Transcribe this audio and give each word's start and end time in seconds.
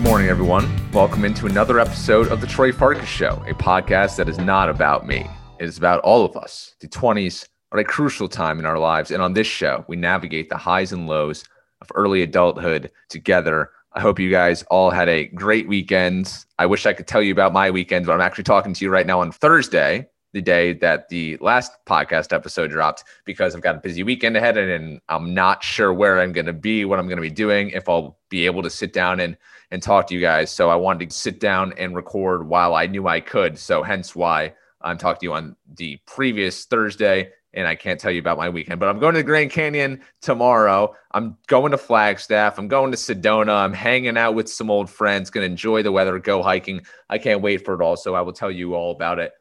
Good 0.00 0.08
morning, 0.08 0.28
everyone. 0.30 0.90
Welcome 0.92 1.26
into 1.26 1.44
another 1.44 1.78
episode 1.78 2.28
of 2.28 2.40
the 2.40 2.46
Troy 2.46 2.72
Farkas 2.72 3.06
Show, 3.06 3.44
a 3.46 3.52
podcast 3.52 4.16
that 4.16 4.30
is 4.30 4.38
not 4.38 4.70
about 4.70 5.06
me. 5.06 5.26
It 5.58 5.66
is 5.66 5.76
about 5.76 6.00
all 6.00 6.24
of 6.24 6.38
us. 6.38 6.74
The 6.80 6.88
20s 6.88 7.46
are 7.72 7.80
a 7.80 7.84
crucial 7.84 8.26
time 8.26 8.58
in 8.58 8.64
our 8.64 8.78
lives. 8.78 9.10
And 9.10 9.22
on 9.22 9.34
this 9.34 9.46
show, 9.46 9.84
we 9.88 9.96
navigate 9.96 10.48
the 10.48 10.56
highs 10.56 10.92
and 10.92 11.06
lows 11.06 11.44
of 11.82 11.92
early 11.94 12.22
adulthood 12.22 12.90
together. 13.10 13.72
I 13.92 14.00
hope 14.00 14.18
you 14.18 14.30
guys 14.30 14.62
all 14.70 14.88
had 14.88 15.10
a 15.10 15.26
great 15.26 15.68
weekend. 15.68 16.46
I 16.58 16.64
wish 16.64 16.86
I 16.86 16.94
could 16.94 17.06
tell 17.06 17.20
you 17.20 17.32
about 17.32 17.52
my 17.52 17.70
weekend, 17.70 18.06
but 18.06 18.14
I'm 18.14 18.22
actually 18.22 18.44
talking 18.44 18.72
to 18.72 18.84
you 18.86 18.90
right 18.90 19.06
now 19.06 19.20
on 19.20 19.30
Thursday, 19.30 20.08
the 20.32 20.40
day 20.40 20.72
that 20.72 21.10
the 21.10 21.36
last 21.42 21.72
podcast 21.84 22.32
episode 22.32 22.70
dropped, 22.70 23.04
because 23.26 23.54
I've 23.54 23.60
got 23.60 23.74
a 23.74 23.80
busy 23.80 24.02
weekend 24.02 24.34
ahead 24.34 24.56
and 24.56 25.02
I'm 25.10 25.34
not 25.34 25.62
sure 25.62 25.92
where 25.92 26.20
I'm 26.20 26.32
going 26.32 26.46
to 26.46 26.54
be, 26.54 26.86
what 26.86 26.98
I'm 26.98 27.06
going 27.06 27.18
to 27.18 27.22
be 27.22 27.28
doing, 27.28 27.68
if 27.68 27.86
I'll 27.86 28.16
be 28.30 28.46
able 28.46 28.62
to 28.62 28.70
sit 28.70 28.94
down 28.94 29.20
and 29.20 29.36
and 29.70 29.82
talk 29.82 30.06
to 30.08 30.14
you 30.14 30.20
guys. 30.20 30.50
So 30.50 30.70
I 30.70 30.76
wanted 30.76 31.10
to 31.10 31.16
sit 31.16 31.40
down 31.40 31.72
and 31.78 31.94
record 31.94 32.46
while 32.46 32.74
I 32.74 32.86
knew 32.86 33.06
I 33.06 33.20
could. 33.20 33.58
So 33.58 33.82
hence 33.82 34.16
why 34.16 34.54
I'm 34.80 34.98
talking 34.98 35.20
to 35.20 35.26
you 35.26 35.32
on 35.32 35.56
the 35.76 35.98
previous 36.06 36.64
Thursday 36.64 37.30
and 37.52 37.66
I 37.66 37.74
can't 37.74 37.98
tell 37.98 38.12
you 38.12 38.20
about 38.20 38.38
my 38.38 38.48
weekend, 38.48 38.78
but 38.78 38.88
I'm 38.88 39.00
going 39.00 39.14
to 39.14 39.20
the 39.20 39.24
Grand 39.24 39.50
Canyon 39.50 40.00
tomorrow. 40.22 40.94
I'm 41.10 41.36
going 41.48 41.72
to 41.72 41.78
Flagstaff. 41.78 42.58
I'm 42.58 42.68
going 42.68 42.92
to 42.92 42.96
Sedona. 42.96 43.50
I'm 43.50 43.72
hanging 43.72 44.16
out 44.16 44.34
with 44.34 44.48
some 44.48 44.70
old 44.70 44.88
friends, 44.88 45.30
going 45.30 45.44
to 45.44 45.50
enjoy 45.50 45.82
the 45.82 45.90
weather, 45.90 46.18
go 46.20 46.42
hiking. 46.42 46.82
I 47.08 47.18
can't 47.18 47.42
wait 47.42 47.64
for 47.64 47.74
it 47.74 47.82
all. 47.82 47.96
So 47.96 48.14
I 48.14 48.20
will 48.20 48.32
tell 48.32 48.52
you 48.52 48.74
all 48.74 48.92
about 48.92 49.18
it 49.18 49.32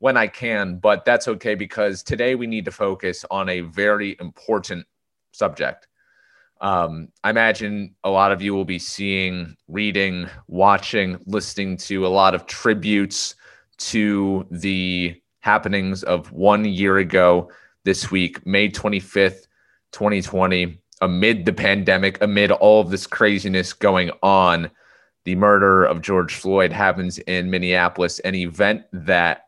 when 0.00 0.16
I 0.16 0.26
can, 0.26 0.78
but 0.78 1.04
that's 1.04 1.28
okay 1.28 1.54
because 1.54 2.02
today 2.02 2.34
we 2.34 2.48
need 2.48 2.64
to 2.64 2.72
focus 2.72 3.24
on 3.30 3.48
a 3.48 3.60
very 3.60 4.16
important 4.18 4.84
subject. 5.30 5.86
Um, 6.62 7.08
I 7.24 7.30
imagine 7.30 7.96
a 8.04 8.10
lot 8.10 8.30
of 8.30 8.40
you 8.40 8.54
will 8.54 8.64
be 8.64 8.78
seeing, 8.78 9.56
reading, 9.66 10.30
watching, 10.46 11.18
listening 11.26 11.76
to 11.78 12.06
a 12.06 12.08
lot 12.08 12.36
of 12.36 12.46
tributes 12.46 13.34
to 13.78 14.46
the 14.48 15.20
happenings 15.40 16.04
of 16.04 16.30
one 16.30 16.64
year 16.64 16.98
ago 16.98 17.50
this 17.82 18.12
week, 18.12 18.46
May 18.46 18.68
25th, 18.68 19.48
2020, 19.90 20.80
amid 21.00 21.44
the 21.44 21.52
pandemic, 21.52 22.22
amid 22.22 22.52
all 22.52 22.80
of 22.80 22.90
this 22.90 23.08
craziness 23.08 23.72
going 23.72 24.12
on. 24.22 24.70
The 25.24 25.34
murder 25.34 25.84
of 25.84 26.00
George 26.00 26.34
Floyd 26.34 26.72
happens 26.72 27.18
in 27.18 27.50
Minneapolis, 27.50 28.20
an 28.20 28.36
event 28.36 28.84
that 28.92 29.46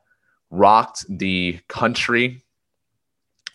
rocked 0.50 1.04
the 1.08 1.60
country, 1.68 2.42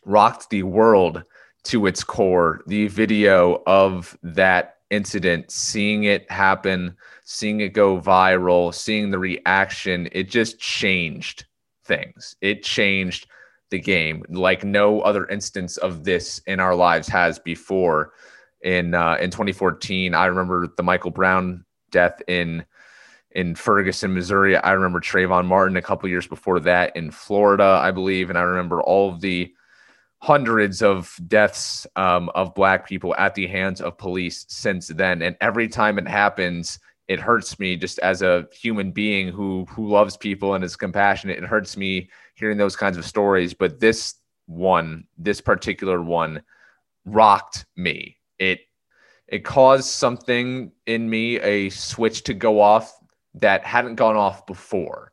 rocked 0.06 0.50
the 0.50 0.64
world 0.64 1.26
to 1.64 1.86
its 1.86 2.04
core. 2.04 2.62
The 2.68 2.88
video 2.88 3.62
of 3.66 4.18
that 4.24 4.78
incident, 4.90 5.52
seeing 5.52 6.06
it 6.06 6.30
happen, 6.32 6.96
seeing 7.24 7.62
it 7.62 7.74
go 7.74 8.00
viral, 8.00 8.74
seeing 8.74 9.12
the 9.12 9.20
reaction, 9.20 10.10
it 10.12 10.30
just 10.30 10.60
changed 10.60 11.46
things. 11.84 12.36
It 12.42 12.64
changed 12.64 13.28
the 13.70 13.80
game 13.80 14.24
like 14.30 14.64
no 14.64 15.02
other 15.02 15.28
instance 15.28 15.78
of 15.78 16.04
this 16.04 16.42
in 16.48 16.60
our 16.60 16.76
lives 16.76 17.08
has 17.08 17.40
before. 17.40 18.14
In 18.62 18.94
uh, 18.94 19.16
in 19.22 19.30
2014, 19.30 20.14
I 20.14 20.26
remember 20.26 20.68
the 20.76 20.84
Michael 20.84 21.12
Brown 21.12 21.66
death 21.92 22.22
in 22.28 22.66
in 23.32 23.56
Ferguson, 23.56 24.14
Missouri. 24.14 24.58
I 24.58 24.72
remember 24.72 25.00
Trayvon 25.00 25.46
Martin 25.46 25.78
a 25.78 25.82
couple 25.82 26.10
years 26.10 26.28
before 26.28 26.60
that 26.62 26.96
in 26.96 27.12
Florida, 27.12 27.80
I 27.82 27.92
believe, 27.92 28.30
and 28.30 28.38
I 28.38 28.42
remember 28.42 28.82
all 28.82 29.14
of 29.14 29.22
the 29.22 29.54
hundreds 30.22 30.82
of 30.82 31.18
deaths 31.28 31.88
um, 31.96 32.30
of 32.36 32.54
black 32.54 32.88
people 32.88 33.16
at 33.16 33.36
the 33.36 33.48
hands 33.48 33.82
of 33.82 33.98
police 33.98 34.46
since 34.50 34.88
then. 34.88 35.22
And 35.22 35.36
every 35.40 35.68
time 35.68 35.98
it 35.98 36.08
happens 36.08 36.80
it 37.10 37.20
hurts 37.20 37.58
me 37.60 37.76
just 37.76 37.98
as 38.00 38.22
a 38.22 38.48
human 38.54 38.92
being 38.92 39.30
who 39.30 39.66
who 39.66 39.90
loves 39.90 40.16
people 40.16 40.54
and 40.54 40.64
is 40.64 40.76
compassionate. 40.76 41.40
It 41.40 41.44
hurts 41.44 41.76
me 41.76 42.08
hearing 42.36 42.58
those 42.58 42.76
kinds 42.76 42.98
of 42.98 43.06
stories. 43.06 43.54
But 43.54 43.80
this 43.80 44.16
one 44.46 45.06
this 45.18 45.42
particular 45.42 46.02
one 46.02 46.44
rocked 47.06 47.66
me. 47.76 48.18
It 48.38 48.60
it 49.28 49.44
caused 49.44 49.88
something 49.88 50.72
in 50.86 51.10
me 51.10 51.40
a 51.40 51.70
switch 51.72 52.24
to 52.24 52.36
go 52.36 52.62
off 52.62 52.96
that 53.34 53.66
hadn't 53.66 53.96
gone 53.96 54.16
off 54.16 54.46
before. 54.46 55.12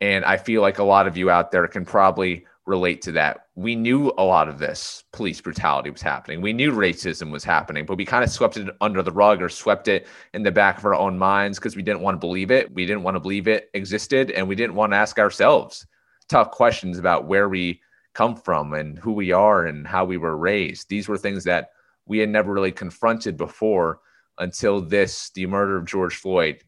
And 0.00 0.24
i 0.24 0.38
feel 0.38 0.62
like 0.62 0.78
a 0.78 0.84
lot 0.84 1.06
of 1.06 1.18
you 1.18 1.28
out 1.28 1.50
there 1.50 1.68
can 1.68 1.84
probably 1.84 2.46
relate 2.64 3.02
to 3.02 3.12
that. 3.12 3.48
We 3.60 3.76
knew 3.76 4.10
a 4.16 4.24
lot 4.24 4.48
of 4.48 4.58
this 4.58 5.04
police 5.12 5.38
brutality 5.38 5.90
was 5.90 6.00
happening. 6.00 6.40
We 6.40 6.54
knew 6.54 6.72
racism 6.72 7.30
was 7.30 7.44
happening, 7.44 7.84
but 7.84 7.98
we 7.98 8.06
kind 8.06 8.24
of 8.24 8.30
swept 8.30 8.56
it 8.56 8.74
under 8.80 9.02
the 9.02 9.12
rug 9.12 9.42
or 9.42 9.50
swept 9.50 9.86
it 9.86 10.06
in 10.32 10.42
the 10.42 10.50
back 10.50 10.78
of 10.78 10.86
our 10.86 10.94
own 10.94 11.18
minds 11.18 11.58
because 11.58 11.76
we 11.76 11.82
didn't 11.82 12.00
want 12.00 12.14
to 12.14 12.26
believe 12.26 12.50
it. 12.50 12.72
We 12.72 12.86
didn't 12.86 13.02
want 13.02 13.16
to 13.16 13.20
believe 13.20 13.48
it 13.48 13.68
existed. 13.74 14.30
And 14.30 14.48
we 14.48 14.54
didn't 14.54 14.76
want 14.76 14.92
to 14.94 14.96
ask 14.96 15.18
ourselves 15.18 15.86
tough 16.30 16.50
questions 16.52 16.98
about 16.98 17.26
where 17.26 17.50
we 17.50 17.82
come 18.14 18.34
from 18.34 18.72
and 18.72 18.98
who 18.98 19.12
we 19.12 19.30
are 19.30 19.66
and 19.66 19.86
how 19.86 20.06
we 20.06 20.16
were 20.16 20.38
raised. 20.38 20.88
These 20.88 21.06
were 21.06 21.18
things 21.18 21.44
that 21.44 21.68
we 22.06 22.16
had 22.16 22.30
never 22.30 22.54
really 22.54 22.72
confronted 22.72 23.36
before 23.36 24.00
until 24.38 24.80
this, 24.80 25.32
the 25.34 25.44
murder 25.44 25.76
of 25.76 25.84
George 25.84 26.16
Floyd, 26.16 26.64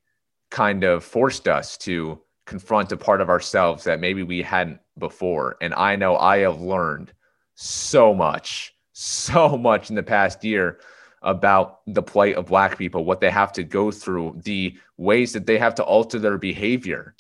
kind 0.51 0.85
of 0.85 1.05
forced 1.05 1.49
us 1.49 1.79
to 1.79 2.21
confront 2.47 2.93
a 2.93 2.97
part 2.97 3.21
of 3.21 3.29
ourselves 3.29 3.85
that 3.85 4.01
maybe 4.01 4.23
we 4.23 4.43
hadn't 4.43 4.81
before. 4.99 5.57
And 5.61 5.75
I 5.75 5.97
know 5.97 6.17
I 6.17 6.39
have 6.39 6.61
learned 6.61 7.13
so 7.55 8.15
much, 8.15 8.75
so 8.93 9.57
much 9.59 9.91
in 9.91 9.97
the 9.97 10.03
past 10.03 10.45
year 10.45 10.81
about 11.23 11.81
the 11.87 12.03
plight 12.03 12.35
of 12.35 12.47
Black 12.47 12.77
people, 12.77 13.05
what 13.05 13.21
they 13.21 13.31
have 13.31 13.53
to 13.53 13.63
go 13.63 13.91
through, 13.91 14.41
the 14.45 14.77
ways 14.97 15.33
that 15.33 15.47
they 15.47 15.59
have 15.59 15.75
to 15.77 15.85
alter 15.85 16.19
their 16.19 16.39
behavior 16.39 17.15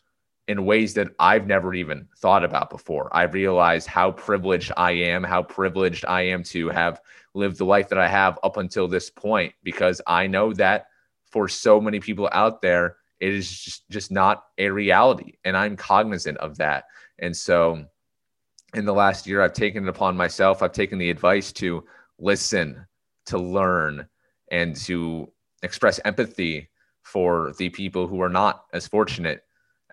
in 0.48 0.64
ways 0.64 0.94
that 0.94 1.08
I've 1.20 1.46
never 1.46 1.72
even 1.72 2.08
thought 2.18 2.44
about 2.44 2.68
before. 2.68 3.08
I 3.16 3.22
realized 3.22 3.86
how 3.86 4.10
privileged 4.10 4.72
I 4.76 4.90
am, 4.90 5.22
how 5.22 5.44
privileged 5.44 6.04
I 6.04 6.22
am 6.22 6.42
to 6.44 6.68
have 6.70 7.00
lived 7.34 7.58
the 7.58 7.64
life 7.64 7.88
that 7.90 7.98
I 7.98 8.08
have 8.08 8.40
up 8.42 8.56
until 8.56 8.88
this 8.88 9.08
point, 9.08 9.54
because 9.62 10.00
I 10.06 10.26
know 10.26 10.52
that 10.54 10.88
for 11.30 11.48
so 11.48 11.80
many 11.80 12.00
people 12.00 12.28
out 12.32 12.60
there, 12.60 12.96
it 13.22 13.32
is 13.32 13.48
just, 13.48 13.88
just 13.88 14.10
not 14.10 14.46
a 14.58 14.68
reality. 14.68 15.34
And 15.44 15.56
I'm 15.56 15.76
cognizant 15.76 16.38
of 16.38 16.58
that. 16.58 16.84
And 17.20 17.34
so 17.36 17.84
in 18.74 18.84
the 18.84 18.92
last 18.92 19.28
year, 19.28 19.40
I've 19.42 19.52
taken 19.52 19.84
it 19.84 19.88
upon 19.88 20.16
myself. 20.16 20.60
I've 20.60 20.72
taken 20.72 20.98
the 20.98 21.08
advice 21.08 21.52
to 21.52 21.84
listen, 22.18 22.84
to 23.26 23.38
learn, 23.38 24.08
and 24.50 24.74
to 24.76 25.30
express 25.62 26.00
empathy 26.04 26.68
for 27.02 27.52
the 27.58 27.68
people 27.68 28.08
who 28.08 28.20
are 28.20 28.28
not 28.28 28.64
as 28.72 28.88
fortunate 28.88 29.44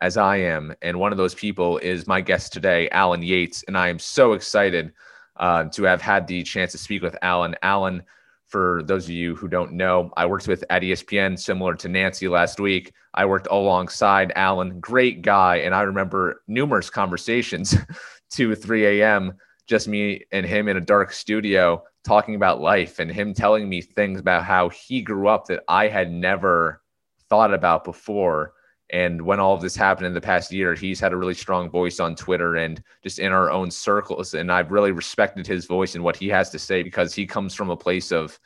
as 0.01 0.17
I 0.17 0.37
am. 0.37 0.73
And 0.81 0.99
one 0.99 1.11
of 1.11 1.19
those 1.19 1.35
people 1.35 1.77
is 1.77 2.07
my 2.07 2.21
guest 2.21 2.51
today, 2.51 2.89
Alan 2.89 3.21
Yates. 3.21 3.63
And 3.67 3.77
I 3.77 3.89
am 3.89 3.99
so 3.99 4.33
excited 4.33 4.91
uh, 5.35 5.65
to 5.65 5.83
have 5.83 6.01
had 6.01 6.25
the 6.25 6.41
chance 6.41 6.71
to 6.71 6.79
speak 6.79 7.03
with 7.03 7.15
Alan. 7.21 7.55
Alan 7.61 8.01
for 8.49 8.81
those 8.83 9.05
of 9.05 9.11
you 9.11 9.35
who 9.35 9.47
don't 9.47 9.73
know, 9.73 10.11
I 10.17 10.25
worked 10.25 10.47
with 10.47 10.63
at 10.69 10.81
ESPN, 10.81 11.37
similar 11.39 11.75
to 11.75 11.87
Nancy 11.87 12.27
last 12.27 12.59
week. 12.59 12.91
I 13.13 13.25
worked 13.25 13.47
alongside 13.49 14.33
Alan, 14.35 14.79
great 14.79 15.21
guy. 15.21 15.57
And 15.57 15.73
I 15.73 15.81
remember 15.81 16.41
numerous 16.47 16.89
conversations, 16.89 17.75
2, 18.31 18.55
3 18.55 19.01
a.m., 19.01 19.33
just 19.67 19.87
me 19.87 20.25
and 20.31 20.47
him 20.47 20.67
in 20.67 20.77
a 20.77 20.81
dark 20.81 21.13
studio 21.13 21.83
talking 22.03 22.33
about 22.33 22.59
life 22.59 22.97
and 22.97 23.11
him 23.11 23.35
telling 23.35 23.69
me 23.69 23.81
things 23.81 24.19
about 24.19 24.43
how 24.43 24.69
he 24.69 25.01
grew 25.01 25.27
up 25.27 25.45
that 25.45 25.63
I 25.67 25.87
had 25.87 26.11
never 26.11 26.81
thought 27.29 27.53
about 27.53 27.83
before. 27.83 28.53
And 28.91 29.21
when 29.21 29.39
all 29.39 29.53
of 29.53 29.61
this 29.61 29.75
happened 29.75 30.07
in 30.07 30.13
the 30.13 30.21
past 30.21 30.51
year, 30.51 30.73
he's 30.73 30.99
had 30.99 31.13
a 31.13 31.17
really 31.17 31.35
strong 31.35 31.69
voice 31.69 31.99
on 31.99 32.15
Twitter 32.15 32.55
and 32.55 32.81
just 33.03 33.19
in 33.19 33.31
our 33.31 33.51
own 33.51 33.69
circles. 33.69 34.33
And 34.33 34.51
I've 34.51 34.71
really 34.71 34.91
respected 34.91 35.45
his 35.45 35.65
voice 35.65 35.93
and 35.93 36.03
what 36.03 36.15
he 36.15 36.27
has 36.29 36.49
to 36.51 36.59
say 36.59 36.81
because 36.81 37.13
he 37.13 37.27
comes 37.27 37.53
from 37.53 37.69
a 37.69 37.77
place 37.77 38.11
of 38.11 38.39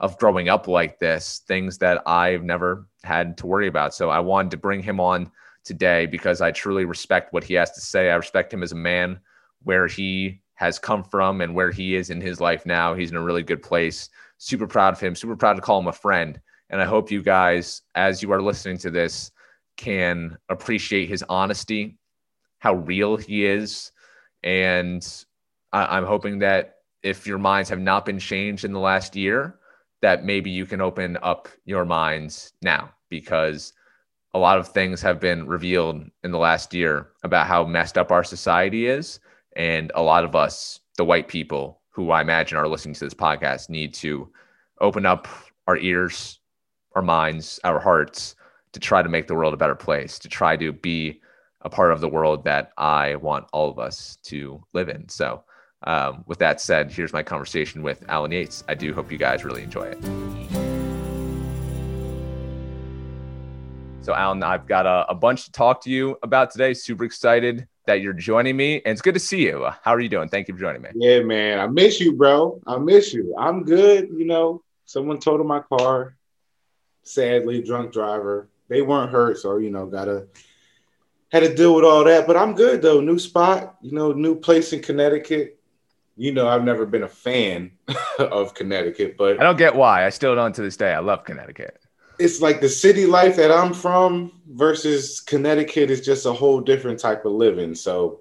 of 0.00 0.18
growing 0.18 0.48
up 0.48 0.66
like 0.66 0.98
this, 0.98 1.42
things 1.46 1.78
that 1.78 2.02
I've 2.06 2.42
never 2.42 2.86
had 3.04 3.38
to 3.38 3.46
worry 3.46 3.68
about. 3.68 3.94
So 3.94 4.10
I 4.10 4.18
wanted 4.18 4.50
to 4.50 4.56
bring 4.56 4.82
him 4.82 5.00
on 5.00 5.30
today 5.64 6.06
because 6.06 6.40
I 6.40 6.50
truly 6.50 6.84
respect 6.84 7.32
what 7.32 7.44
he 7.44 7.54
has 7.54 7.70
to 7.72 7.80
say. 7.80 8.10
I 8.10 8.16
respect 8.16 8.52
him 8.52 8.62
as 8.62 8.72
a 8.72 8.76
man, 8.76 9.20
where 9.62 9.86
he 9.86 10.40
has 10.54 10.78
come 10.78 11.02
from 11.02 11.40
and 11.40 11.54
where 11.54 11.70
he 11.70 11.96
is 11.96 12.10
in 12.10 12.20
his 12.20 12.40
life 12.40 12.66
now. 12.66 12.94
He's 12.94 13.10
in 13.10 13.16
a 13.16 13.22
really 13.22 13.42
good 13.42 13.62
place. 13.62 14.08
Super 14.38 14.66
proud 14.66 14.92
of 14.92 15.00
him, 15.00 15.14
super 15.14 15.36
proud 15.36 15.54
to 15.54 15.62
call 15.62 15.80
him 15.80 15.88
a 15.88 15.92
friend. 15.92 16.40
And 16.70 16.80
I 16.80 16.84
hope 16.84 17.10
you 17.10 17.22
guys, 17.22 17.82
as 17.94 18.22
you 18.22 18.32
are 18.32 18.42
listening 18.42 18.78
to 18.78 18.90
this, 18.90 19.30
can 19.76 20.36
appreciate 20.48 21.08
his 21.08 21.24
honesty, 21.28 21.98
how 22.58 22.74
real 22.74 23.16
he 23.16 23.44
is. 23.44 23.92
And 24.42 25.06
I, 25.72 25.98
am 25.98 26.04
hoping 26.04 26.38
that 26.40 26.76
if 27.02 27.26
your 27.26 27.38
minds 27.38 27.68
have 27.70 27.80
not 27.80 28.06
been 28.06 28.18
changed 28.18 28.64
in 28.64 28.72
the 28.72 28.80
last 28.80 29.16
year, 29.16 29.58
that 30.02 30.24
maybe 30.24 30.50
you 30.50 30.66
can 30.66 30.80
open 30.80 31.18
up 31.22 31.48
your 31.64 31.84
minds 31.84 32.52
now 32.62 32.92
because 33.08 33.72
a 34.34 34.38
lot 34.38 34.58
of 34.58 34.68
things 34.68 35.00
have 35.00 35.20
been 35.20 35.46
revealed 35.46 36.04
in 36.24 36.30
the 36.30 36.38
last 36.38 36.74
year 36.74 37.08
about 37.22 37.46
how 37.46 37.64
messed 37.64 37.96
up 37.96 38.10
our 38.10 38.24
society 38.24 38.86
is. 38.86 39.20
And 39.56 39.92
a 39.94 40.02
lot 40.02 40.24
of 40.24 40.34
us, 40.34 40.80
the 40.96 41.04
white 41.04 41.28
people 41.28 41.80
who 41.90 42.10
I 42.10 42.20
imagine 42.20 42.58
are 42.58 42.68
listening 42.68 42.94
to 42.96 43.04
this 43.04 43.14
podcast, 43.14 43.70
need 43.70 43.94
to 43.94 44.28
open 44.80 45.06
up 45.06 45.28
our 45.66 45.76
ears, 45.78 46.40
our 46.96 47.02
minds, 47.02 47.60
our 47.64 47.78
hearts 47.78 48.34
to 48.74 48.80
try 48.80 49.02
to 49.02 49.08
make 49.08 49.26
the 49.26 49.34
world 49.34 49.54
a 49.54 49.56
better 49.56 49.74
place, 49.74 50.18
to 50.18 50.28
try 50.28 50.56
to 50.56 50.72
be 50.72 51.20
a 51.62 51.70
part 51.70 51.92
of 51.92 52.00
the 52.00 52.08
world 52.08 52.44
that 52.44 52.72
I 52.76 53.14
want 53.16 53.46
all 53.52 53.70
of 53.70 53.78
us 53.78 54.18
to 54.24 54.62
live 54.74 54.88
in. 54.88 55.08
So, 55.08 55.44
um, 55.84 56.24
with 56.26 56.38
that 56.40 56.60
said, 56.60 56.92
here's 56.92 57.12
my 57.12 57.22
conversation 57.22 57.82
with 57.82 58.04
Alan 58.08 58.32
Yates. 58.32 58.64
I 58.68 58.74
do 58.74 58.92
hope 58.92 59.10
you 59.10 59.18
guys 59.18 59.44
really 59.44 59.62
enjoy 59.62 59.84
it. 59.84 60.02
So, 64.02 64.14
Alan, 64.14 64.42
I've 64.42 64.66
got 64.66 64.86
a, 64.86 65.06
a 65.08 65.14
bunch 65.14 65.46
to 65.46 65.52
talk 65.52 65.82
to 65.84 65.90
you 65.90 66.18
about 66.22 66.50
today. 66.50 66.74
Super 66.74 67.04
excited 67.04 67.66
that 67.86 68.00
you're 68.00 68.12
joining 68.12 68.56
me, 68.56 68.76
and 68.84 68.92
it's 68.92 69.02
good 69.02 69.14
to 69.14 69.20
see 69.20 69.42
you. 69.42 69.66
How 69.82 69.94
are 69.94 70.00
you 70.00 70.08
doing? 70.08 70.28
Thank 70.28 70.48
you 70.48 70.54
for 70.54 70.60
joining 70.60 70.82
me. 70.82 70.90
Yeah, 70.94 71.20
man, 71.20 71.60
I 71.60 71.66
miss 71.66 72.00
you, 72.00 72.12
bro. 72.12 72.60
I 72.66 72.76
miss 72.78 73.14
you. 73.14 73.34
I'm 73.38 73.62
good. 73.62 74.08
You 74.14 74.26
know, 74.26 74.62
someone 74.84 75.20
totaled 75.20 75.48
my 75.48 75.60
car. 75.60 76.16
Sadly, 77.02 77.62
drunk 77.62 77.92
driver. 77.92 78.48
They 78.68 78.82
weren't 78.82 79.10
hurt, 79.10 79.38
so 79.38 79.58
you 79.58 79.70
know, 79.70 79.86
gotta 79.86 80.26
had 81.34 81.40
to 81.40 81.54
deal 81.54 81.74
with 81.74 81.84
all 81.84 82.04
that. 82.04 82.26
But 82.26 82.36
I'm 82.36 82.54
good 82.54 82.80
though. 82.80 83.00
New 83.00 83.18
spot, 83.18 83.76
you 83.82 83.92
know, 83.92 84.12
new 84.12 84.34
place 84.34 84.72
in 84.72 84.80
Connecticut. 84.80 85.60
You 86.16 86.32
know, 86.32 86.46
I've 86.48 86.64
never 86.64 86.86
been 86.86 87.02
a 87.02 87.08
fan 87.08 87.72
of 88.18 88.54
Connecticut, 88.54 89.16
but 89.16 89.40
I 89.40 89.42
don't 89.42 89.58
get 89.58 89.74
why. 89.74 90.06
I 90.06 90.10
still 90.10 90.34
don't 90.34 90.54
to 90.54 90.62
this 90.62 90.76
day. 90.76 90.94
I 90.94 91.00
love 91.00 91.24
Connecticut. 91.24 91.80
It's 92.20 92.40
like 92.40 92.60
the 92.60 92.68
city 92.68 93.06
life 93.06 93.34
that 93.36 93.50
I'm 93.50 93.74
from 93.74 94.40
versus 94.48 95.20
Connecticut 95.20 95.90
is 95.90 96.00
just 96.00 96.26
a 96.26 96.32
whole 96.32 96.60
different 96.60 97.00
type 97.00 97.24
of 97.24 97.32
living. 97.32 97.74
So, 97.74 98.20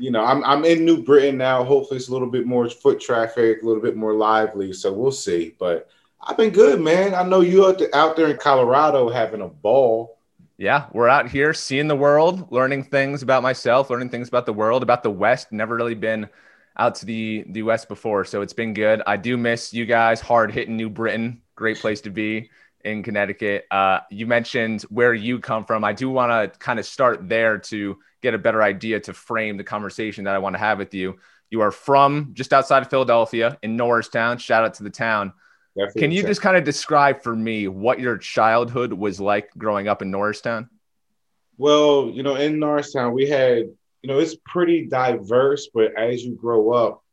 you 0.00 0.10
know, 0.10 0.24
I'm 0.24 0.42
I'm 0.44 0.64
in 0.64 0.84
New 0.84 1.04
Britain 1.04 1.38
now. 1.38 1.62
Hopefully, 1.62 1.98
it's 1.98 2.08
a 2.08 2.12
little 2.12 2.30
bit 2.30 2.46
more 2.46 2.68
foot 2.68 3.00
traffic, 3.00 3.62
a 3.62 3.66
little 3.66 3.82
bit 3.82 3.96
more 3.96 4.14
lively. 4.14 4.72
So 4.72 4.92
we'll 4.92 5.12
see. 5.12 5.54
But 5.60 5.88
I've 6.20 6.36
been 6.36 6.50
good, 6.50 6.80
man. 6.80 7.14
I 7.14 7.22
know 7.22 7.40
you 7.40 7.66
out, 7.66 7.80
out 7.94 8.16
there 8.16 8.28
in 8.28 8.36
Colorado 8.36 9.08
having 9.08 9.40
a 9.40 9.48
ball. 9.48 10.18
Yeah, 10.56 10.86
we're 10.92 11.08
out 11.08 11.30
here 11.30 11.54
seeing 11.54 11.86
the 11.86 11.96
world, 11.96 12.50
learning 12.50 12.84
things 12.84 13.22
about 13.22 13.44
myself, 13.44 13.90
learning 13.90 14.10
things 14.10 14.28
about 14.28 14.44
the 14.44 14.52
world, 14.52 14.82
about 14.82 15.04
the 15.04 15.10
West. 15.10 15.52
Never 15.52 15.76
really 15.76 15.94
been 15.94 16.28
out 16.76 16.96
to 16.96 17.06
the 17.06 17.44
the 17.50 17.62
West 17.62 17.88
before, 17.88 18.24
so 18.24 18.42
it's 18.42 18.52
been 18.52 18.74
good. 18.74 19.00
I 19.06 19.16
do 19.16 19.36
miss 19.36 19.72
you 19.72 19.86
guys. 19.86 20.20
Hard 20.20 20.50
hitting 20.50 20.76
New 20.76 20.90
Britain, 20.90 21.42
great 21.54 21.78
place 21.78 22.00
to 22.02 22.10
be 22.10 22.50
in 22.84 23.04
Connecticut. 23.04 23.66
Uh, 23.70 24.00
you 24.10 24.26
mentioned 24.26 24.82
where 24.82 25.14
you 25.14 25.38
come 25.38 25.64
from. 25.64 25.84
I 25.84 25.92
do 25.92 26.10
want 26.10 26.30
to 26.52 26.58
kind 26.58 26.80
of 26.80 26.86
start 26.86 27.28
there 27.28 27.58
to 27.58 27.96
get 28.20 28.34
a 28.34 28.38
better 28.38 28.62
idea 28.62 28.98
to 29.00 29.12
frame 29.12 29.56
the 29.56 29.64
conversation 29.64 30.24
that 30.24 30.34
I 30.34 30.38
want 30.38 30.54
to 30.54 30.58
have 30.58 30.78
with 30.78 30.92
you. 30.92 31.18
You 31.50 31.60
are 31.60 31.70
from 31.70 32.30
just 32.32 32.52
outside 32.52 32.82
of 32.82 32.90
Philadelphia 32.90 33.58
in 33.62 33.76
Norristown. 33.76 34.38
Shout 34.38 34.64
out 34.64 34.74
to 34.74 34.82
the 34.82 34.90
town. 34.90 35.32
Definitely 35.78 36.00
Can 36.02 36.10
you 36.10 36.22
just 36.24 36.42
kind 36.42 36.56
of 36.56 36.64
describe 36.64 37.22
for 37.22 37.36
me 37.36 37.68
what 37.68 38.00
your 38.00 38.18
childhood 38.18 38.92
was 38.92 39.20
like 39.20 39.50
growing 39.56 39.86
up 39.86 40.02
in 40.02 40.10
Norristown? 40.10 40.68
Well, 41.56 42.10
you 42.12 42.24
know, 42.24 42.34
in 42.34 42.58
Norristown, 42.58 43.12
we 43.12 43.28
had, 43.28 43.58
you 43.58 44.08
know, 44.08 44.18
it's 44.18 44.34
pretty 44.44 44.86
diverse, 44.86 45.68
but 45.72 45.94
as 45.96 46.24
you 46.24 46.34
grow 46.34 46.72
up, 46.72 47.04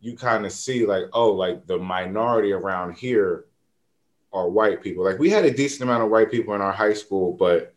you 0.00 0.16
kind 0.16 0.46
of 0.46 0.52
see 0.52 0.86
like, 0.86 1.04
oh, 1.12 1.32
like 1.32 1.66
the 1.66 1.78
minority 1.78 2.52
around 2.52 2.96
here 2.96 3.44
are 4.32 4.48
white 4.48 4.82
people. 4.82 5.04
Like 5.04 5.18
we 5.18 5.28
had 5.28 5.44
a 5.44 5.50
decent 5.50 5.82
amount 5.82 6.02
of 6.02 6.10
white 6.10 6.30
people 6.30 6.54
in 6.54 6.62
our 6.62 6.72
high 6.72 6.94
school, 6.94 7.34
but 7.34 7.74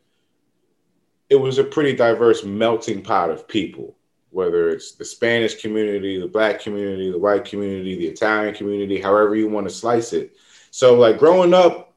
it 1.29 1.35
was 1.35 1.57
a 1.57 1.63
pretty 1.63 1.93
diverse 1.93 2.45
melting 2.45 3.01
pot 3.01 3.31
of 3.31 3.49
people 3.49 3.97
whether 4.35 4.67
it's 4.69 4.91
the 4.91 5.05
Spanish 5.05 5.61
community, 5.61 6.19
the 6.19 6.27
black 6.27 6.59
community, 6.59 7.09
the 7.09 7.17
white 7.17 7.45
community, 7.45 7.95
the 7.95 8.07
Italian 8.07 8.53
community, 8.53 8.99
however 8.99 9.33
you 9.33 9.47
want 9.47 9.65
to 9.65 9.73
slice 9.73 10.11
it. 10.11 10.35
So, 10.71 10.95
like 10.95 11.17
growing 11.17 11.53
up, 11.53 11.93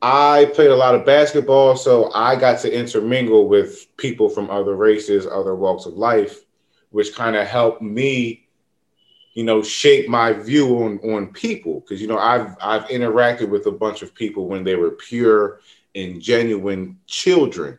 I 0.00 0.50
played 0.54 0.70
a 0.70 0.74
lot 0.74 0.94
of 0.94 1.04
basketball, 1.04 1.76
so 1.76 2.10
I 2.14 2.36
got 2.36 2.60
to 2.60 2.74
intermingle 2.74 3.46
with 3.46 3.94
people 3.98 4.30
from 4.30 4.48
other 4.48 4.74
races, 4.74 5.26
other 5.26 5.54
walks 5.54 5.84
of 5.84 5.92
life, 5.98 6.40
which 6.88 7.14
kind 7.14 7.36
of 7.36 7.46
helped 7.46 7.82
me, 7.82 8.48
you 9.34 9.44
know, 9.44 9.62
shape 9.62 10.08
my 10.08 10.32
view 10.32 10.82
on 10.82 10.98
on 11.00 11.26
people. 11.26 11.80
Because 11.80 12.00
you 12.00 12.06
know, 12.08 12.18
I've 12.18 12.56
I've 12.62 12.84
interacted 12.84 13.50
with 13.50 13.66
a 13.66 13.70
bunch 13.70 14.00
of 14.00 14.14
people 14.14 14.48
when 14.48 14.64
they 14.64 14.76
were 14.76 14.92
pure 14.92 15.60
and 15.94 16.22
genuine 16.22 16.98
children 17.06 17.78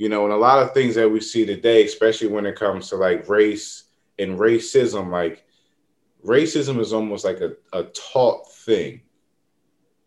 you 0.00 0.08
know, 0.08 0.24
and 0.24 0.32
a 0.32 0.36
lot 0.36 0.62
of 0.62 0.72
things 0.72 0.94
that 0.94 1.10
we 1.10 1.20
see 1.20 1.44
today, 1.44 1.84
especially 1.84 2.28
when 2.28 2.46
it 2.46 2.56
comes 2.56 2.88
to 2.88 2.96
like 2.96 3.28
race 3.28 3.82
and 4.18 4.38
racism, 4.38 5.10
like 5.10 5.44
racism 6.24 6.80
is 6.80 6.94
almost 6.94 7.22
like 7.22 7.42
a, 7.42 7.52
a 7.74 7.82
taught 7.82 8.50
thing, 8.50 9.02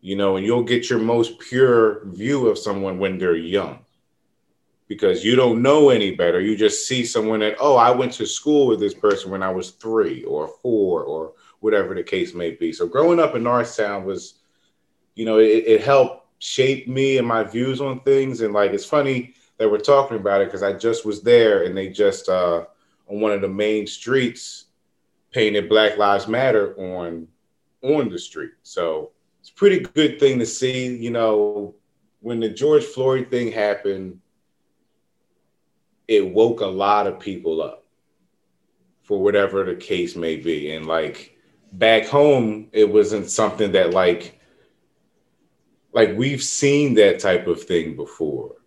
you 0.01 0.16
know, 0.16 0.36
and 0.36 0.44
you'll 0.48 0.63
get 0.63 0.90
your 0.90 0.98
most 0.98 1.38
pure 1.38 2.07
view 2.07 2.48
of 2.48 2.57
someone 2.57 2.98
when 2.98 3.19
they're 3.19 3.36
young 3.36 3.86
because 4.88 5.24
you 5.24 5.36
don't 5.36 5.62
know 5.62 5.92
any 5.92 6.16
better. 6.16 6.42
You 6.42 6.57
just 6.57 6.88
see 6.88 7.06
someone 7.06 7.42
that, 7.42 7.57
oh, 7.60 7.75
I 7.75 7.92
went 7.92 8.13
to 8.13 8.25
school 8.25 8.66
with 8.66 8.80
this 8.80 8.95
person 8.95 9.30
when 9.30 9.44
I 9.44 9.51
was 9.51 9.69
three 9.69 10.24
or 10.24 10.48
four 10.48 11.04
or 11.04 11.34
whatever 11.60 11.94
the 11.94 12.01
case 12.01 12.34
may 12.34 12.50
be. 12.50 12.74
So 12.74 12.88
growing 12.88 13.19
up 13.19 13.36
in 13.36 13.44
Norristown 13.44 14.06
was, 14.06 14.40
you 15.13 15.25
know, 15.25 15.38
it, 15.38 15.66
it 15.68 15.81
helped 15.84 16.25
shape 16.40 16.88
me 16.88 17.19
and 17.19 17.28
my 17.28 17.44
views 17.44 17.80
on 17.80 18.00
things. 18.00 18.42
And 18.42 18.56
like, 18.56 18.72
it's 18.72 18.86
funny 18.86 19.36
they 19.63 19.68
were 19.68 19.77
talking 19.77 20.18
about 20.18 20.42
it 20.42 20.50
because 20.50 20.62
I 20.62 20.74
just 20.74 21.06
was 21.06 21.21
there 21.21 21.63
and 21.63 21.77
they 21.77 21.88
just 21.88 22.27
uh, 22.27 22.65
on 23.07 23.21
one 23.21 23.31
of 23.31 23.39
the 23.39 23.48
main 23.48 23.88
streets 23.88 24.65
painted 25.31 25.69
Black 25.69 25.98
Lives 25.98 26.27
Matter 26.27 26.75
on 26.75 27.30
on 27.81 28.10
the 28.10 28.19
street. 28.19 28.51
So 28.63 29.12
it's 29.39 29.51
a 29.51 29.54
pretty 29.54 29.80
good 29.80 30.19
thing 30.19 30.38
to 30.39 30.45
see. 30.45 30.94
You 30.98 31.12
know, 31.12 31.75
when 32.19 32.42
the 32.42 32.50
George 32.50 32.83
Floyd 32.83 33.31
thing 33.31 33.54
happened, 33.54 34.19
it 36.09 36.33
woke 36.33 36.59
a 36.59 36.66
lot 36.66 37.07
of 37.07 37.21
people 37.21 37.62
up 37.62 37.86
for 39.04 39.24
whatever 39.24 39.63
the 39.63 39.75
case 39.75 40.18
may 40.18 40.36
be. 40.36 40.74
And 40.74 40.88
like 40.88 41.38
back 41.71 42.06
home, 42.06 42.68
it 42.74 42.92
wasn't 42.92 43.30
something 43.30 43.71
that 43.71 43.92
like 43.92 44.42
like 45.94 46.18
we've 46.18 46.44
seen 46.44 46.95
that 46.95 47.21
type 47.21 47.48
of 47.48 47.63
thing 47.63 47.95
before 47.95 48.57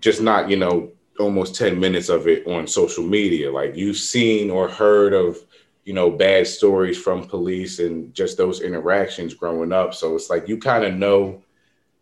just 0.00 0.20
not, 0.20 0.48
you 0.48 0.56
know, 0.56 0.92
almost 1.18 1.56
10 1.56 1.78
minutes 1.78 2.08
of 2.08 2.28
it 2.28 2.46
on 2.46 2.66
social 2.66 3.04
media. 3.04 3.50
Like 3.50 3.76
you've 3.76 3.96
seen 3.96 4.50
or 4.50 4.68
heard 4.68 5.12
of, 5.12 5.36
you 5.84 5.92
know, 5.92 6.10
bad 6.10 6.46
stories 6.46 6.98
from 6.98 7.26
police 7.26 7.78
and 7.78 8.14
just 8.14 8.36
those 8.36 8.60
interactions 8.60 9.34
growing 9.34 9.72
up. 9.72 9.94
So 9.94 10.14
it's 10.14 10.30
like 10.30 10.48
you 10.48 10.58
kind 10.58 10.84
of 10.84 10.94
know 10.94 11.42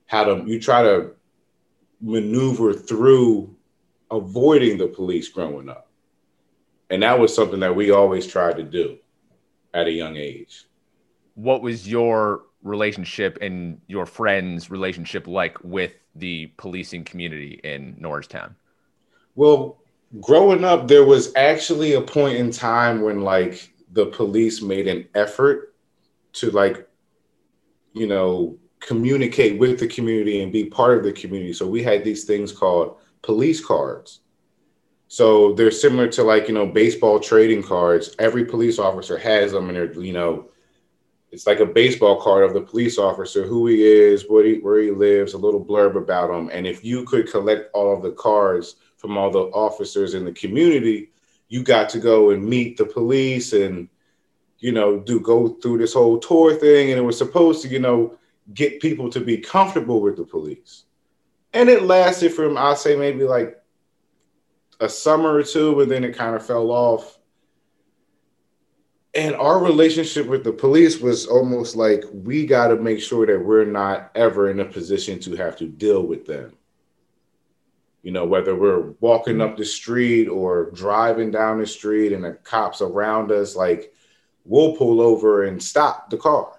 how 0.07 0.25
to, 0.25 0.45
you 0.47 0.61
try 0.61 0.83
to 0.83 1.13
maneuver 2.01 2.73
through 2.73 3.55
avoiding 4.11 4.79
the 4.79 4.87
police 4.87 5.29
growing 5.29 5.69
up. 5.69 5.89
And 6.91 7.03
that 7.03 7.19
was 7.19 7.35
something 7.35 7.61
that 7.61 7.75
we 7.75 7.91
always 7.91 8.27
tried 8.27 8.57
to 8.57 8.63
do 8.63 8.99
at 9.75 9.87
a 9.87 9.91
young 9.91 10.17
age. 10.17 10.67
What 11.35 11.63
was 11.63 11.89
your 11.89 12.46
relationship 12.67 13.39
and 13.41 13.81
your 13.87 14.07
friends' 14.07 14.71
relationship 14.71 15.27
like 15.27 15.63
with 15.63 15.93
the 16.15 16.47
policing 16.57 17.05
community 17.05 17.61
in 17.63 17.97
Norristown? 17.99 18.57
Well, 19.35 19.79
growing 20.21 20.65
up, 20.65 20.89
there 20.89 21.05
was 21.05 21.33
actually 21.37 21.95
a 21.95 22.01
point 22.01 22.37
in 22.37 22.51
time 22.51 23.03
when 23.03 23.21
like 23.21 23.73
the 23.93 24.07
police 24.07 24.63
made 24.63 24.89
an 24.89 25.07
effort 25.15 25.75
to 26.35 26.51
like, 26.51 26.89
you 27.93 28.07
know, 28.07 28.59
communicate 28.81 29.59
with 29.59 29.79
the 29.79 29.87
community 29.87 30.43
and 30.43 30.53
be 30.53 30.65
part 30.65 30.99
of 30.99 31.05
the 31.05 31.13
community. 31.13 31.53
So 31.53 31.67
we 31.67 31.83
had 31.83 32.05
these 32.05 32.25
things 32.25 32.53
called 32.53 32.97
police 33.23 33.65
cards. 33.65 34.21
So 35.09 35.55
they're 35.55 35.71
similar 35.71 36.09
to 36.09 36.23
like, 36.23 36.49
you 36.49 36.55
know, 36.55 36.67
baseball 36.67 37.21
trading 37.21 37.63
cards. 37.63 38.15
Every 38.19 38.45
police 38.45 38.79
officer 38.79 39.17
has 39.19 39.53
them 39.53 39.69
and 39.69 39.77
they're, 39.77 39.93
you 40.03 40.13
know, 40.13 40.49
it's 41.33 41.47
like 41.47 41.61
a 41.61 41.67
baseball 41.67 42.21
card 42.21 42.45
of 42.45 42.55
the 42.55 42.61
police 42.61 42.99
officer, 42.99 43.45
who 43.45 43.67
he 43.67 43.83
is, 43.83 44.25
what 44.29 44.47
he, 44.47 44.59
where 44.59 44.81
he 44.81 44.91
lives, 44.91 45.35
a 45.35 45.39
little 45.39 45.65
blurb 45.65 45.97
about 45.97 46.31
him. 46.31 46.51
And 46.53 46.67
if 46.67 46.85
you 46.85 47.05
could 47.05 47.31
collect 47.31 47.71
all 47.75 47.95
of 47.95 48.03
the 48.03 48.13
cards 48.13 48.77
from 48.97 49.19
all 49.19 49.31
the 49.31 49.41
officers 49.41 50.15
in 50.15 50.25
the 50.25 50.33
community, 50.33 51.11
you 51.49 51.63
got 51.63 51.89
to 51.91 51.99
go 51.99 52.31
and 52.31 52.45
meet 52.45 52.77
the 52.77 52.85
police 52.85 53.53
and, 53.53 53.89
you 54.59 54.73
know, 54.73 54.99
do 54.99 55.21
go 55.21 55.49
through 55.49 55.79
this 55.79 55.95
whole 55.95 56.19
tour 56.19 56.55
thing. 56.55 56.91
And 56.91 56.99
it 56.99 57.03
was 57.03 57.19
supposed 57.19 57.63
to, 57.63 57.69
you 57.69 57.81
know, 57.81 58.17
get 58.55 58.81
people 58.81 59.11
to 59.11 59.21
be 59.21 59.39
comfortable 59.39 60.01
with 60.01 60.17
the 60.17 60.25
police. 60.25 60.85
And 61.53 61.69
it 61.69 61.83
lasted 61.83 62.33
from, 62.33 62.57
I'd 62.57 62.79
say, 62.79 62.97
maybe 62.97 63.25
like 63.25 63.61
a 64.81 64.89
summer 64.89 65.35
or 65.35 65.43
two, 65.43 65.75
but 65.75 65.89
then 65.89 66.05
it 66.05 66.17
kind 66.17 66.37
of 66.37 66.47
fell 66.47 66.71
off 66.71 67.16
and 69.17 69.35
our 69.37 69.59
relationship 69.59 70.27
with 70.27 70.45
the 70.45 70.53
police 70.53 71.01
was 71.01 71.27
almost 71.27 71.75
like 71.75 72.05
we 72.13 72.47
got 72.47 72.69
to 72.69 72.77
make 72.77 73.01
sure 73.01 73.27
that 73.27 73.45
we're 73.45 73.65
not 73.65 74.11
ever 74.15 74.51
in 74.51 74.61
a 74.61 74.65
position 74.65 75.19
to 75.21 75.35
have 75.37 75.57
to 75.57 75.67
deal 75.67 76.03
with 76.03 76.27
them 76.27 76.53
you 78.03 78.13
know 78.13 78.25
whether 78.25 78.55
we're 78.55 78.93
walking 79.01 79.41
up 79.41 79.57
the 79.57 79.65
street 79.65 80.29
or 80.29 80.71
driving 80.73 81.31
down 81.31 81.59
the 81.59 81.67
street 81.67 82.13
and 82.13 82.25
the 82.25 82.33
cops 82.33 82.81
around 82.81 83.33
us 83.33 83.57
like 83.57 83.93
we'll 84.45 84.77
pull 84.77 85.01
over 85.01 85.45
and 85.45 85.63
stop 85.63 86.11
the 86.11 86.17
car 86.17 86.57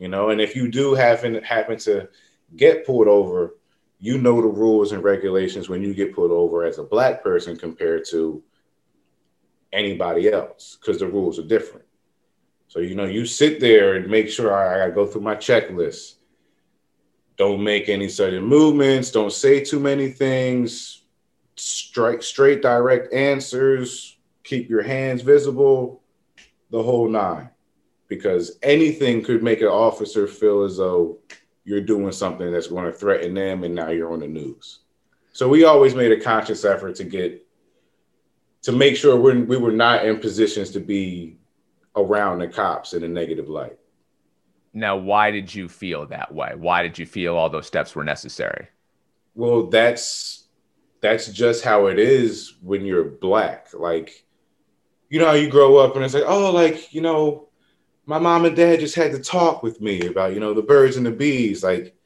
you 0.00 0.08
know. 0.08 0.30
And 0.30 0.40
if 0.40 0.56
you 0.56 0.68
do 0.68 0.94
happen 0.94 1.40
happen 1.44 1.78
to 1.80 2.08
get 2.56 2.84
pulled 2.86 3.06
over, 3.06 3.54
you 4.00 4.16
know 4.16 4.40
the 4.40 4.48
rules 4.48 4.92
and 4.92 5.04
regulations 5.04 5.68
when 5.68 5.82
you 5.82 5.94
get 5.94 6.14
pulled 6.14 6.30
over 6.32 6.64
as 6.64 6.78
a 6.78 6.82
black 6.82 7.22
person 7.22 7.54
compared 7.54 8.06
to 8.06 8.42
anybody 9.72 10.32
else 10.32 10.78
because 10.80 10.98
the 10.98 11.06
rules 11.06 11.38
are 11.38 11.46
different. 11.46 11.86
So 12.68 12.80
you 12.80 12.94
know, 12.94 13.04
you 13.04 13.26
sit 13.26 13.60
there 13.60 13.94
and 13.94 14.08
make 14.08 14.28
sure 14.28 14.54
I, 14.54 14.74
I 14.74 14.78
gotta 14.78 14.92
go 14.92 15.06
through 15.06 15.22
my 15.22 15.36
checklist. 15.36 16.14
Don't 17.36 17.64
make 17.64 17.88
any 17.88 18.08
sudden 18.08 18.44
movements. 18.44 19.10
Don't 19.10 19.32
say 19.32 19.64
too 19.64 19.80
many 19.80 20.10
things. 20.10 21.02
Strike 21.56 22.22
straight, 22.22 22.62
direct 22.62 23.12
answers. 23.12 24.16
Keep 24.44 24.68
your 24.68 24.82
hands 24.82 25.22
visible. 25.22 26.02
The 26.70 26.82
whole 26.82 27.08
nine, 27.08 27.50
because 28.06 28.58
anything 28.62 29.24
could 29.24 29.42
make 29.42 29.60
an 29.60 29.66
officer 29.66 30.28
feel 30.28 30.62
as 30.62 30.76
though 30.76 31.18
you're 31.64 31.80
doing 31.80 32.12
something 32.12 32.52
that's 32.52 32.68
going 32.68 32.84
to 32.84 32.92
threaten 32.92 33.34
them, 33.34 33.64
and 33.64 33.74
now 33.74 33.90
you're 33.90 34.12
on 34.12 34.20
the 34.20 34.28
news. 34.28 34.80
So 35.32 35.48
we 35.48 35.64
always 35.64 35.94
made 35.94 36.12
a 36.12 36.20
conscious 36.20 36.64
effort 36.64 36.94
to 36.96 37.04
get 37.04 37.44
to 38.62 38.72
make 38.72 38.96
sure 38.96 39.16
we're, 39.16 39.44
we 39.44 39.56
were 39.56 39.72
not 39.72 40.04
in 40.04 40.18
positions 40.18 40.70
to 40.70 40.80
be 40.80 41.38
around 41.96 42.38
the 42.38 42.48
cops 42.48 42.92
in 42.92 43.04
a 43.04 43.08
negative 43.08 43.48
light. 43.48 43.78
Now, 44.72 44.96
why 44.96 45.30
did 45.30 45.52
you 45.52 45.68
feel 45.68 46.06
that 46.06 46.32
way? 46.32 46.52
Why 46.56 46.82
did 46.82 46.98
you 46.98 47.06
feel 47.06 47.36
all 47.36 47.50
those 47.50 47.66
steps 47.66 47.94
were 47.94 48.04
necessary? 48.04 48.68
Well, 49.34 49.66
that's 49.66 50.48
that's 51.00 51.28
just 51.28 51.64
how 51.64 51.86
it 51.86 51.98
is 51.98 52.54
when 52.62 52.84
you're 52.84 53.04
black. 53.04 53.68
Like, 53.72 54.24
you 55.08 55.18
know 55.18 55.26
how 55.26 55.32
you 55.32 55.48
grow 55.48 55.76
up 55.76 55.96
and 55.96 56.04
it's 56.04 56.14
like, 56.14 56.24
oh, 56.26 56.52
like, 56.52 56.92
you 56.92 57.00
know, 57.00 57.48
my 58.06 58.18
mom 58.18 58.44
and 58.44 58.54
dad 58.54 58.80
just 58.80 58.94
had 58.94 59.12
to 59.12 59.18
talk 59.18 59.62
with 59.62 59.80
me 59.80 60.06
about, 60.06 60.34
you 60.34 60.40
know, 60.40 60.54
the 60.54 60.62
birds 60.62 60.96
and 60.96 61.06
the 61.06 61.10
bees. 61.10 61.64
Like, 61.64 61.96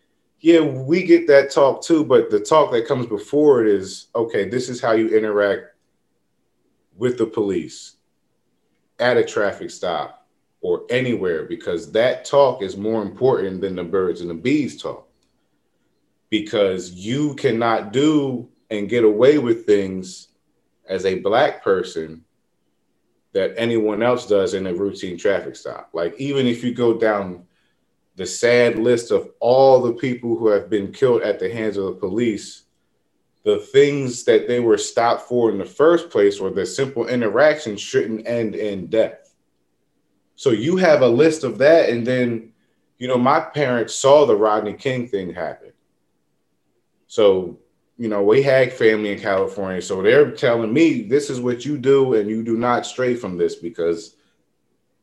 yeah, 0.41 0.61
we 0.61 1.03
get 1.03 1.27
that 1.27 1.51
talk 1.51 1.83
too, 1.83 2.05
but 2.05 2.31
the 2.31 2.41
talk 2.41 2.71
that 2.73 2.87
comes 2.87 3.07
before 3.07 3.63
it 3.63 3.69
is, 3.69 4.09
okay, 4.15 4.49
this 4.49 4.69
is 4.69 4.81
how 4.81 4.93
you 4.93 5.09
interact 5.09 5.74
with 6.97 7.19
the 7.19 7.27
police 7.27 7.97
at 8.99 9.17
a 9.17 9.25
traffic 9.25 9.71
stop 9.71 10.27
or 10.61 10.85
anywhere 10.89 11.45
because 11.45 11.93
that 11.93 12.25
talk 12.25 12.63
is 12.63 12.77
more 12.77 13.03
important 13.03 13.61
than 13.61 13.77
the 13.77 13.85
birds 13.85 14.21
and 14.21 14.31
the 14.31 14.35
bees 14.35 14.81
talk. 14.81 15.09
Because 16.31 16.93
you 16.93 17.35
cannot 17.35 17.93
do 17.93 18.49
and 18.71 18.89
get 18.89 19.05
away 19.05 19.39
with 19.39 19.67
things 19.67 20.29
as 20.89 21.05
a 21.05 21.21
black 21.21 21.63
person 21.63 22.25
that 23.33 23.55
anyone 23.57 24.03
else 24.03 24.27
does 24.27 24.55
in 24.55 24.67
a 24.67 24.75
routine 24.75 25.19
traffic 25.19 25.57
stop. 25.57 25.91
Like, 25.93 26.15
even 26.19 26.47
if 26.47 26.63
you 26.63 26.73
go 26.73 26.99
down 26.99 27.45
the 28.17 28.27
sad 28.27 28.79
list 28.79 29.11
of 29.11 29.31
all 29.41 29.83
the 29.83 29.93
people 29.93 30.37
who 30.37 30.49
have 30.49 30.71
been 30.71 30.93
killed 30.93 31.23
at 31.23 31.41
the 31.41 31.53
hands 31.53 31.77
of 31.77 31.85
the 31.87 31.93
police, 31.93 32.64
the 33.45 33.59
things 33.59 34.25
that 34.25 34.49
they 34.49 34.59
were 34.59 34.79
stopped 34.79 35.29
for 35.29 35.51
in 35.51 35.59
the 35.59 35.65
first 35.67 36.09
place 36.09 36.41
or 36.41 36.51
the 36.51 36.65
simple 36.65 37.07
interaction 37.07 37.77
shouldn't 37.77 38.27
end 38.27 38.55
in 38.55 38.87
death. 38.87 39.35
So 40.35 40.51
you 40.51 40.77
have 40.79 41.03
a 41.03 41.09
list 41.09 41.45
of 41.45 41.59
that. 41.59 41.91
And 41.91 42.07
then, 42.07 42.53
you 42.99 43.07
know, 43.07 43.19
my 43.19 43.41
parents 43.41 43.95
saw 43.95 44.25
the 44.25 44.35
Rodney 44.35 44.73
King 44.73 45.07
thing 45.07 45.33
happen. 45.33 45.73
So, 47.07 47.59
you 47.99 48.09
know, 48.09 48.23
we 48.23 48.43
had 48.43 48.73
family 48.73 49.13
in 49.13 49.21
California. 49.21 49.83
So 49.83 50.01
they're 50.01 50.31
telling 50.31 50.73
me 50.73 51.03
this 51.03 51.29
is 51.29 51.39
what 51.39 51.67
you 51.67 51.77
do 51.77 52.15
and 52.15 52.31
you 52.31 52.43
do 52.43 52.57
not 52.57 52.87
stray 52.87 53.15
from 53.15 53.37
this 53.37 53.57
because 53.57 54.17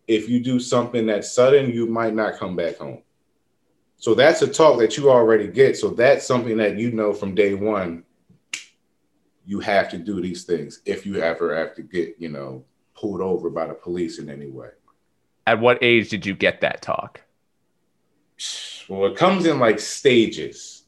if 0.07 0.27
you 0.27 0.43
do 0.43 0.59
something 0.59 1.05
that's 1.05 1.31
sudden, 1.31 1.71
you 1.71 1.85
might 1.85 2.15
not 2.15 2.39
come 2.39 2.55
back 2.55 2.77
home. 2.77 3.03
So 3.97 4.15
that's 4.15 4.41
a 4.41 4.47
talk 4.47 4.79
that 4.79 4.97
you 4.97 5.11
already 5.11 5.47
get. 5.47 5.77
So 5.77 5.89
that's 5.89 6.25
something 6.25 6.57
that 6.57 6.79
you 6.79 6.91
know 6.91 7.13
from 7.13 7.35
day 7.35 7.53
one 7.53 8.03
you 9.51 9.59
have 9.59 9.89
to 9.89 9.97
do 9.97 10.21
these 10.21 10.45
things 10.45 10.79
if 10.85 11.05
you 11.05 11.21
ever 11.21 11.53
have 11.53 11.75
to 11.75 11.81
get, 11.81 12.15
you 12.17 12.29
know, 12.29 12.63
pulled 12.95 13.19
over 13.19 13.49
by 13.49 13.67
the 13.67 13.73
police 13.73 14.17
in 14.17 14.29
any 14.29 14.47
way. 14.47 14.69
At 15.45 15.59
what 15.59 15.77
age 15.81 16.07
did 16.07 16.25
you 16.25 16.33
get 16.33 16.61
that 16.61 16.81
talk? 16.81 17.19
Well, 18.87 19.11
it 19.11 19.17
comes 19.17 19.45
in 19.45 19.59
like 19.59 19.81
stages. 19.81 20.83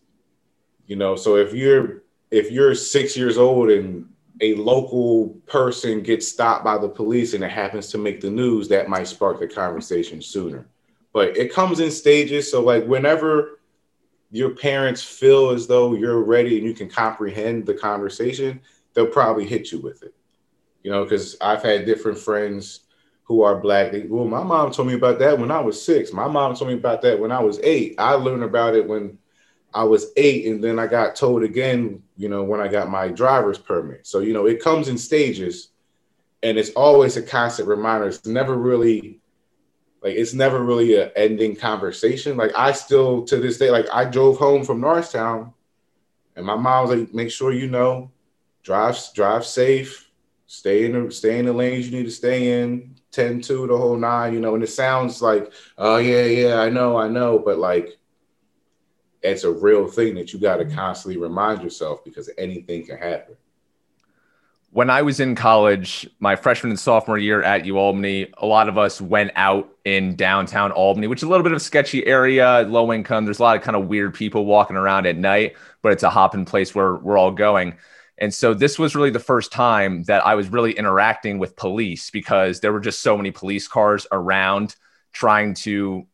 You 0.87 0.95
know, 0.95 1.17
so 1.17 1.35
if 1.35 1.53
you're 1.53 2.03
if 2.31 2.51
you're 2.51 2.73
6 2.73 3.17
years 3.17 3.37
old 3.37 3.69
and 3.69 4.07
a 4.39 4.55
local 4.55 5.29
person 5.45 6.01
gets 6.01 6.27
stopped 6.27 6.63
by 6.63 6.77
the 6.77 6.87
police 6.89 7.33
and 7.33 7.43
it 7.43 7.51
happens 7.51 7.89
to 7.89 7.97
make 7.97 8.21
the 8.21 8.29
news, 8.29 8.69
that 8.69 8.87
might 8.87 9.07
spark 9.07 9.39
the 9.39 9.47
conversation 9.47 10.21
sooner. 10.21 10.65
But 11.11 11.35
it 11.37 11.53
comes 11.53 11.81
in 11.81 11.91
stages. 11.91 12.49
So, 12.49 12.61
like, 12.61 12.85
whenever 12.85 13.59
your 14.33 14.49
parents 14.49 15.03
feel 15.03 15.51
as 15.51 15.67
though 15.67 15.93
you're 15.93 16.23
ready 16.23 16.57
and 16.57 16.65
you 16.65 16.73
can 16.73 16.89
comprehend 16.89 17.67
the 17.67 17.73
conversation, 17.75 18.59
they'll 18.93 19.05
probably 19.05 19.45
hit 19.45 19.71
you 19.71 19.79
with 19.79 20.01
it. 20.01 20.15
You 20.81 20.91
know, 20.91 21.03
because 21.03 21.37
I've 21.39 21.61
had 21.61 21.85
different 21.85 22.17
friends 22.17 22.81
who 23.25 23.43
are 23.43 23.61
black. 23.61 23.91
They, 23.91 24.01
well, 24.01 24.25
my 24.25 24.41
mom 24.41 24.71
told 24.71 24.87
me 24.87 24.95
about 24.95 25.19
that 25.19 25.37
when 25.37 25.51
I 25.51 25.59
was 25.59 25.81
six. 25.81 26.11
My 26.11 26.27
mom 26.27 26.55
told 26.55 26.71
me 26.71 26.75
about 26.75 27.03
that 27.03 27.19
when 27.19 27.31
I 27.31 27.39
was 27.39 27.59
eight. 27.61 27.93
I 27.99 28.13
learned 28.13 28.43
about 28.43 28.75
it 28.75 28.87
when 28.87 29.19
I 29.71 29.83
was 29.83 30.07
eight, 30.17 30.47
and 30.47 30.63
then 30.63 30.79
I 30.79 30.87
got 30.87 31.15
told 31.15 31.43
again, 31.43 32.01
you 32.17 32.27
know, 32.27 32.43
when 32.43 32.59
I 32.59 32.67
got 32.67 32.89
my 32.89 33.09
driver's 33.09 33.59
permit. 33.59 34.07
So, 34.07 34.19
you 34.19 34.33
know, 34.33 34.47
it 34.47 34.63
comes 34.63 34.87
in 34.87 34.97
stages 34.97 35.69
and 36.41 36.57
it's 36.57 36.71
always 36.71 37.17
a 37.17 37.21
constant 37.21 37.67
reminder. 37.67 38.07
It's 38.07 38.25
never 38.25 38.55
really 38.55 39.21
like 40.03 40.15
it's 40.15 40.33
never 40.33 40.61
really 40.61 40.99
an 40.99 41.11
ending 41.15 41.55
conversation. 41.55 42.35
Like 42.35 42.51
I 42.55 42.73
still 42.73 43.23
to 43.25 43.37
this 43.37 43.57
day, 43.57 43.71
like 43.71 43.87
I 43.91 44.03
drove 44.03 44.37
home 44.37 44.65
from 44.65 44.81
Norristown, 44.81 45.53
and 46.35 46.45
my 46.45 46.55
mom 46.55 46.87
was 46.87 46.99
like, 46.99 47.13
"Make 47.13 47.31
sure 47.31 47.53
you 47.53 47.69
know, 47.69 48.11
drive 48.63 48.99
drive 49.15 49.45
safe, 49.45 50.11
stay 50.45 50.85
in 50.85 51.05
the 51.05 51.11
stay 51.11 51.39
in 51.39 51.45
the 51.45 51.53
lanes 51.53 51.89
you 51.89 51.97
need 51.97 52.05
to 52.05 52.11
stay 52.11 52.61
in, 52.61 52.95
tend 53.11 53.45
to 53.45 53.65
the 53.65 53.77
whole 53.77 53.95
nine, 53.95 54.33
you 54.33 54.41
know." 54.41 54.55
And 54.55 54.63
it 54.63 54.67
sounds 54.67 55.21
like, 55.21 55.53
"Oh 55.77 55.97
yeah, 55.97 56.25
yeah, 56.25 56.59
I 56.59 56.69
know, 56.69 56.97
I 56.97 57.07
know," 57.07 57.39
but 57.39 57.57
like 57.57 57.97
it's 59.21 59.45
a 59.45 59.51
real 59.51 59.87
thing 59.87 60.15
that 60.15 60.33
you 60.33 60.39
got 60.39 60.57
to 60.57 60.65
mm-hmm. 60.65 60.75
constantly 60.75 61.17
remind 61.17 61.63
yourself 61.63 62.03
because 62.03 62.29
anything 62.37 62.85
can 62.85 62.97
happen 62.97 63.37
when 64.73 64.89
I 64.89 65.03
was 65.03 65.19
in 65.19 65.35
college, 65.35 66.09
my 66.19 66.35
freshman 66.35 66.71
and 66.71 66.79
sophomore 66.79 67.19
year 67.19 67.43
at 67.43 67.63
UAlbany, 67.63 68.33
a 68.39 68.45
lot 68.47 68.67
of 68.67 68.75
us 68.79 68.99
went 68.99 69.31
out 69.35 69.69
in 69.85 70.15
downtown 70.15 70.71
Albany, 70.71 71.05
which 71.05 71.19
is 71.19 71.23
a 71.23 71.29
little 71.29 71.43
bit 71.43 71.51
of 71.51 71.57
a 71.57 71.59
sketchy 71.59 72.03
area, 72.07 72.65
low 72.67 72.91
income. 72.91 73.25
There's 73.25 73.37
a 73.37 73.43
lot 73.43 73.55
of 73.55 73.61
kind 73.61 73.77
of 73.77 73.87
weird 73.87 74.15
people 74.15 74.45
walking 74.45 74.75
around 74.75 75.05
at 75.05 75.15
night, 75.15 75.55
but 75.83 75.91
it's 75.91 76.01
a 76.01 76.09
hopping 76.09 76.43
place 76.43 76.73
where 76.73 76.95
we're 76.95 77.19
all 77.19 77.29
going. 77.31 77.75
And 78.17 78.33
so 78.33 78.55
this 78.55 78.79
was 78.79 78.95
really 78.95 79.11
the 79.11 79.19
first 79.19 79.51
time 79.51 80.03
that 80.03 80.25
I 80.25 80.33
was 80.33 80.49
really 80.49 80.71
interacting 80.71 81.37
with 81.37 81.55
police 81.55 82.09
because 82.09 82.59
there 82.59 82.73
were 82.73 82.79
just 82.79 83.01
so 83.01 83.15
many 83.15 83.29
police 83.29 83.67
cars 83.67 84.07
around 84.11 84.75
trying 85.11 85.53
to 85.53 86.07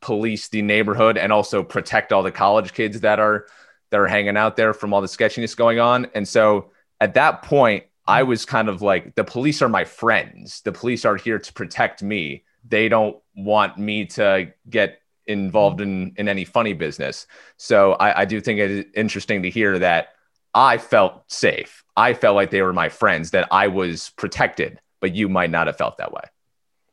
police 0.00 0.48
the 0.48 0.62
neighborhood 0.62 1.18
and 1.18 1.32
also 1.32 1.64
protect 1.64 2.12
all 2.12 2.22
the 2.22 2.30
college 2.30 2.74
kids 2.74 3.00
that 3.00 3.18
are 3.18 3.46
that 3.90 3.98
are 3.98 4.06
hanging 4.06 4.36
out 4.36 4.54
there 4.54 4.72
from 4.72 4.94
all 4.94 5.00
the 5.00 5.08
sketchiness 5.08 5.56
going 5.56 5.80
on. 5.80 6.06
And 6.14 6.28
so 6.28 6.70
at 7.00 7.14
that 7.14 7.42
point, 7.42 7.84
I 8.06 8.22
mm. 8.22 8.26
was 8.26 8.44
kind 8.44 8.68
of 8.68 8.82
like, 8.82 9.14
the 9.14 9.24
police 9.24 9.62
are 9.62 9.68
my 9.68 9.84
friends. 9.84 10.60
The 10.62 10.72
police 10.72 11.04
are 11.04 11.16
here 11.16 11.38
to 11.38 11.52
protect 11.52 12.02
me. 12.02 12.44
They 12.68 12.88
don't 12.88 13.16
want 13.36 13.78
me 13.78 14.06
to 14.06 14.52
get 14.68 15.00
involved 15.26 15.80
mm. 15.80 15.84
in, 15.84 16.14
in 16.16 16.28
any 16.28 16.44
funny 16.44 16.72
business. 16.72 17.26
So 17.56 17.92
I, 17.92 18.22
I 18.22 18.24
do 18.24 18.40
think 18.40 18.60
it 18.60 18.70
is 18.70 18.84
interesting 18.94 19.42
to 19.42 19.50
hear 19.50 19.78
that 19.78 20.08
I 20.54 20.78
felt 20.78 21.24
safe. 21.30 21.82
I 21.96 22.14
felt 22.14 22.36
like 22.36 22.50
they 22.50 22.62
were 22.62 22.72
my 22.72 22.88
friends, 22.88 23.30
that 23.32 23.48
I 23.50 23.68
was 23.68 24.10
protected, 24.16 24.80
but 25.00 25.14
you 25.14 25.28
might 25.28 25.50
not 25.50 25.66
have 25.66 25.76
felt 25.76 25.98
that 25.98 26.12
way. 26.12 26.22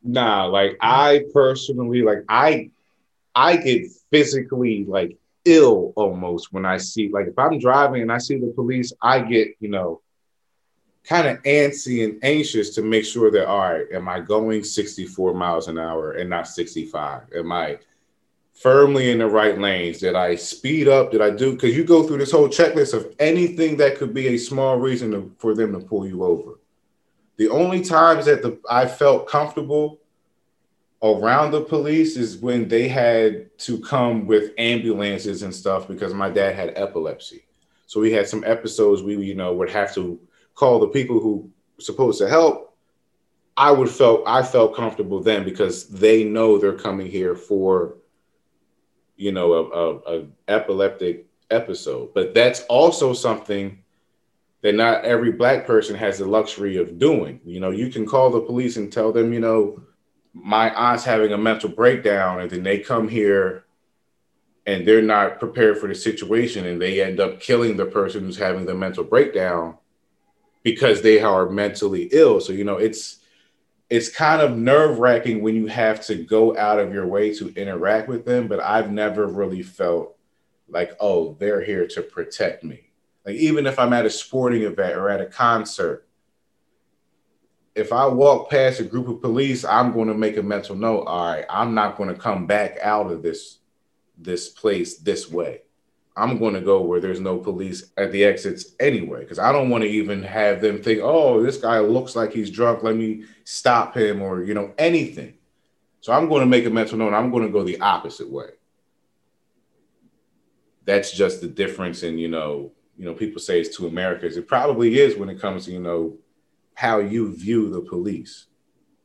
Nah, 0.03 0.45
like 0.45 0.77
I 0.81 1.25
personally, 1.33 2.01
like 2.01 2.23
I, 2.27 2.71
I 3.35 3.57
get 3.57 3.87
physically 4.11 4.85
like 4.85 5.17
ill 5.45 5.93
almost 5.95 6.51
when 6.51 6.65
I 6.65 6.77
see, 6.77 7.09
like 7.09 7.27
if 7.27 7.37
I'm 7.37 7.59
driving 7.59 8.01
and 8.01 8.11
I 8.11 8.17
see 8.17 8.37
the 8.37 8.51
police, 8.55 8.93
I 9.01 9.19
get, 9.21 9.49
you 9.59 9.69
know, 9.69 10.01
kind 11.03 11.27
of 11.27 11.41
antsy 11.43 12.03
and 12.03 12.23
anxious 12.23 12.75
to 12.75 12.81
make 12.81 13.05
sure 13.05 13.31
that 13.31 13.47
all 13.47 13.59
right, 13.59 13.85
am 13.91 14.07
I 14.07 14.19
going 14.19 14.63
64 14.63 15.33
miles 15.33 15.67
an 15.67 15.79
hour 15.79 16.13
and 16.13 16.29
not 16.29 16.47
65? 16.47 17.23
Am 17.35 17.51
I 17.51 17.79
firmly 18.53 19.11
in 19.11 19.19
the 19.19 19.27
right 19.27 19.57
lanes? 19.57 19.99
Did 19.99 20.15
I 20.15 20.35
speed 20.35 20.87
up? 20.87 21.11
Did 21.11 21.21
I 21.21 21.31
do? 21.31 21.53
Because 21.53 21.75
you 21.75 21.83
go 21.83 22.03
through 22.03 22.19
this 22.19 22.31
whole 22.31 22.47
checklist 22.47 22.93
of 22.93 23.15
anything 23.19 23.77
that 23.77 23.97
could 23.97 24.13
be 24.13 24.27
a 24.27 24.37
small 24.37 24.77
reason 24.77 25.11
to, 25.11 25.31
for 25.39 25.55
them 25.55 25.73
to 25.73 25.79
pull 25.79 26.07
you 26.07 26.23
over. 26.23 26.59
The 27.37 27.49
only 27.49 27.81
times 27.81 28.25
that 28.25 28.43
the 28.43 28.59
I 28.69 28.85
felt 28.87 29.27
comfortable 29.27 29.99
around 31.01 31.51
the 31.51 31.61
police 31.61 32.15
is 32.15 32.37
when 32.37 32.67
they 32.67 32.87
had 32.87 33.57
to 33.57 33.79
come 33.79 34.27
with 34.27 34.51
ambulances 34.59 35.41
and 35.41 35.53
stuff 35.53 35.87
because 35.87 36.13
my 36.13 36.29
dad 36.29 36.53
had 36.53 36.73
epilepsy. 36.75 37.43
So 37.87 37.99
we 37.99 38.11
had 38.11 38.27
some 38.27 38.43
episodes 38.43 39.01
we, 39.01 39.17
you 39.17 39.33
know, 39.33 39.53
would 39.53 39.71
have 39.71 39.93
to 39.95 40.19
call 40.55 40.79
the 40.79 40.87
people 40.87 41.19
who 41.19 41.49
supposed 41.79 42.19
to 42.19 42.29
help, 42.29 42.75
I 43.57 43.71
would 43.71 43.89
felt 43.89 44.23
I 44.25 44.43
felt 44.43 44.75
comfortable 44.75 45.21
then 45.21 45.43
because 45.43 45.87
they 45.89 46.23
know 46.23 46.57
they're 46.57 46.73
coming 46.73 47.07
here 47.07 47.35
for 47.35 47.95
you 49.21 49.31
know, 49.31 49.53
a, 49.53 49.69
a, 49.69 50.19
a 50.19 50.25
epileptic 50.47 51.27
episode. 51.51 52.11
But 52.15 52.33
that's 52.33 52.61
also 52.61 53.13
something 53.13 53.83
that 54.61 54.73
not 54.73 55.05
every 55.05 55.31
black 55.31 55.67
person 55.67 55.95
has 55.95 56.17
the 56.17 56.25
luxury 56.25 56.77
of 56.77 56.97
doing. 56.97 57.39
You 57.45 57.59
know, 57.59 57.69
you 57.69 57.91
can 57.91 58.07
call 58.07 58.31
the 58.31 58.41
police 58.41 58.77
and 58.77 58.91
tell 58.91 59.11
them, 59.11 59.31
you 59.31 59.39
know, 59.39 59.83
my 60.33 60.73
aunt's 60.73 61.03
having 61.03 61.33
a 61.33 61.37
mental 61.37 61.69
breakdown, 61.69 62.41
and 62.41 62.49
then 62.49 62.63
they 62.63 62.79
come 62.79 63.07
here 63.07 63.65
and 64.65 64.87
they're 64.87 65.03
not 65.03 65.37
prepared 65.37 65.77
for 65.77 65.87
the 65.87 65.95
situation 65.95 66.65
and 66.65 66.81
they 66.81 67.01
end 67.01 67.19
up 67.19 67.39
killing 67.39 67.77
the 67.77 67.85
person 67.85 68.23
who's 68.23 68.37
having 68.37 68.65
the 68.65 68.73
mental 68.73 69.03
breakdown 69.03 69.77
because 70.63 71.01
they 71.01 71.21
are 71.21 71.49
mentally 71.49 72.09
ill. 72.11 72.39
So, 72.39 72.53
you 72.53 72.63
know, 72.63 72.77
it's 72.77 73.17
it's 73.89 74.09
kind 74.09 74.41
of 74.41 74.57
nerve-wracking 74.57 75.41
when 75.41 75.53
you 75.53 75.67
have 75.67 76.05
to 76.05 76.15
go 76.15 76.57
out 76.57 76.79
of 76.79 76.93
your 76.93 77.05
way 77.05 77.33
to 77.35 77.53
interact 77.55 78.07
with 78.07 78.23
them, 78.23 78.47
but 78.47 78.61
I've 78.61 78.89
never 78.89 79.27
really 79.27 79.63
felt 79.63 80.17
like, 80.69 80.95
oh, 81.01 81.35
they're 81.39 81.61
here 81.61 81.85
to 81.87 82.01
protect 82.01 82.63
me. 82.63 82.91
Like 83.25 83.35
even 83.35 83.67
if 83.67 83.77
I'm 83.77 83.91
at 83.91 84.05
a 84.05 84.09
sporting 84.09 84.61
event 84.61 84.95
or 84.95 85.09
at 85.09 85.19
a 85.19 85.25
concert, 85.25 86.07
if 87.75 87.91
I 87.91 88.05
walk 88.05 88.49
past 88.49 88.79
a 88.79 88.83
group 88.83 89.07
of 89.07 89.21
police, 89.21 89.65
I'm 89.65 89.91
going 89.91 90.07
to 90.07 90.13
make 90.13 90.37
a 90.37 90.43
mental 90.43 90.75
note. 90.75 91.03
All 91.03 91.25
right, 91.25 91.45
I'm 91.49 91.73
not 91.73 91.97
going 91.97 92.09
to 92.09 92.19
come 92.19 92.47
back 92.47 92.77
out 92.81 93.11
of 93.11 93.21
this 93.21 93.57
this 94.17 94.49
place 94.49 94.97
this 94.97 95.29
way. 95.29 95.61
I'm 96.15 96.39
going 96.39 96.55
to 96.55 96.61
go 96.61 96.81
where 96.81 96.99
there's 96.99 97.21
no 97.21 97.37
police 97.37 97.91
at 97.97 98.11
the 98.11 98.25
exits 98.25 98.73
anyway, 98.79 99.21
because 99.21 99.39
I 99.39 99.51
don't 99.51 99.69
want 99.69 99.83
to 99.83 99.89
even 99.89 100.21
have 100.23 100.61
them 100.61 100.81
think, 100.81 100.99
oh, 101.01 101.41
this 101.41 101.57
guy 101.57 101.79
looks 101.79 102.15
like 102.15 102.33
he's 102.33 102.49
drunk. 102.49 102.83
Let 102.83 102.95
me 102.95 103.23
stop 103.45 103.95
him 103.95 104.21
or, 104.21 104.43
you 104.43 104.53
know, 104.53 104.73
anything. 104.77 105.35
So 106.01 106.11
I'm 106.11 106.27
going 106.27 106.41
to 106.41 106.47
make 106.47 106.65
a 106.65 106.69
mental 106.69 106.97
note. 106.97 107.13
I'm 107.13 107.31
going 107.31 107.45
to 107.45 107.51
go 107.51 107.63
the 107.63 107.79
opposite 107.79 108.29
way. 108.29 108.49
That's 110.83 111.11
just 111.13 111.41
the 111.41 111.47
difference 111.47 112.03
in, 112.03 112.17
you 112.17 112.27
know, 112.27 112.71
you 112.97 113.05
know, 113.05 113.13
people 113.13 113.39
say 113.39 113.61
it's 113.61 113.75
two 113.75 113.87
Americas. 113.87 114.35
It 114.35 114.47
probably 114.47 114.99
is 114.99 115.15
when 115.15 115.29
it 115.29 115.39
comes 115.39 115.65
to, 115.65 115.71
you 115.71 115.79
know, 115.79 116.17
how 116.73 116.99
you 116.99 117.33
view 117.35 117.69
the 117.69 117.81
police. 117.81 118.47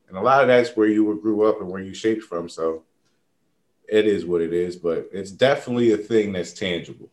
And 0.09 0.17
a 0.17 0.21
lot 0.21 0.41
of 0.41 0.49
that's 0.49 0.77
where 0.77 0.89
you 0.89 1.19
grew 1.23 1.49
up 1.49 1.61
and 1.61 1.71
where 1.71 1.83
you 1.83 1.95
shaped 1.95 2.25
from. 2.25 2.49
So 2.49 2.85
it 3.89 4.07
is 4.07 4.25
what 4.25 4.41
it 4.41 4.53
is, 4.53 4.77
but 4.77 5.09
it's 5.13 5.31
definitely 5.31 5.93
a 5.93 5.97
thing 5.97 6.33
that's 6.33 6.53
tangible. 6.53 7.09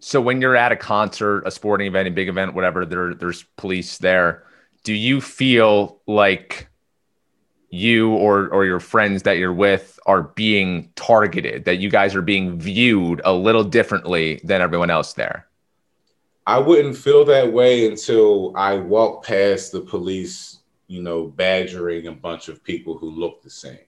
So 0.00 0.20
when 0.20 0.40
you're 0.40 0.56
at 0.56 0.72
a 0.72 0.76
concert, 0.76 1.42
a 1.46 1.50
sporting 1.50 1.86
event, 1.86 2.08
a 2.08 2.10
big 2.10 2.28
event, 2.28 2.54
whatever, 2.54 2.84
there 2.84 3.14
there's 3.14 3.44
police 3.56 3.98
there. 3.98 4.44
Do 4.84 4.92
you 4.92 5.20
feel 5.20 6.00
like 6.06 6.68
you 7.70 8.10
or 8.10 8.48
or 8.48 8.64
your 8.64 8.80
friends 8.80 9.22
that 9.24 9.38
you're 9.38 9.52
with 9.52 9.98
are 10.06 10.22
being 10.22 10.90
targeted, 10.96 11.64
that 11.64 11.78
you 11.78 11.90
guys 11.90 12.14
are 12.14 12.22
being 12.22 12.58
viewed 12.58 13.20
a 13.24 13.32
little 13.32 13.64
differently 13.64 14.40
than 14.44 14.60
everyone 14.60 14.90
else 14.90 15.14
there? 15.14 15.46
I 16.46 16.58
wouldn't 16.58 16.96
feel 16.96 17.24
that 17.24 17.52
way 17.52 17.88
until 17.88 18.52
I 18.56 18.76
walk 18.76 19.24
past 19.24 19.72
the 19.72 19.80
police, 19.80 20.58
you 20.86 21.02
know, 21.02 21.24
badgering 21.24 22.06
a 22.06 22.12
bunch 22.12 22.48
of 22.48 22.62
people 22.62 22.96
who 22.96 23.10
look 23.10 23.42
the 23.42 23.50
same. 23.50 23.78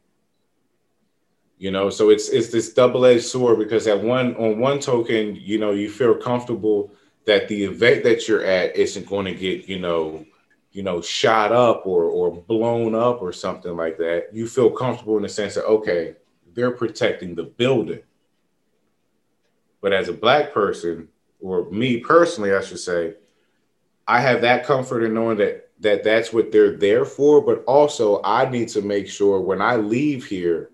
You 1.59 1.73
know, 1.73 1.91
so 1.91 2.11
it's 2.11 2.29
it's 2.29 2.51
this 2.51 2.73
double-edged 2.73 3.25
sword 3.25 3.59
because 3.59 3.89
at 3.89 4.01
one 4.01 4.37
on 4.37 4.61
one 4.61 4.79
token, 4.79 5.35
you 5.35 5.59
know, 5.59 5.73
you 5.73 5.91
feel 5.91 6.15
comfortable 6.15 6.93
that 7.27 7.49
the 7.49 7.65
event 7.65 8.05
that 8.05 8.29
you're 8.29 8.45
at 8.45 8.77
isn't 8.77 9.09
going 9.09 9.27
to 9.27 9.35
get, 9.35 9.69
you 9.69 9.81
know, 9.81 10.25
you 10.71 10.85
know, 10.85 11.01
shot 11.01 11.51
up 11.51 11.85
or 11.85 12.05
or 12.05 12.31
blown 12.31 12.95
up 12.95 13.21
or 13.21 13.33
something 13.33 13.77
like 13.77 13.99
that. 13.99 14.29
You 14.33 14.47
feel 14.47 14.71
comfortable 14.71 15.17
in 15.17 15.25
the 15.25 15.29
sense 15.29 15.57
that 15.57 15.65
okay, 15.65 16.15
they're 16.55 16.71
protecting 16.71 17.35
the 17.35 17.43
building. 17.43 18.03
But 19.81 19.93
as 19.93 20.09
a 20.09 20.13
black 20.13 20.53
person, 20.53 21.09
or 21.41 21.69
me 21.71 21.99
personally, 21.99 22.55
I 22.55 22.63
should 22.63 22.79
say, 22.79 23.15
I 24.07 24.21
have 24.21 24.43
that 24.43 24.65
comfort 24.65 25.03
in 25.03 25.15
knowing 25.15 25.39
that 25.39 25.71
that 25.81 26.05
that's 26.05 26.33
what 26.33 26.53
they're 26.53 26.77
there 26.77 27.05
for. 27.05 27.41
But 27.41 27.65
also, 27.65 28.21
I 28.23 28.49
need 28.49 28.69
to 28.69 28.83
make 28.83 29.09
sure 29.09 29.41
when 29.41 29.61
I 29.61 29.75
leave 29.75 30.25
here, 30.25 30.71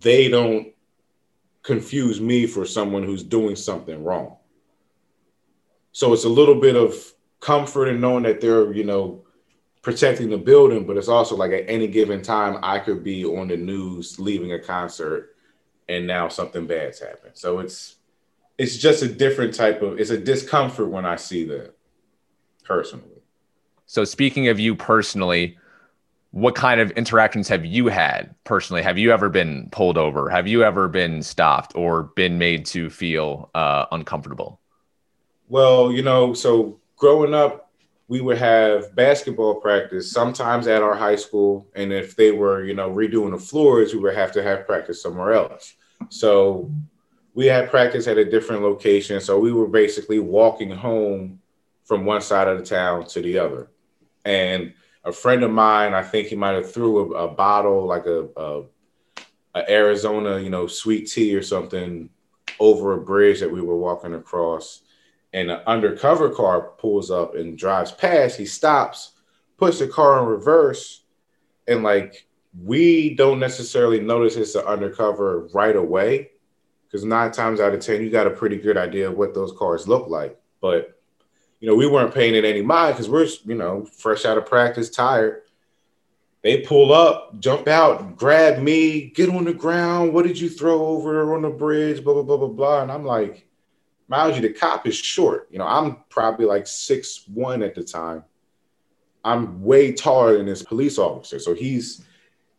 they 0.00 0.28
don't 0.28 0.68
confuse 1.62 2.20
me 2.20 2.46
for 2.46 2.64
someone 2.64 3.02
who's 3.02 3.22
doing 3.22 3.56
something 3.56 4.02
wrong. 4.02 4.36
So 5.92 6.12
it's 6.12 6.24
a 6.24 6.28
little 6.28 6.54
bit 6.54 6.76
of 6.76 6.94
comfort 7.40 7.88
in 7.88 8.00
knowing 8.00 8.22
that 8.22 8.40
they're, 8.40 8.72
you 8.72 8.84
know, 8.84 9.24
protecting 9.82 10.30
the 10.30 10.38
building, 10.38 10.86
but 10.86 10.96
it's 10.96 11.08
also 11.08 11.36
like 11.36 11.52
at 11.52 11.68
any 11.68 11.86
given 11.86 12.22
time 12.22 12.58
I 12.62 12.78
could 12.78 13.04
be 13.04 13.24
on 13.24 13.48
the 13.48 13.56
news 13.56 14.18
leaving 14.18 14.52
a 14.52 14.58
concert 14.58 15.36
and 15.88 16.06
now 16.06 16.28
something 16.28 16.66
bad's 16.66 17.00
happened. 17.00 17.32
So 17.34 17.58
it's 17.58 17.96
it's 18.58 18.76
just 18.76 19.02
a 19.02 19.08
different 19.08 19.54
type 19.54 19.82
of 19.82 20.00
it's 20.00 20.10
a 20.10 20.18
discomfort 20.18 20.88
when 20.88 21.04
I 21.04 21.16
see 21.16 21.44
that 21.46 21.74
personally. 22.64 23.22
So 23.86 24.04
speaking 24.04 24.48
of 24.48 24.58
you 24.58 24.74
personally, 24.74 25.57
what 26.30 26.54
kind 26.54 26.80
of 26.80 26.90
interactions 26.92 27.48
have 27.48 27.64
you 27.64 27.88
had 27.88 28.34
personally? 28.44 28.82
Have 28.82 28.98
you 28.98 29.12
ever 29.12 29.28
been 29.28 29.68
pulled 29.72 29.96
over? 29.96 30.28
Have 30.28 30.46
you 30.46 30.62
ever 30.62 30.86
been 30.88 31.22
stopped 31.22 31.72
or 31.74 32.04
been 32.16 32.38
made 32.38 32.66
to 32.66 32.90
feel 32.90 33.50
uh, 33.54 33.86
uncomfortable? 33.92 34.60
Well, 35.48 35.90
you 35.90 36.02
know, 36.02 36.34
so 36.34 36.78
growing 36.96 37.32
up, 37.32 37.70
we 38.08 38.20
would 38.20 38.38
have 38.38 38.94
basketball 38.94 39.56
practice 39.56 40.10
sometimes 40.10 40.66
at 40.66 40.82
our 40.82 40.94
high 40.94 41.16
school, 41.16 41.66
and 41.74 41.92
if 41.92 42.16
they 42.16 42.30
were, 42.30 42.64
you 42.64 42.74
know, 42.74 42.90
redoing 42.90 43.32
the 43.32 43.38
floors, 43.38 43.92
we 43.92 44.00
would 44.00 44.16
have 44.16 44.32
to 44.32 44.42
have 44.42 44.66
practice 44.66 45.02
somewhere 45.02 45.32
else. 45.32 45.74
So 46.08 46.70
we 47.34 47.46
had 47.46 47.70
practice 47.70 48.06
at 48.06 48.18
a 48.18 48.24
different 48.24 48.62
location. 48.62 49.20
So 49.20 49.38
we 49.38 49.52
were 49.52 49.68
basically 49.68 50.18
walking 50.18 50.70
home 50.70 51.40
from 51.84 52.04
one 52.04 52.20
side 52.20 52.48
of 52.48 52.58
the 52.58 52.64
town 52.64 53.06
to 53.06 53.22
the 53.22 53.38
other. 53.38 53.70
And 54.24 54.72
a 55.08 55.12
friend 55.12 55.42
of 55.42 55.50
mine, 55.50 55.94
I 55.94 56.02
think 56.02 56.28
he 56.28 56.36
might 56.36 56.54
have 56.54 56.70
threw 56.70 57.14
a, 57.14 57.24
a 57.24 57.28
bottle, 57.28 57.86
like 57.86 58.04
a, 58.04 58.28
a, 58.36 58.62
a, 59.54 59.70
Arizona, 59.70 60.38
you 60.38 60.50
know, 60.50 60.66
sweet 60.66 61.08
tea 61.08 61.34
or 61.34 61.42
something 61.42 62.10
over 62.60 62.92
a 62.92 63.00
bridge 63.00 63.40
that 63.40 63.50
we 63.50 63.62
were 63.62 63.78
walking 63.78 64.14
across. 64.14 64.82
And 65.32 65.50
an 65.50 65.60
undercover 65.66 66.28
car 66.28 66.72
pulls 66.78 67.10
up 67.10 67.34
and 67.34 67.56
drives 67.56 67.90
past. 67.90 68.38
He 68.38 68.44
stops, 68.44 69.12
puts 69.56 69.78
the 69.78 69.88
car 69.88 70.20
in 70.20 70.26
reverse, 70.26 71.04
and 71.66 71.82
like 71.82 72.26
we 72.62 73.14
don't 73.14 73.38
necessarily 73.38 74.00
notice 74.00 74.36
it's 74.36 74.54
an 74.54 74.64
undercover 74.64 75.48
right 75.52 75.76
away 75.76 76.30
because 76.86 77.04
nine 77.04 77.30
times 77.30 77.60
out 77.60 77.74
of 77.74 77.80
ten 77.80 78.02
you 78.02 78.10
got 78.10 78.26
a 78.26 78.30
pretty 78.30 78.56
good 78.56 78.76
idea 78.76 79.08
of 79.08 79.18
what 79.18 79.34
those 79.34 79.52
cars 79.52 79.86
look 79.86 80.08
like. 80.08 80.38
But 80.60 80.97
you 81.60 81.68
know, 81.68 81.74
we 81.74 81.86
weren't 81.86 82.14
paying 82.14 82.34
it 82.34 82.44
any 82.44 82.62
mind 82.62 82.94
because 82.94 83.08
we're 83.08 83.26
you 83.44 83.54
know 83.54 83.84
fresh 83.84 84.24
out 84.24 84.38
of 84.38 84.46
practice, 84.46 84.90
tired. 84.90 85.42
They 86.42 86.60
pull 86.60 86.92
up, 86.92 87.38
jump 87.40 87.66
out, 87.66 88.16
grab 88.16 88.62
me, 88.62 89.10
get 89.10 89.28
on 89.28 89.44
the 89.44 89.52
ground. 89.52 90.12
What 90.12 90.24
did 90.24 90.38
you 90.38 90.48
throw 90.48 90.86
over 90.86 91.34
on 91.34 91.42
the 91.42 91.50
bridge? 91.50 92.04
Blah 92.04 92.14
blah 92.14 92.22
blah 92.22 92.36
blah 92.36 92.48
blah. 92.48 92.82
And 92.82 92.92
I'm 92.92 93.04
like, 93.04 93.48
mind 94.06 94.36
you, 94.36 94.42
the 94.42 94.52
cop 94.52 94.86
is 94.86 94.94
short. 94.94 95.48
You 95.50 95.58
know, 95.58 95.66
I'm 95.66 95.96
probably 96.10 96.46
like 96.46 96.66
six 96.66 97.24
one 97.26 97.62
at 97.62 97.74
the 97.74 97.82
time. 97.82 98.24
I'm 99.24 99.62
way 99.62 99.92
taller 99.92 100.36
than 100.38 100.46
this 100.46 100.62
police 100.62 100.96
officer, 100.96 101.40
so 101.40 101.54
he's 101.54 102.04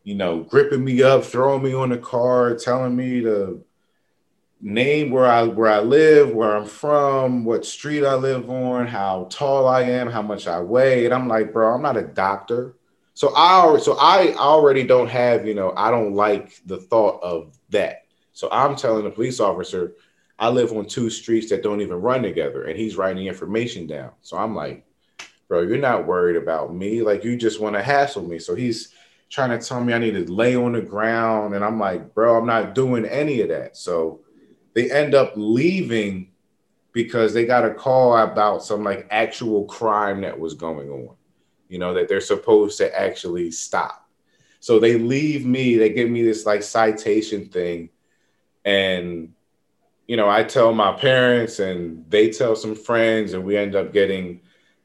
you 0.03 0.15
know 0.15 0.43
gripping 0.43 0.83
me 0.83 1.01
up, 1.03 1.23
throwing 1.23 1.63
me 1.63 1.73
on 1.73 1.89
the 1.89 1.97
car, 1.97 2.55
telling 2.55 2.97
me 2.97 3.21
to 3.21 3.63
name 4.61 5.11
where 5.11 5.25
I 5.25 5.43
where 5.43 5.71
I 5.71 5.79
live, 5.79 6.33
where 6.33 6.55
I'm 6.55 6.65
from, 6.65 7.45
what 7.45 7.65
street 7.65 8.05
I 8.05 8.15
live 8.15 8.49
on, 8.49 8.87
how 8.87 9.27
tall 9.29 9.67
I 9.67 9.83
am, 9.83 10.09
how 10.09 10.21
much 10.21 10.47
I 10.47 10.59
weigh. 10.59 11.05
And 11.05 11.13
I'm 11.13 11.27
like, 11.27 11.53
bro, 11.53 11.73
I'm 11.73 11.81
not 11.81 11.97
a 11.97 12.03
doctor. 12.03 12.75
So 13.13 13.33
I 13.35 13.77
so 13.79 13.97
I 13.99 14.33
already 14.35 14.83
don't 14.83 15.09
have, 15.09 15.47
you 15.47 15.53
know, 15.53 15.73
I 15.75 15.91
don't 15.91 16.13
like 16.13 16.61
the 16.65 16.77
thought 16.77 17.21
of 17.23 17.57
that. 17.69 18.05
So 18.33 18.49
I'm 18.51 18.75
telling 18.75 19.03
the 19.03 19.11
police 19.11 19.39
officer, 19.39 19.95
I 20.37 20.49
live 20.49 20.71
on 20.71 20.85
two 20.85 21.09
streets 21.09 21.49
that 21.49 21.63
don't 21.63 21.81
even 21.81 22.01
run 22.01 22.23
together, 22.23 22.63
and 22.63 22.77
he's 22.77 22.95
writing 22.95 23.27
information 23.27 23.87
down. 23.87 24.11
So 24.21 24.37
I'm 24.37 24.55
like, 24.55 24.85
bro, 25.49 25.63
you're 25.63 25.77
not 25.77 26.07
worried 26.07 26.37
about 26.37 26.73
me. 26.73 27.01
Like 27.01 27.23
you 27.23 27.35
just 27.35 27.59
want 27.59 27.75
to 27.75 27.83
hassle 27.83 28.23
me. 28.23 28.39
So 28.39 28.55
he's 28.55 28.93
trying 29.29 29.57
to 29.57 29.65
tell 29.65 29.83
me 29.83 29.93
I 29.93 29.97
need 29.97 30.13
to 30.13 30.31
lay 30.31 30.55
on 30.55 30.73
the 30.73 30.81
ground. 30.81 31.55
And 31.55 31.63
I'm 31.63 31.79
like, 31.79 32.13
bro, 32.13 32.37
I'm 32.37 32.47
not 32.47 32.73
doing 32.73 33.05
any 33.05 33.41
of 33.41 33.49
that. 33.49 33.75
So 33.77 34.21
they 34.73 34.91
end 34.91 35.15
up 35.15 35.33
leaving 35.35 36.31
because 36.91 37.33
they 37.33 37.45
got 37.45 37.65
a 37.65 37.73
call 37.73 38.17
about 38.17 38.63
some 38.63 38.83
like 38.83 39.07
actual 39.11 39.65
crime 39.65 40.21
that 40.21 40.39
was 40.39 40.53
going 40.53 40.89
on, 40.89 41.15
you 41.67 41.79
know, 41.79 41.93
that 41.93 42.07
they're 42.07 42.21
supposed 42.21 42.77
to 42.77 42.99
actually 42.99 43.51
stop. 43.51 44.07
So 44.59 44.79
they 44.79 44.97
leave 44.97 45.45
me, 45.45 45.77
they 45.77 45.89
give 45.89 46.09
me 46.09 46.23
this 46.23 46.45
like 46.45 46.63
citation 46.63 47.47
thing. 47.49 47.89
And, 48.65 49.33
you 50.07 50.17
know, 50.17 50.29
I 50.29 50.43
tell 50.43 50.73
my 50.73 50.93
parents 50.93 51.59
and 51.59 52.05
they 52.09 52.29
tell 52.29 52.55
some 52.55 52.75
friends, 52.75 53.33
and 53.33 53.43
we 53.43 53.55
end 53.55 53.75
up 53.75 53.93
getting 53.93 54.41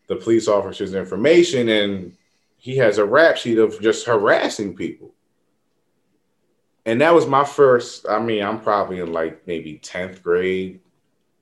the 0.07 0.17
police 0.17 0.47
officer's 0.49 0.95
information. 0.95 1.69
And 1.69 2.17
he 2.57 2.77
has 2.77 2.99
a 2.99 3.05
rap 3.05 3.37
sheet 3.37 3.59
of 3.59 3.81
just 3.81 4.07
harassing 4.07 4.77
people 4.77 5.14
and 6.87 7.01
that 7.01 7.15
was 7.15 7.27
my 7.27 7.45
first. 7.45 8.07
I 8.09 8.19
mean, 8.19 8.43
I'm 8.43 8.61
probably 8.61 9.01
in 9.01 9.13
like 9.13 9.47
maybe 9.47 9.79
tenth 9.79 10.23
grade, 10.23 10.81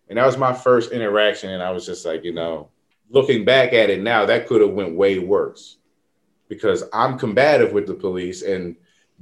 and 0.08 0.18
that 0.18 0.26
was 0.26 0.36
my 0.36 0.52
first 0.52 0.92
interaction. 0.92 1.50
And 1.50 1.62
I 1.62 1.70
was 1.70 1.86
just 1.86 2.06
like, 2.06 2.24
you 2.24 2.32
know, 2.32 2.68
looking 3.10 3.44
back 3.44 3.72
at 3.72 3.90
it 3.90 4.00
now, 4.02 4.26
that 4.26 4.46
could 4.46 4.60
have 4.60 4.70
went 4.70 4.96
way 4.96 5.18
worse 5.18 5.78
because 6.48 6.84
I'm 6.92 7.18
combative 7.18 7.72
with 7.72 7.86
the 7.86 7.94
police, 7.94 8.42
and 8.42 8.76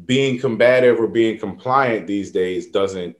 being 0.06 0.38
combative 0.38 0.98
or 0.98 1.06
being 1.06 1.38
compliant 1.38 2.06
these 2.06 2.30
days 2.30 2.68
doesn't 2.68 3.16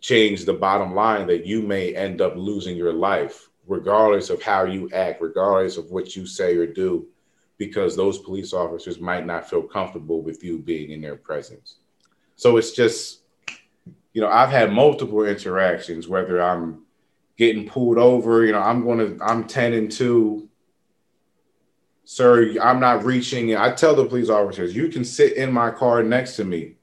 change 0.00 0.44
the 0.44 0.52
bottom 0.52 0.94
line 0.94 1.26
that 1.26 1.46
you 1.46 1.62
may 1.62 1.94
end 1.94 2.20
up 2.20 2.34
losing 2.36 2.76
your 2.76 2.92
life, 2.92 3.48
regardless 3.66 4.30
of 4.30 4.42
how 4.42 4.64
you 4.64 4.88
act, 4.92 5.20
regardless 5.20 5.76
of 5.76 5.90
what 5.90 6.14
you 6.14 6.26
say 6.26 6.56
or 6.56 6.66
do, 6.66 7.06
because 7.56 7.96
those 7.96 8.18
police 8.18 8.52
officers 8.52 9.00
might 9.00 9.26
not 9.26 9.48
feel 9.48 9.62
comfortable 9.62 10.22
with 10.22 10.44
you 10.44 10.58
being 10.58 10.90
in 10.90 11.00
their 11.00 11.16
presence. 11.16 11.76
So 12.38 12.56
it's 12.56 12.70
just, 12.70 13.22
you 14.12 14.22
know, 14.22 14.28
I've 14.28 14.50
had 14.50 14.72
multiple 14.72 15.24
interactions, 15.24 16.06
whether 16.06 16.40
I'm 16.40 16.84
getting 17.36 17.68
pulled 17.68 17.98
over, 17.98 18.46
you 18.46 18.52
know, 18.52 18.60
I'm 18.60 18.84
going 18.84 18.98
to, 19.18 19.24
I'm 19.24 19.44
10 19.44 19.72
and 19.72 19.90
2. 19.90 20.48
Sir, 22.04 22.54
I'm 22.62 22.78
not 22.78 23.04
reaching. 23.04 23.56
I 23.56 23.72
tell 23.72 23.96
the 23.96 24.06
police 24.06 24.28
officers, 24.28 24.74
you 24.74 24.86
can 24.86 25.04
sit 25.04 25.36
in 25.36 25.50
my 25.52 25.72
car 25.72 26.04
next 26.04 26.36
to 26.36 26.44
me 26.44 26.76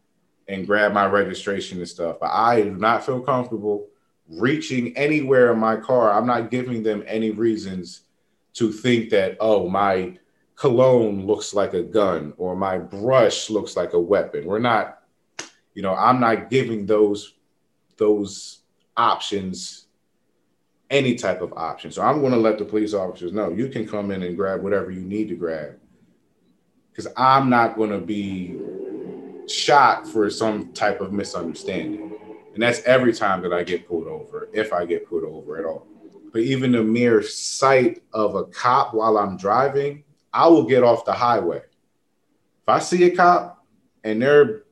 and 0.50 0.68
grab 0.68 0.92
my 0.92 1.06
registration 1.06 1.78
and 1.78 1.88
stuff. 1.88 2.18
But 2.20 2.32
I 2.32 2.62
do 2.62 2.76
not 2.76 3.06
feel 3.06 3.22
comfortable 3.22 3.88
reaching 4.28 4.96
anywhere 4.98 5.54
in 5.54 5.58
my 5.58 5.78
car. 5.78 6.12
I'm 6.12 6.28
not 6.28 6.52
giving 6.52 6.84
them 6.84 7.02
any 7.08 7.32
reasons 7.32 8.02
to 8.56 8.74
think 8.74 9.10
that, 9.12 9.38
oh, 9.40 9.70
my 9.70 10.20
cologne 10.58 11.26
looks 11.26 11.54
like 11.54 11.74
a 11.74 11.82
gun 11.82 12.34
or 12.36 12.58
my 12.58 12.78
brush 12.78 13.50
looks 13.50 13.78
like 13.78 13.94
a 13.94 14.00
weapon. 14.00 14.44
We're 14.44 14.60
not, 14.60 14.95
you 15.76 15.82
know, 15.82 15.94
I'm 15.94 16.20
not 16.20 16.50
giving 16.50 16.88
those 16.88 17.34
those 17.98 18.62
options 18.98 19.86
any 20.90 21.16
type 21.16 21.42
of 21.42 21.54
option. 21.54 21.92
So 21.92 22.02
I'm 22.02 22.22
going 22.22 22.32
to 22.32 22.40
let 22.40 22.58
the 22.58 22.66
police 22.66 22.94
officers 22.94 23.34
know 23.34 23.50
you 23.50 23.70
can 23.70 23.88
come 23.88 24.12
in 24.12 24.24
and 24.24 24.36
grab 24.36 24.62
whatever 24.62 24.92
you 24.92 25.02
need 25.02 25.30
to 25.30 25.36
grab. 25.36 25.78
Because 26.92 27.12
I'm 27.18 27.50
not 27.50 27.76
going 27.76 27.90
to 27.90 28.00
be 28.00 28.58
shot 29.48 30.08
for 30.08 30.30
some 30.30 30.72
type 30.74 31.02
of 31.02 31.12
misunderstanding. 31.12 32.14
And 32.54 32.64
that's 32.64 32.82
every 32.84 33.12
time 33.12 33.42
that 33.42 33.52
I 33.52 33.64
get 33.64 33.88
pulled 33.88 34.08
over, 34.08 34.48
if 34.54 34.72
I 34.72 34.86
get 34.86 35.10
pulled 35.10 35.26
over 35.26 35.58
at 35.58 35.66
all. 35.66 35.86
But 36.32 36.42
even 36.42 36.72
the 36.72 36.84
mere 36.84 37.22
sight 37.22 38.02
of 38.14 38.36
a 38.36 38.46
cop 38.46 38.94
while 38.94 39.18
I'm 39.18 39.36
driving, 39.36 40.04
I 40.34 40.48
will 40.48 40.64
get 40.64 40.84
off 40.84 41.06
the 41.06 41.14
highway. 41.14 41.58
If 41.58 42.70
I 42.70 42.80
see 42.80 43.04
a 43.04 43.16
cop 43.16 43.66
and 44.04 44.22
they're 44.22 44.65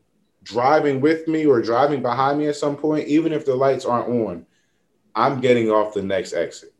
driving 0.43 1.01
with 1.01 1.27
me 1.27 1.45
or 1.45 1.61
driving 1.61 2.01
behind 2.01 2.39
me 2.39 2.47
at 2.47 2.55
some 2.55 2.75
point, 2.75 3.07
even 3.07 3.33
if 3.33 3.45
the 3.45 3.55
lights 3.55 3.85
aren't 3.85 4.09
on, 4.09 4.45
I'm 5.15 5.41
getting 5.41 5.71
off 5.71 5.93
the 5.93 6.03
next 6.03 6.33
exit, 6.33 6.73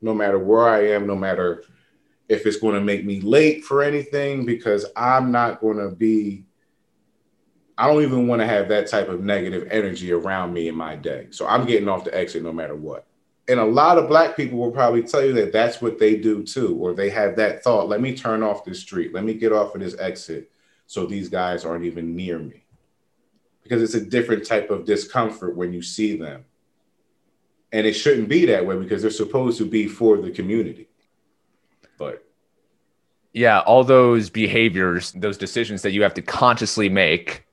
no 0.00 0.14
matter 0.14 0.38
where 0.38 0.68
I 0.68 0.88
am, 0.88 1.06
no 1.06 1.16
matter 1.16 1.64
if 2.28 2.46
it's 2.46 2.58
going 2.58 2.74
to 2.74 2.80
make 2.80 3.04
me 3.04 3.20
late 3.20 3.64
for 3.64 3.82
anything, 3.82 4.46
because 4.46 4.86
I'm 4.96 5.32
not 5.32 5.60
going 5.60 5.78
to 5.78 5.90
be 5.90 6.44
I 7.80 7.86
don't 7.86 8.02
even 8.02 8.28
want 8.28 8.42
to 8.42 8.46
have 8.46 8.68
that 8.68 8.88
type 8.88 9.08
of 9.08 9.22
negative 9.22 9.66
energy 9.70 10.12
around 10.12 10.52
me 10.52 10.68
in 10.68 10.74
my 10.74 10.96
day. 10.96 11.28
So 11.30 11.46
I'm 11.46 11.64
getting 11.64 11.88
off 11.88 12.04
the 12.04 12.14
exit 12.14 12.42
no 12.42 12.52
matter 12.52 12.76
what. 12.76 13.06
And 13.48 13.58
a 13.58 13.64
lot 13.64 13.96
of 13.96 14.06
black 14.06 14.36
people 14.36 14.58
will 14.58 14.70
probably 14.70 15.02
tell 15.02 15.24
you 15.24 15.32
that 15.32 15.50
that's 15.50 15.80
what 15.80 15.98
they 15.98 16.16
do 16.16 16.42
too, 16.42 16.76
or 16.76 16.92
they 16.92 17.08
have 17.08 17.36
that 17.36 17.64
thought 17.64 17.88
let 17.88 18.02
me 18.02 18.14
turn 18.14 18.42
off 18.42 18.66
this 18.66 18.80
street, 18.80 19.14
let 19.14 19.24
me 19.24 19.32
get 19.32 19.52
off 19.52 19.74
of 19.74 19.80
this 19.80 19.98
exit 19.98 20.50
so 20.86 21.06
these 21.06 21.30
guys 21.30 21.64
aren't 21.64 21.86
even 21.86 22.14
near 22.14 22.38
me. 22.38 22.64
Because 23.70 23.84
it's 23.84 23.94
a 23.94 24.04
different 24.04 24.44
type 24.44 24.68
of 24.70 24.84
discomfort 24.84 25.54
when 25.54 25.72
you 25.72 25.80
see 25.80 26.16
them. 26.16 26.44
And 27.70 27.86
it 27.86 27.92
shouldn't 27.92 28.28
be 28.28 28.46
that 28.46 28.66
way 28.66 28.76
because 28.76 29.00
they're 29.00 29.12
supposed 29.12 29.58
to 29.58 29.64
be 29.64 29.86
for 29.86 30.16
the 30.16 30.32
community. 30.32 30.88
But 31.96 32.26
yeah, 33.32 33.60
all 33.60 33.84
those 33.84 34.28
behaviors, 34.28 35.12
those 35.12 35.38
decisions 35.38 35.82
that 35.82 35.92
you 35.92 36.02
have 36.02 36.14
to 36.14 36.22
consciously 36.22 36.88
make 36.88 37.46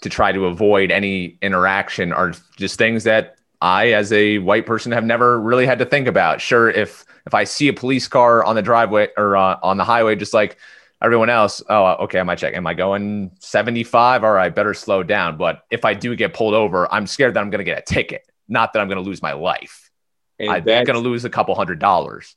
to 0.00 0.08
try 0.08 0.32
to 0.32 0.46
avoid 0.46 0.90
any 0.90 1.36
interaction 1.42 2.14
are 2.14 2.32
just 2.56 2.78
things 2.78 3.04
that 3.04 3.36
I, 3.60 3.92
as 3.92 4.14
a 4.14 4.38
white 4.38 4.64
person, 4.64 4.92
have 4.92 5.04
never 5.04 5.38
really 5.38 5.66
had 5.66 5.78
to 5.80 5.84
think 5.84 6.06
about. 6.06 6.40
Sure, 6.40 6.70
if 6.70 7.04
if 7.26 7.34
I 7.34 7.44
see 7.44 7.68
a 7.68 7.74
police 7.74 8.08
car 8.08 8.42
on 8.42 8.54
the 8.54 8.62
driveway 8.62 9.08
or 9.18 9.36
uh, 9.36 9.58
on 9.62 9.76
the 9.76 9.84
highway, 9.84 10.16
just 10.16 10.32
like 10.32 10.56
everyone 11.02 11.30
else, 11.30 11.62
oh, 11.68 11.84
uh, 11.84 11.96
okay, 12.00 12.20
I 12.20 12.22
might 12.22 12.38
check. 12.38 12.54
Am 12.54 12.66
I 12.66 12.74
going 12.74 13.32
75? 13.40 14.24
All 14.24 14.32
right, 14.32 14.54
better 14.54 14.74
slow 14.74 15.02
down. 15.02 15.36
But 15.36 15.62
if 15.70 15.84
I 15.84 15.94
do 15.94 16.14
get 16.16 16.34
pulled 16.34 16.54
over, 16.54 16.92
I'm 16.92 17.06
scared 17.06 17.34
that 17.34 17.40
I'm 17.40 17.50
going 17.50 17.58
to 17.60 17.64
get 17.64 17.78
a 17.78 17.82
ticket, 17.82 18.22
not 18.48 18.72
that 18.72 18.80
I'm 18.80 18.88
going 18.88 19.02
to 19.02 19.08
lose 19.08 19.22
my 19.22 19.32
life. 19.32 19.90
And 20.38 20.50
I'm 20.50 20.64
going 20.64 20.86
to 20.86 20.98
lose 20.98 21.24
a 21.24 21.30
couple 21.30 21.54
hundred 21.54 21.78
dollars 21.78 22.34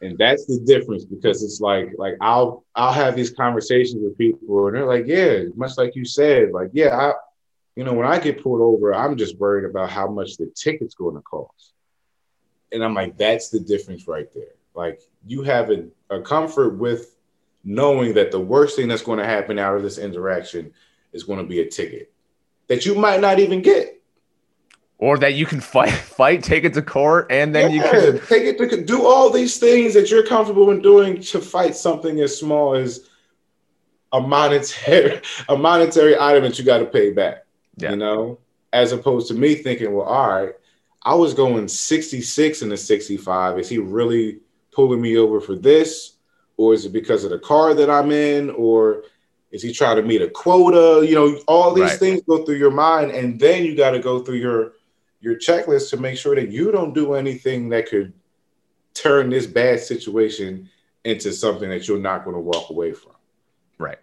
and 0.00 0.18
that's 0.18 0.46
the 0.46 0.60
difference 0.60 1.04
because 1.04 1.42
it's 1.42 1.60
like 1.60 1.90
like 1.96 2.14
I'll 2.20 2.64
I'll 2.74 2.92
have 2.92 3.16
these 3.16 3.30
conversations 3.30 4.02
with 4.02 4.18
people 4.18 4.66
and 4.66 4.76
they're 4.76 4.86
like, 4.86 5.06
yeah, 5.06 5.44
much 5.54 5.78
like 5.78 5.96
you 5.96 6.04
said, 6.04 6.52
like 6.52 6.70
yeah, 6.72 6.96
I 6.96 7.12
you 7.76 7.84
know 7.84 7.94
when 7.94 8.06
I 8.06 8.18
get 8.18 8.42
pulled 8.42 8.60
over, 8.60 8.94
I'm 8.94 9.16
just 9.16 9.38
worried 9.38 9.68
about 9.68 9.90
how 9.90 10.08
much 10.08 10.36
the 10.36 10.52
ticket's 10.54 10.94
going 10.94 11.14
to 11.14 11.22
cost, 11.22 11.72
and 12.72 12.84
I'm 12.84 12.94
like, 12.94 13.16
that's 13.16 13.48
the 13.48 13.60
difference 13.60 14.06
right 14.06 14.32
there. 14.34 14.54
Like 14.74 15.00
you 15.26 15.42
have 15.42 15.70
a, 15.70 15.86
a 16.10 16.20
comfort 16.20 16.76
with 16.76 17.15
knowing 17.66 18.14
that 18.14 18.30
the 18.30 18.40
worst 18.40 18.76
thing 18.76 18.86
that's 18.86 19.02
going 19.02 19.18
to 19.18 19.26
happen 19.26 19.58
out 19.58 19.76
of 19.76 19.82
this 19.82 19.98
interaction 19.98 20.72
is 21.12 21.24
going 21.24 21.40
to 21.40 21.44
be 21.44 21.60
a 21.60 21.68
ticket 21.68 22.12
that 22.68 22.86
you 22.86 22.94
might 22.94 23.20
not 23.20 23.40
even 23.40 23.60
get 23.60 24.00
or 24.98 25.18
that 25.18 25.34
you 25.34 25.44
can 25.44 25.60
fight, 25.60 25.90
fight, 25.92 26.42
take 26.42 26.64
it 26.64 26.72
to 26.74 26.80
court, 26.80 27.26
and 27.30 27.54
then 27.54 27.70
yeah, 27.70 27.76
you 27.76 27.90
can 27.90 28.26
take 28.26 28.44
it 28.44 28.56
to 28.56 28.84
do 28.84 29.04
all 29.04 29.28
these 29.28 29.58
things 29.58 29.92
that 29.94 30.10
you're 30.10 30.26
comfortable 30.26 30.70
in 30.70 30.80
doing 30.80 31.20
to 31.20 31.40
fight 31.40 31.74
something 31.74 32.20
as 32.20 32.38
small 32.38 32.74
as 32.74 33.08
a 34.12 34.20
monetary 34.20 35.20
a 35.48 35.56
monetary 35.56 36.18
item 36.18 36.44
that 36.44 36.58
you 36.58 36.64
got 36.64 36.78
to 36.78 36.86
pay 36.86 37.10
back. 37.10 37.44
Yeah. 37.78 37.90
You 37.90 37.96
know, 37.96 38.38
as 38.72 38.92
opposed 38.92 39.28
to 39.28 39.34
me 39.34 39.56
thinking, 39.56 39.92
well, 39.92 40.06
all 40.06 40.28
right, 40.28 40.52
I 41.02 41.14
was 41.14 41.34
going 41.34 41.68
66 41.68 42.62
in 42.62 42.68
the 42.68 42.76
65. 42.76 43.58
Is 43.58 43.68
he 43.68 43.78
really 43.78 44.38
pulling 44.72 45.00
me 45.00 45.18
over 45.18 45.40
for 45.40 45.54
this, 45.54 46.15
or 46.56 46.74
is 46.74 46.84
it 46.84 46.92
because 46.92 47.24
of 47.24 47.30
the 47.30 47.38
car 47.38 47.74
that 47.74 47.90
I'm 47.90 48.10
in, 48.10 48.50
or 48.50 49.04
is 49.50 49.62
he 49.62 49.72
trying 49.72 49.96
to 49.96 50.02
meet 50.02 50.22
a 50.22 50.28
quota? 50.28 51.06
You 51.06 51.14
know, 51.14 51.38
all 51.46 51.74
these 51.74 51.90
right. 51.90 51.98
things 51.98 52.22
go 52.22 52.44
through 52.44 52.56
your 52.56 52.70
mind, 52.70 53.10
and 53.10 53.38
then 53.38 53.64
you 53.64 53.76
got 53.76 53.92
to 53.92 53.98
go 53.98 54.20
through 54.20 54.36
your 54.36 54.72
your 55.20 55.36
checklist 55.36 55.90
to 55.90 55.96
make 55.96 56.18
sure 56.18 56.34
that 56.34 56.50
you 56.50 56.70
don't 56.70 56.94
do 56.94 57.14
anything 57.14 57.68
that 57.70 57.88
could 57.88 58.12
turn 58.94 59.30
this 59.30 59.46
bad 59.46 59.80
situation 59.80 60.68
into 61.04 61.32
something 61.32 61.68
that 61.68 61.86
you're 61.86 61.98
not 61.98 62.24
going 62.24 62.34
to 62.34 62.40
walk 62.40 62.70
away 62.70 62.92
from. 62.92 63.12
Right. 63.78 63.98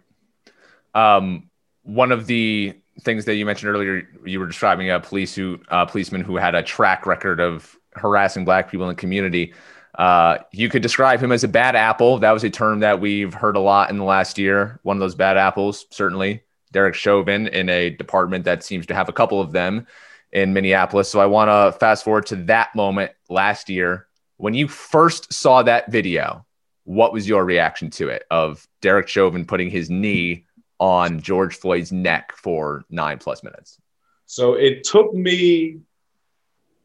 Um, 0.94 1.50
one 1.82 2.12
of 2.12 2.26
the 2.26 2.74
things 3.00 3.24
that 3.24 3.34
you 3.34 3.44
mentioned 3.44 3.70
earlier, 3.70 4.08
you 4.24 4.40
were 4.40 4.46
describing 4.46 4.90
a 4.90 5.00
police 5.00 5.34
who, 5.34 5.60
uh, 5.68 5.84
policeman 5.84 6.22
who 6.22 6.36
had 6.36 6.54
a 6.54 6.62
track 6.62 7.06
record 7.06 7.40
of 7.40 7.76
harassing 7.92 8.44
black 8.44 8.70
people 8.70 8.88
in 8.88 8.94
the 8.94 9.00
community. 9.00 9.52
Uh, 9.94 10.38
you 10.52 10.68
could 10.68 10.82
describe 10.82 11.20
him 11.20 11.30
as 11.30 11.44
a 11.44 11.48
bad 11.48 11.76
apple. 11.76 12.18
That 12.18 12.32
was 12.32 12.44
a 12.44 12.50
term 12.50 12.80
that 12.80 13.00
we've 13.00 13.32
heard 13.32 13.56
a 13.56 13.60
lot 13.60 13.90
in 13.90 13.98
the 13.98 14.04
last 14.04 14.38
year. 14.38 14.80
One 14.82 14.96
of 14.96 15.00
those 15.00 15.14
bad 15.14 15.36
apples, 15.36 15.86
certainly. 15.90 16.42
Derek 16.72 16.96
Chauvin 16.96 17.46
in 17.46 17.68
a 17.68 17.90
department 17.90 18.44
that 18.44 18.64
seems 18.64 18.86
to 18.86 18.94
have 18.94 19.08
a 19.08 19.12
couple 19.12 19.40
of 19.40 19.52
them 19.52 19.86
in 20.32 20.52
Minneapolis. 20.52 21.08
So 21.08 21.20
I 21.20 21.26
want 21.26 21.48
to 21.48 21.78
fast 21.78 22.04
forward 22.04 22.26
to 22.26 22.36
that 22.36 22.74
moment 22.74 23.12
last 23.30 23.70
year. 23.70 24.08
When 24.36 24.54
you 24.54 24.66
first 24.66 25.32
saw 25.32 25.62
that 25.62 25.92
video, 25.92 26.44
what 26.82 27.12
was 27.12 27.28
your 27.28 27.44
reaction 27.44 27.90
to 27.90 28.08
it 28.08 28.24
of 28.30 28.66
Derek 28.80 29.06
Chauvin 29.06 29.46
putting 29.46 29.70
his 29.70 29.88
knee 29.88 30.44
on 30.80 31.20
George 31.20 31.56
Floyd's 31.56 31.92
neck 31.92 32.32
for 32.36 32.84
nine 32.90 33.18
plus 33.18 33.44
minutes? 33.44 33.80
So 34.26 34.54
it 34.54 34.82
took 34.82 35.14
me 35.14 35.78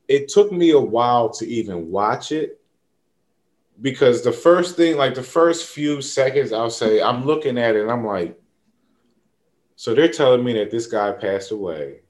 it 0.07 0.27
took 0.27 0.51
me 0.51 0.71
a 0.71 0.79
while 0.79 1.29
to 1.29 1.47
even 1.47 1.89
watch 1.89 2.31
it 2.31 2.58
because 3.81 4.23
the 4.23 4.31
first 4.31 4.75
thing, 4.75 4.97
like 4.97 5.15
the 5.15 5.23
first 5.23 5.67
few 5.67 6.01
seconds, 6.01 6.51
I'll 6.51 6.69
say, 6.69 7.01
I'm 7.01 7.25
looking 7.25 7.57
at 7.57 7.75
it 7.75 7.81
and 7.81 7.91
I'm 7.91 8.05
like, 8.05 8.39
so 9.75 9.95
they're 9.95 10.09
telling 10.09 10.43
me 10.43 10.53
that 10.53 10.71
this 10.71 10.87
guy 10.87 11.11
passed 11.13 11.51
away. 11.51 12.01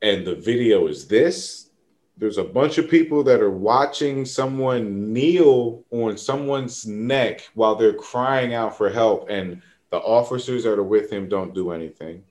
And 0.00 0.26
the 0.26 0.34
video 0.34 0.88
is 0.88 1.06
this. 1.06 1.70
There's 2.16 2.38
a 2.38 2.44
bunch 2.44 2.78
of 2.78 2.90
people 2.90 3.22
that 3.24 3.40
are 3.40 3.50
watching 3.50 4.24
someone 4.24 5.12
kneel 5.12 5.84
on 5.92 6.18
someone's 6.18 6.86
neck 6.86 7.48
while 7.54 7.76
they're 7.76 7.94
crying 7.94 8.52
out 8.52 8.76
for 8.76 8.90
help. 8.90 9.30
And 9.30 9.62
the 9.90 9.98
officers 9.98 10.64
that 10.64 10.72
are 10.72 10.82
with 10.82 11.10
him 11.10 11.28
don't 11.28 11.54
do 11.54 11.70
anything. 11.70 12.24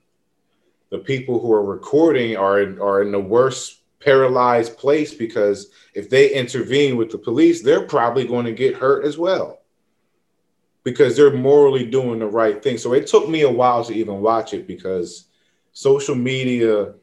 The 0.90 0.98
people 0.98 1.40
who 1.40 1.50
are 1.52 1.64
recording 1.64 2.36
are 2.36 2.60
in, 2.60 2.78
are 2.78 3.00
in 3.00 3.12
the 3.12 3.20
worst 3.20 3.81
paralyzed 4.04 4.76
place 4.76 5.14
because 5.14 5.70
if 5.94 6.10
they 6.10 6.32
intervene 6.32 6.96
with 6.96 7.10
the 7.10 7.18
police 7.18 7.62
they're 7.62 7.86
probably 7.86 8.26
going 8.26 8.46
to 8.46 8.52
get 8.52 8.74
hurt 8.74 9.04
as 9.04 9.16
well 9.16 9.62
because 10.84 11.16
they're 11.16 11.32
morally 11.32 11.86
doing 11.86 12.18
the 12.18 12.26
right 12.26 12.62
thing. 12.62 12.78
So 12.78 12.92
it 12.92 13.06
took 13.06 13.28
me 13.28 13.42
a 13.42 13.50
while 13.50 13.84
to 13.84 13.94
even 13.94 14.20
watch 14.20 14.52
it 14.52 14.66
because 14.66 15.26
social 15.72 16.14
media 16.14 16.94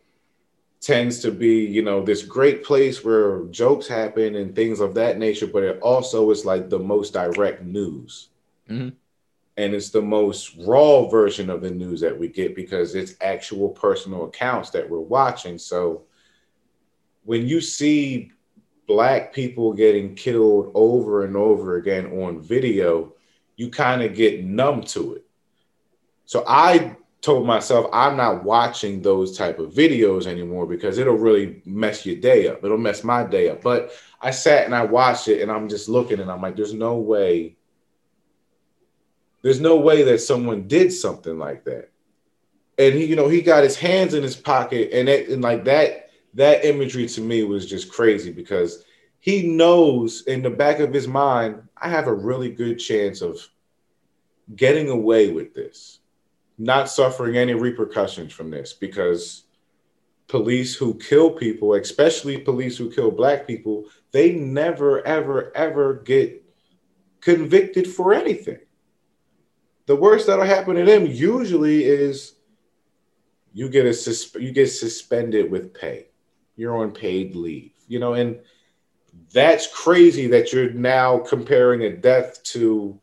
tends 0.81 1.19
to 1.19 1.31
be, 1.31 1.65
you 1.65 1.81
know, 1.81 2.03
this 2.03 2.23
great 2.23 2.63
place 2.63 3.03
where 3.03 3.43
jokes 3.45 3.88
happen 3.88 4.35
and 4.35 4.55
things 4.55 4.79
of 4.79 4.93
that 4.95 5.17
nature, 5.17 5.47
but 5.47 5.63
it 5.63 5.79
also 5.81 6.29
is 6.31 6.45
like 6.45 6.69
the 6.69 6.79
most 6.79 7.13
direct 7.13 7.63
news. 7.63 8.29
Mm-hmm. 8.69 8.89
And 9.57 9.73
it's 9.73 9.89
the 9.89 10.01
most 10.01 10.55
raw 10.65 11.07
version 11.09 11.49
of 11.49 11.62
the 11.62 11.71
news 11.71 11.99
that 11.99 12.17
we 12.17 12.29
get 12.29 12.55
because 12.55 12.95
it's 12.95 13.15
actual 13.19 13.69
personal 13.69 14.25
accounts 14.25 14.69
that 14.69 14.89
we're 14.89 14.99
watching. 14.99 15.57
So 15.57 16.03
when 17.23 17.47
you 17.47 17.62
see 17.62 18.32
black 18.88 19.34
people 19.34 19.73
getting 19.73 20.15
killed 20.15 20.71
over 20.73 21.23
and 21.23 21.36
over 21.36 21.75
again 21.75 22.08
on 22.21 22.41
video, 22.41 23.13
you 23.55 23.69
kind 23.69 24.01
of 24.01 24.15
get 24.15 24.43
numb 24.43 24.82
to 24.82 25.13
it. 25.13 25.25
So 26.25 26.43
I 26.47 26.95
told 27.21 27.45
myself 27.45 27.89
I'm 27.91 28.15
not 28.15 28.43
watching 28.43 29.01
those 29.01 29.38
type 29.38 29.60
of 29.60 29.73
videos 29.73 30.25
anymore 30.25 30.65
because 30.65 30.97
it'll 30.97 31.17
really 31.17 31.62
mess 31.65 32.05
your 32.05 32.15
day 32.15 32.47
up. 32.47 32.63
It'll 32.63 32.77
mess 32.77 33.03
my 33.03 33.23
day 33.23 33.49
up. 33.49 33.62
But 33.62 33.91
I 34.21 34.32
sat 34.32 34.65
and 34.65 34.73
I 34.73 34.84
watched 34.86 35.27
it 35.27 35.41
and 35.41 35.51
I'm 35.51 35.69
just 35.69 35.89
looking 35.89 36.19
and 36.19 36.32
I'm 36.32 36.41
like, 36.41 36.55
there's 36.55 36.73
no 36.73 36.97
way. 36.97 37.58
There's 39.41 39.60
no 39.60 39.77
way 39.77 40.03
that 40.03 40.19
someone 40.19 40.67
did 40.67 40.91
something 40.91 41.38
like 41.38 41.65
that. 41.65 41.91
And 42.77 42.93
he, 42.95 43.05
you 43.05 43.15
know, 43.15 43.27
he 43.27 43.41
got 43.41 43.63
his 43.63 43.77
hands 43.77 44.13
in 44.13 44.23
his 44.23 44.36
pocket 44.36 44.91
and 44.93 45.10
it, 45.10 45.29
and 45.29 45.41
like 45.41 45.65
that, 45.65 46.09
that 46.34 46.65
imagery 46.65 47.08
to 47.08 47.22
me 47.22 47.44
was 47.44 47.65
just 47.65 47.92
crazy 47.92 48.32
because 48.32 48.84
he 49.20 49.48
knows 49.48 50.24
in 50.24 50.42
the 50.42 50.50
back 50.50 50.80
of 50.80 50.94
his 50.94 51.08
mind, 51.08 51.62
I 51.78 51.89
have 51.89 52.08
a 52.08 52.13
really 52.13 52.52
good 52.52 52.80
chance 52.80 53.22
of 53.22 53.39
getting 54.56 54.89
away 54.89 55.32
with 55.32 55.54
this 55.54 56.00
not 56.60 56.89
suffering 56.89 57.38
any 57.38 57.54
repercussions 57.54 58.34
from 58.34 58.52
this 58.52 58.74
because 58.74 59.46
police 60.28 60.76
who 60.76 60.94
kill 60.96 61.32
people, 61.32 61.74
especially 61.74 62.38
police 62.38 62.78
who 62.78 62.92
kill 62.92 63.10
black 63.10 63.48
people, 63.48 63.86
they 64.12 64.34
never, 64.34 65.06
ever, 65.08 65.56
ever 65.56 65.96
get 65.96 66.44
convicted 67.22 67.88
for 67.88 68.13
anything. 68.13 68.60
The 69.86 69.96
worst 69.96 70.28
that'll 70.28 70.46
happen 70.46 70.76
to 70.76 70.84
them 70.84 71.06
usually 71.06 71.86
is 71.86 72.36
you 73.54 73.70
get 73.70 73.86
a 73.86 73.94
sus- 73.94 74.36
you 74.36 74.52
get 74.52 74.68
suspended 74.68 75.50
with 75.50 75.74
pay. 75.74 76.09
You're 76.60 76.76
on 76.76 76.91
paid 76.91 77.38
leave, 77.38 77.72
you 77.88 78.00
know, 78.00 78.15
and 78.15 78.38
that's 79.32 79.65
crazy 79.67 80.28
that 80.28 80.52
you're 80.52 80.72
now 80.72 81.19
comparing 81.19 81.84
a 81.84 81.95
death 81.95 82.43
to 82.43 83.00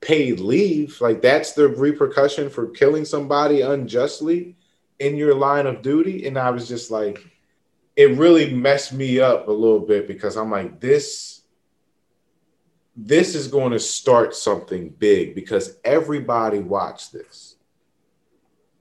paid 0.00 0.40
leave. 0.40 1.00
Like 1.00 1.22
that's 1.22 1.52
the 1.52 1.68
repercussion 1.68 2.50
for 2.50 2.66
killing 2.70 3.04
somebody 3.04 3.60
unjustly 3.60 4.56
in 4.98 5.16
your 5.16 5.32
line 5.36 5.66
of 5.66 5.80
duty. 5.80 6.26
And 6.26 6.36
I 6.36 6.50
was 6.50 6.66
just 6.66 6.90
like, 6.90 7.24
it 7.94 8.18
really 8.18 8.52
messed 8.52 8.92
me 8.92 9.20
up 9.20 9.46
a 9.46 9.52
little 9.52 9.86
bit 9.86 10.08
because 10.08 10.36
I'm 10.36 10.50
like, 10.50 10.80
this, 10.80 11.42
this 12.96 13.36
is 13.36 13.46
going 13.46 13.70
to 13.70 13.78
start 13.78 14.34
something 14.34 14.88
big 14.88 15.36
because 15.36 15.76
everybody 15.84 16.58
watched 16.58 17.12
this. 17.12 17.54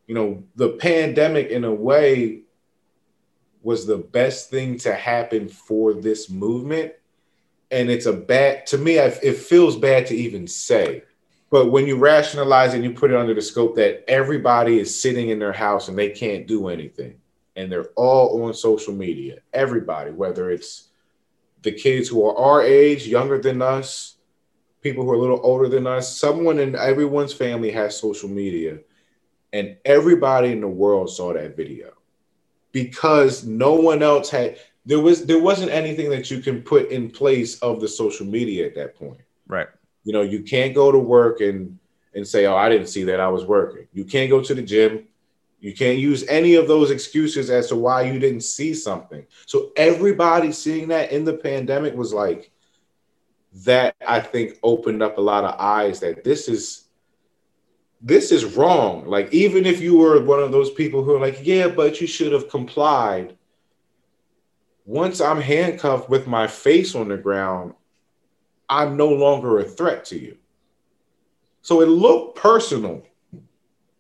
You 0.08 0.16
know, 0.16 0.44
the 0.56 0.70
pandemic 0.70 1.50
in 1.50 1.66
a 1.66 1.74
way 1.74 2.46
was 3.62 3.86
the 3.86 3.98
best 3.98 4.50
thing 4.50 4.78
to 4.78 4.94
happen 4.94 5.48
for 5.48 5.94
this 5.94 6.30
movement 6.30 6.94
and 7.72 7.90
it's 7.90 8.06
a 8.06 8.14
bad 8.14 8.66
to 8.66 8.78
me 8.78 8.98
it 8.98 9.38
feels 9.38 9.76
bad 9.76 10.06
to 10.06 10.16
even 10.16 10.48
say 10.48 11.04
but 11.50 11.72
when 11.72 11.88
you 11.88 11.98
rationalize 11.98 12.74
and 12.74 12.84
you 12.84 12.92
put 12.92 13.12
it 13.12 13.18
under 13.18 13.34
the 13.34 13.42
scope 13.42 13.76
that 13.76 14.04
everybody 14.08 14.80
is 14.80 15.02
sitting 15.02 15.30
in 15.30 15.40
their 15.40 15.54
house 15.54 15.88
and 15.88 15.98
they 15.98 16.10
can't 16.10 16.46
do 16.46 16.68
anything, 16.68 17.20
and 17.56 17.72
they're 17.72 17.90
all 17.96 18.44
on 18.44 18.54
social 18.54 18.94
media, 18.94 19.38
everybody, 19.54 20.12
whether 20.12 20.52
it's 20.52 20.90
the 21.62 21.72
kids 21.72 22.10
who 22.10 22.26
are 22.26 22.38
our 22.38 22.62
age, 22.62 23.08
younger 23.08 23.40
than 23.40 23.62
us, 23.62 24.18
people 24.82 25.04
who 25.04 25.12
are 25.12 25.16
a 25.16 25.20
little 25.20 25.40
older 25.42 25.70
than 25.70 25.88
us, 25.88 26.20
someone 26.20 26.60
in 26.60 26.76
everyone's 26.76 27.34
family 27.34 27.72
has 27.72 27.98
social 27.98 28.30
media. 28.30 28.80
And 29.54 29.78
everybody 29.86 30.52
in 30.52 30.60
the 30.62 30.68
world 30.68 31.10
saw 31.10 31.34
that 31.34 31.56
video 31.56 31.94
because 32.84 33.44
no 33.44 33.74
one 33.74 34.04
else 34.04 34.30
had 34.30 34.60
there 34.86 35.00
was 35.00 35.26
there 35.26 35.42
wasn't 35.42 35.72
anything 35.72 36.12
that 36.12 36.30
you 36.30 36.40
can 36.42 36.62
put 36.62 36.92
in 36.92 37.10
place 37.10 37.58
of 37.60 37.82
the 37.82 37.88
social 37.88 38.28
media 38.28 38.68
at 38.68 38.76
that 38.76 38.96
point. 38.96 39.20
Right. 39.48 39.68
You 40.04 40.14
know, 40.14 40.22
you 40.22 40.44
can't 40.44 40.76
go 40.76 40.92
to 40.92 41.00
work 41.00 41.42
and 41.42 41.80
and 42.14 42.28
say, 42.28 42.46
"Oh, 42.46 42.56
I 42.56 42.70
didn't 42.70 42.88
see 42.88 43.04
that. 43.06 43.20
I 43.20 43.30
was 43.30 43.46
working." 43.46 43.88
You 43.94 44.06
can't 44.06 44.30
go 44.30 44.44
to 44.44 44.54
the 44.54 44.62
gym. 44.62 45.08
You 45.60 45.74
can't 45.74 45.98
use 45.98 46.24
any 46.28 46.54
of 46.54 46.68
those 46.68 46.92
excuses 46.92 47.50
as 47.50 47.68
to 47.70 47.76
why 47.76 48.04
you 48.04 48.20
didn't 48.20 48.42
see 48.42 48.76
something. 48.76 49.26
So 49.48 49.72
everybody 49.76 50.52
seeing 50.52 50.90
that 50.90 51.12
in 51.12 51.26
the 51.26 51.34
pandemic 51.34 51.96
was 51.96 52.14
like 52.14 52.52
that 53.66 53.96
I 54.08 54.20
think 54.20 54.60
opened 54.62 55.02
up 55.02 55.18
a 55.18 55.22
lot 55.22 55.46
of 55.46 55.60
eyes 55.60 56.00
that 56.02 56.24
this 56.24 56.48
is 56.48 56.87
this 58.02 58.32
is 58.32 58.56
wrong. 58.56 59.06
Like 59.06 59.34
even 59.34 59.66
if 59.66 59.82
you 59.82 59.98
were 59.98 60.24
one 60.24 60.40
of 60.40 60.52
those 60.52 60.72
people 60.72 61.04
who 61.04 61.16
are 61.16 61.20
like, 61.20 61.40
"Yeah, 61.44 61.68
but 61.68 62.00
you 62.00 62.08
should 62.08 62.32
have 62.32 62.50
complied." 62.50 63.38
Once 64.86 65.20
I'm 65.20 65.42
handcuffed 65.42 66.10
with 66.10 66.28
my 66.28 66.48
face 66.48 66.96
on 66.96 67.10
the 67.10 67.18
ground, 67.18 67.74
I'm 68.70 68.96
no 68.96 69.10
longer 69.10 69.60
a 69.60 69.64
threat 69.64 70.06
to 70.06 70.20
you. 70.20 70.38
So 71.62 71.82
it 71.82 71.88
looked 71.88 72.38
personal 72.38 73.04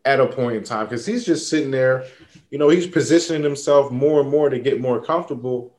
at 0.05 0.21
a 0.21 0.27
point 0.27 0.55
in 0.55 0.63
time 0.63 0.85
because 0.85 1.05
he's 1.05 1.25
just 1.25 1.49
sitting 1.49 1.71
there, 1.71 2.05
you 2.49 2.57
know, 2.57 2.69
he's 2.69 2.87
positioning 2.87 3.43
himself 3.43 3.91
more 3.91 4.21
and 4.21 4.29
more 4.29 4.49
to 4.49 4.57
get 4.57 4.79
more 4.79 5.03
comfortable 5.03 5.75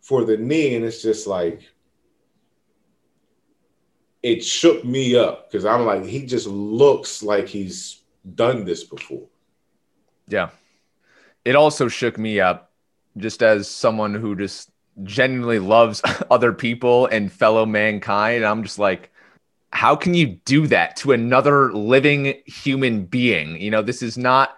for 0.00 0.24
the 0.24 0.36
knee. 0.36 0.76
And 0.76 0.84
it's 0.84 1.02
just 1.02 1.26
like, 1.26 1.68
it 4.24 4.42
shook 4.42 4.82
me 4.86 5.14
up 5.14 5.50
because 5.50 5.66
I'm 5.66 5.84
like, 5.84 6.02
he 6.06 6.24
just 6.24 6.46
looks 6.46 7.22
like 7.22 7.46
he's 7.46 8.00
done 8.34 8.64
this 8.64 8.82
before. 8.82 9.26
Yeah. 10.26 10.48
It 11.44 11.54
also 11.54 11.88
shook 11.88 12.16
me 12.16 12.40
up 12.40 12.72
just 13.18 13.42
as 13.42 13.68
someone 13.68 14.14
who 14.14 14.34
just 14.34 14.70
genuinely 15.02 15.58
loves 15.58 16.00
other 16.30 16.54
people 16.54 17.04
and 17.06 17.30
fellow 17.30 17.66
mankind. 17.66 18.46
I'm 18.46 18.62
just 18.62 18.78
like, 18.78 19.12
how 19.74 19.94
can 19.94 20.14
you 20.14 20.38
do 20.46 20.68
that 20.68 20.96
to 20.96 21.12
another 21.12 21.70
living 21.74 22.34
human 22.46 23.04
being? 23.04 23.60
You 23.60 23.70
know, 23.70 23.82
this 23.82 24.00
is 24.00 24.16
not 24.16 24.56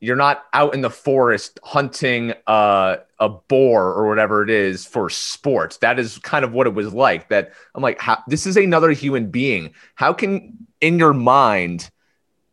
you're 0.00 0.16
not 0.16 0.44
out 0.52 0.74
in 0.74 0.80
the 0.80 0.90
forest 0.90 1.58
hunting 1.62 2.32
uh, 2.46 2.96
a 3.18 3.28
boar 3.28 3.92
or 3.92 4.08
whatever 4.08 4.42
it 4.42 4.50
is 4.50 4.86
for 4.86 5.10
sports. 5.10 5.78
That 5.78 5.98
is 5.98 6.18
kind 6.18 6.44
of 6.44 6.52
what 6.52 6.66
it 6.66 6.74
was 6.74 6.92
like. 6.92 7.28
That 7.28 7.52
I'm 7.74 7.82
like, 7.82 8.00
how, 8.00 8.22
this 8.28 8.46
is 8.46 8.56
another 8.56 8.90
human 8.90 9.30
being. 9.30 9.74
How 9.96 10.12
can 10.12 10.56
in 10.80 10.98
your 10.98 11.12
mind 11.12 11.90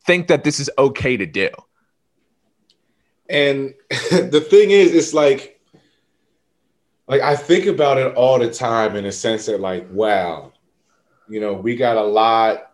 think 0.06 0.28
that 0.28 0.44
this 0.44 0.60
is 0.60 0.70
okay 0.78 1.18
to 1.18 1.26
do? 1.26 1.50
And 3.30 3.74
the 3.90 4.46
thing 4.50 4.72
is, 4.72 4.94
it's 4.94 5.14
like 5.14 5.56
like 7.08 7.22
I 7.22 7.36
think 7.36 7.68
about 7.68 7.98
it 7.98 8.16
all 8.16 8.40
the 8.40 8.52
time 8.52 8.96
in 8.96 9.06
a 9.06 9.12
sense 9.12 9.46
that 9.46 9.60
like, 9.60 9.88
wow, 9.92 10.52
you 11.30 11.40
know, 11.40 11.54
we 11.54 11.76
got 11.76 11.98
a 11.98 12.04
lot, 12.04 12.72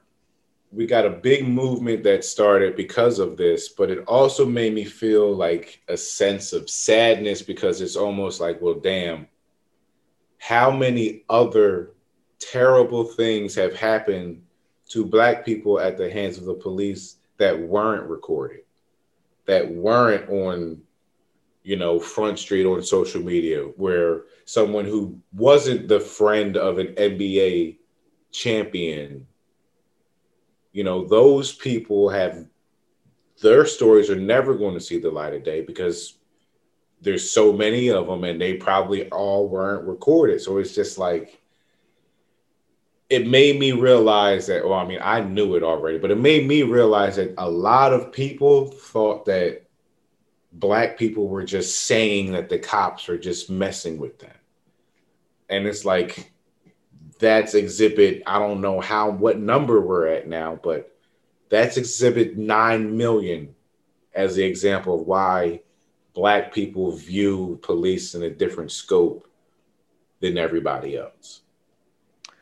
we 0.72 0.86
got 0.86 1.06
a 1.06 1.10
big 1.10 1.48
movement 1.48 2.04
that 2.04 2.24
started 2.24 2.76
because 2.76 3.20
of 3.20 3.36
this, 3.36 3.70
but 3.70 3.90
it 3.90 4.00
also 4.06 4.46
made 4.46 4.74
me 4.74 4.86
feel 4.86 5.36
like 5.36 5.82
a 5.88 5.98
sense 5.98 6.54
of 6.54 6.70
sadness 6.70 7.42
because 7.42 7.82
it's 7.82 7.96
almost 7.96 8.40
like, 8.40 8.62
well, 8.62 8.76
damn, 8.76 9.28
how 10.40 10.72
many 10.72 11.24
other 11.30 11.92
terrible 12.40 13.04
things 13.04 13.54
have 13.56 13.76
happened 13.76 14.42
to 14.90 15.06
black 15.06 15.46
people 15.46 15.80
at 15.80 15.98
the 15.98 16.10
hands 16.10 16.38
of 16.38 16.46
the 16.46 16.54
police 16.54 17.18
that 17.38 17.60
weren't 17.60 18.10
recorded, 18.10 18.62
that 19.46 19.70
weren't 19.70 20.30
on 20.30 20.82
you 21.64 21.76
know, 21.76 22.00
Front 22.00 22.40
Street 22.40 22.66
on 22.66 22.82
social 22.82 23.22
media, 23.22 23.62
where 23.78 24.24
someone 24.46 24.86
who 24.86 25.20
wasn't 25.34 25.88
the 25.88 26.00
friend 26.00 26.58
of 26.58 26.80
an 26.80 26.88
NBA 26.96 27.78
champion, 28.32 29.28
you 30.72 30.84
know, 30.84 31.06
those 31.06 31.54
people 31.54 32.10
have 32.10 32.46
their 33.42 33.66
stories 33.66 34.10
are 34.10 34.16
never 34.16 34.56
going 34.56 34.74
to 34.76 34.80
see 34.80 35.00
the 35.00 35.10
light 35.10 35.34
of 35.34 35.44
day 35.44 35.62
because 35.62 36.18
there's 37.02 37.30
so 37.30 37.52
many 37.52 37.90
of 37.90 38.08
them 38.08 38.24
and 38.24 38.40
they 38.40 38.54
probably 38.54 39.10
all 39.10 39.50
weren't 39.50 39.88
recorded. 39.88 40.40
So 40.40 40.58
it's 40.60 40.76
just 40.76 40.98
like, 40.98 41.42
it 43.10 43.28
made 43.28 43.60
me 43.60 43.74
realize 43.74 44.48
that, 44.48 44.64
well, 44.64 44.80
I 44.80 44.86
mean, 44.86 45.00
I 45.02 45.22
knew 45.22 45.56
it 45.56 45.64
already, 45.64 45.98
but 45.98 46.12
it 46.12 46.20
made 46.20 46.48
me 46.48 46.64
realize 46.64 47.18
that 47.18 47.34
a 47.38 47.50
lot 47.50 47.92
of 47.92 48.14
people 48.14 48.68
thought 48.68 49.26
that 49.26 49.64
black 50.54 50.98
people 50.98 51.28
were 51.28 51.44
just 51.44 51.86
saying 51.86 52.32
that 52.32 52.48
the 52.48 52.60
cops 52.60 53.10
are 53.10 53.18
just 53.18 53.50
messing 53.50 53.98
with 53.98 54.20
them. 54.20 54.32
And 55.50 55.66
it's 55.66 55.84
like 55.84 56.31
that's 57.22 57.54
exhibit, 57.54 58.24
I 58.28 58.38
don't 58.40 58.60
know 58.60 58.82
how, 58.82 59.10
what 59.10 59.40
number 59.40 59.80
we're 59.80 60.08
at 60.08 60.28
now, 60.28 60.60
but 60.62 60.94
that's 61.50 61.78
exhibit 61.78 62.38
9 62.38 62.98
million 62.98 63.56
as 64.14 64.36
the 64.36 64.44
example 64.44 65.00
of 65.00 65.08
why 65.08 65.62
black 66.14 66.54
people 66.54 66.92
view 66.92 67.60
police 67.62 68.16
in 68.16 68.24
a 68.24 68.30
different 68.30 68.72
scope 68.72 69.26
than 70.20 70.38
everybody 70.38 70.98
else. 70.98 71.42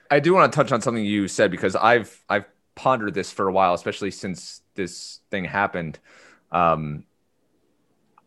I 0.09 0.19
do 0.19 0.33
want 0.33 0.51
to 0.51 0.55
touch 0.55 0.71
on 0.71 0.81
something 0.81 1.05
you 1.05 1.27
said 1.27 1.51
because 1.51 1.75
I've 1.75 2.23
I've 2.27 2.45
pondered 2.75 3.13
this 3.13 3.31
for 3.31 3.47
a 3.47 3.51
while, 3.51 3.73
especially 3.73 4.09
since 4.09 4.61
this 4.73 5.19
thing 5.29 5.45
happened. 5.45 5.99
Um, 6.51 7.03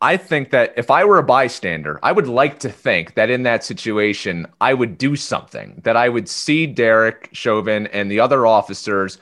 I 0.03 0.17
think 0.17 0.51
that 0.51 0.75
if 0.77 0.91
I 0.91 1.05
were 1.05 1.19
a 1.19 1.23
bystander, 1.23 2.01
I 2.03 2.11
would 2.11 2.27
like 2.27 2.59
to 2.61 2.69
think 2.69 3.15
that 3.15 3.31
in 3.31 3.45
that 3.45 3.63
situation, 3.65 4.49
I 4.61 4.75
would 4.75 4.99
do 4.99 5.15
something, 5.15 5.81
that 5.85 5.97
I 5.97 6.09
would 6.09 6.29
see 6.29 6.67
Derek 6.67 7.29
Chauvin 7.33 7.87
and 7.87 8.11
the 8.11 8.19
other 8.19 8.45
officers 8.45 9.19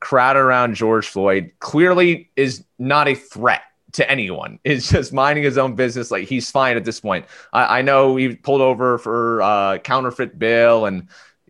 crowd 0.00 0.36
around 0.36 0.74
George 0.74 1.06
Floyd, 1.06 1.52
clearly 1.60 2.30
is 2.36 2.64
not 2.78 3.08
a 3.08 3.14
threat 3.14 3.62
to 3.92 4.10
anyone. 4.10 4.58
Is 4.64 4.90
just 4.90 5.12
minding 5.12 5.44
his 5.44 5.56
own 5.56 5.76
business. 5.76 6.10
Like 6.10 6.28
he's 6.28 6.50
fine 6.50 6.76
at 6.76 6.84
this 6.84 7.00
point. 7.00 7.26
I, 7.52 7.78
I 7.78 7.82
know 7.82 8.16
he 8.16 8.34
pulled 8.34 8.60
over 8.60 8.98
for 8.98 9.40
uh, 9.40 9.78
counterfeit 9.78 10.38
bill 10.38 10.84
and 10.86 11.08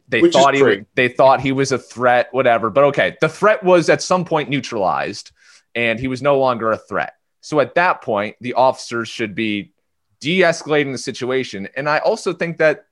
they 0.09 0.21
Which 0.21 0.35
thought 0.35 0.55
he 0.55 0.63
was, 0.63 0.79
they 0.95 1.09
thought 1.09 1.41
he 1.41 1.53
was 1.53 1.73
a 1.73 1.79
threat, 1.79 2.29
whatever. 2.33 2.69
But 2.69 2.85
okay, 2.85 3.17
the 3.23 3.31
threat 3.31 3.65
was 3.65 3.89
at 3.89 4.03
some 4.03 4.27
point 4.27 4.51
neutralized 4.51 5.33
and 5.75 5.99
he 5.99 6.07
was 6.07 6.21
no 6.21 6.39
longer 6.39 6.71
a 6.71 6.77
threat. 6.77 7.15
So 7.45 7.61
at 7.61 7.75
that 7.75 8.01
point, 8.01 8.37
the 8.41 8.55
officers 8.55 9.07
should 9.07 9.35
be 9.35 9.75
de-escalating 10.21 10.93
the 10.93 10.99
situation. 10.99 11.69
And 11.77 11.91
I 11.91 11.99
also 11.99 12.33
think 12.33 12.57
that 12.57 12.87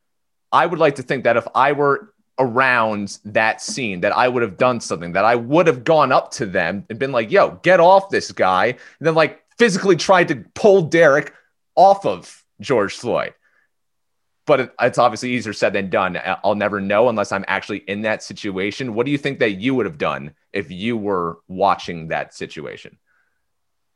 I 0.53 0.67
would 0.67 0.79
like 0.79 0.97
to 0.97 1.03
think 1.03 1.25
that 1.25 1.39
if 1.39 1.49
I 1.55 1.73
were 1.73 2.13
around 2.39 3.19
that 3.25 3.63
scene, 3.63 4.03
that 4.03 4.15
I 4.15 4.29
would 4.29 4.43
have 4.43 4.59
done 4.59 4.81
something, 4.81 5.13
that 5.13 5.25
I 5.25 5.37
would 5.37 5.67
have 5.69 5.85
gone 5.85 6.13
up 6.13 6.33
to 6.33 6.45
them 6.45 6.85
and 6.91 6.99
been 6.99 7.13
like, 7.13 7.31
yo, 7.31 7.53
get 7.63 7.81
off 7.81 8.11
this 8.11 8.31
guy. 8.31 8.67
And 8.67 8.77
then 9.01 9.15
like 9.15 9.43
physically 9.57 9.97
tried 9.97 10.29
to 10.29 10.45
pull 10.53 10.83
Derek 10.83 11.33
off 11.75 12.05
of 12.05 12.45
George 12.61 12.95
Floyd. 12.95 13.33
But 14.45 14.75
it's 14.83 14.99
obviously 14.99 15.31
easier 15.31 15.55
said 15.55 15.73
than 15.73 15.89
done. 15.89 16.21
I'll 16.45 16.57
never 16.57 16.79
know 16.79 17.09
unless 17.09 17.33
I'm 17.33 17.47
actually 17.49 17.79
in 17.79 18.03
that 18.03 18.23
situation. 18.23 18.93
What 18.93 19.07
do 19.07 19.13
you 19.13 19.19
think 19.19 19.39
that 19.39 19.53
you 19.53 19.75
would 19.77 19.87
have 19.87 19.97
done 19.97 20.35
if 20.53 20.71
you 20.71 20.99
were 20.99 21.39
watching 21.49 22.09
that 22.09 22.35
situation? 22.35 22.99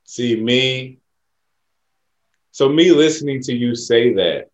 See, 0.07 0.37
me, 0.40 0.99
so 2.53 2.69
me 2.69 2.92
listening 2.92 3.42
to 3.42 3.53
you 3.53 3.75
say 3.75 4.14
that, 4.14 4.51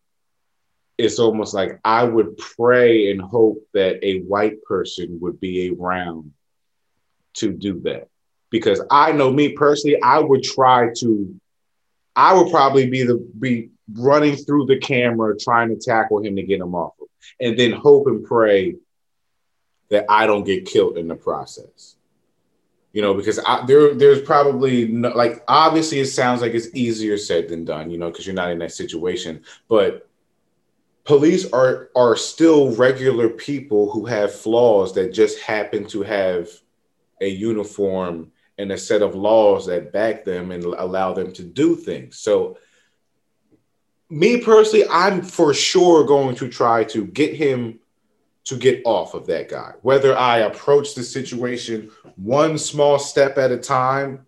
it's 0.98 1.18
almost 1.18 1.54
like 1.54 1.78
I 1.84 2.04
would 2.04 2.36
pray 2.36 3.10
and 3.10 3.20
hope 3.20 3.66
that 3.74 4.04
a 4.04 4.20
white 4.20 4.62
person 4.62 5.18
would 5.20 5.40
be 5.40 5.74
around 5.78 6.32
to 7.34 7.52
do 7.52 7.80
that. 7.80 8.08
Because 8.50 8.82
I 8.90 9.12
know 9.12 9.30
me 9.30 9.52
personally, 9.52 10.00
I 10.02 10.18
would 10.18 10.42
try 10.42 10.90
to, 10.98 11.40
I 12.14 12.34
would 12.34 12.50
probably 12.50 12.88
be 12.88 13.04
the 13.04 13.16
be 13.38 13.70
running 13.94 14.36
through 14.36 14.66
the 14.66 14.78
camera 14.78 15.36
trying 15.38 15.68
to 15.70 15.76
tackle 15.76 16.22
him 16.22 16.36
to 16.36 16.42
get 16.42 16.60
him 16.60 16.74
off 16.74 16.94
of, 17.00 17.08
and 17.40 17.58
then 17.58 17.72
hope 17.72 18.06
and 18.06 18.24
pray 18.24 18.76
that 19.90 20.06
I 20.08 20.26
don't 20.26 20.44
get 20.44 20.66
killed 20.66 20.98
in 20.98 21.08
the 21.08 21.14
process 21.14 21.96
you 22.92 23.00
know, 23.00 23.14
because 23.14 23.38
I, 23.46 23.64
there 23.66 23.94
there's 23.94 24.22
probably 24.22 24.88
no, 24.88 25.08
like 25.10 25.42
obviously 25.48 26.00
it 26.00 26.06
sounds 26.06 26.42
like 26.42 26.52
it's 26.52 26.74
easier 26.74 27.16
said 27.16 27.48
than 27.48 27.64
done, 27.64 27.90
you 27.90 27.98
know, 27.98 28.10
because 28.10 28.26
you're 28.26 28.34
not 28.34 28.50
in 28.50 28.58
that 28.58 28.72
situation. 28.72 29.42
But 29.68 30.08
police 31.04 31.50
are 31.52 31.88
are 31.96 32.16
still 32.16 32.74
regular 32.74 33.28
people 33.28 33.90
who 33.90 34.04
have 34.06 34.34
flaws 34.34 34.94
that 34.94 35.14
just 35.14 35.40
happen 35.40 35.86
to 35.88 36.02
have 36.02 36.48
a 37.20 37.28
uniform 37.28 38.30
and 38.58 38.70
a 38.70 38.78
set 38.78 39.00
of 39.00 39.14
laws 39.14 39.66
that 39.66 39.92
back 39.92 40.24
them 40.24 40.50
and 40.50 40.62
allow 40.64 41.14
them 41.14 41.32
to 41.32 41.42
do 41.42 41.74
things. 41.74 42.18
So 42.18 42.58
me 44.10 44.42
personally, 44.42 44.86
I'm 44.90 45.22
for 45.22 45.54
sure 45.54 46.04
going 46.04 46.36
to 46.36 46.48
try 46.48 46.84
to 46.84 47.06
get 47.06 47.34
him 47.34 47.78
to 48.44 48.56
get 48.56 48.82
off 48.84 49.14
of 49.14 49.26
that 49.26 49.48
guy. 49.48 49.72
Whether 49.82 50.16
I 50.16 50.38
approach 50.38 50.94
the 50.94 51.02
situation 51.02 51.90
one 52.16 52.58
small 52.58 52.98
step 52.98 53.38
at 53.38 53.52
a 53.52 53.56
time 53.56 54.26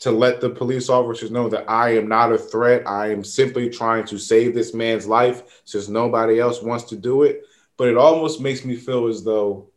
to 0.00 0.10
let 0.10 0.40
the 0.40 0.50
police 0.50 0.88
officers 0.88 1.30
know 1.30 1.48
that 1.48 1.70
I 1.70 1.96
am 1.96 2.08
not 2.08 2.32
a 2.32 2.38
threat. 2.38 2.86
I 2.86 3.12
am 3.12 3.22
simply 3.22 3.70
trying 3.70 4.04
to 4.06 4.18
save 4.18 4.54
this 4.54 4.74
man's 4.74 5.06
life 5.06 5.62
since 5.64 5.88
nobody 5.88 6.40
else 6.40 6.62
wants 6.62 6.84
to 6.84 6.96
do 6.96 7.22
it. 7.22 7.44
But 7.76 7.88
it 7.88 7.96
almost 7.96 8.40
makes 8.40 8.64
me 8.64 8.76
feel 8.76 9.06
as 9.06 9.24
though 9.24 9.70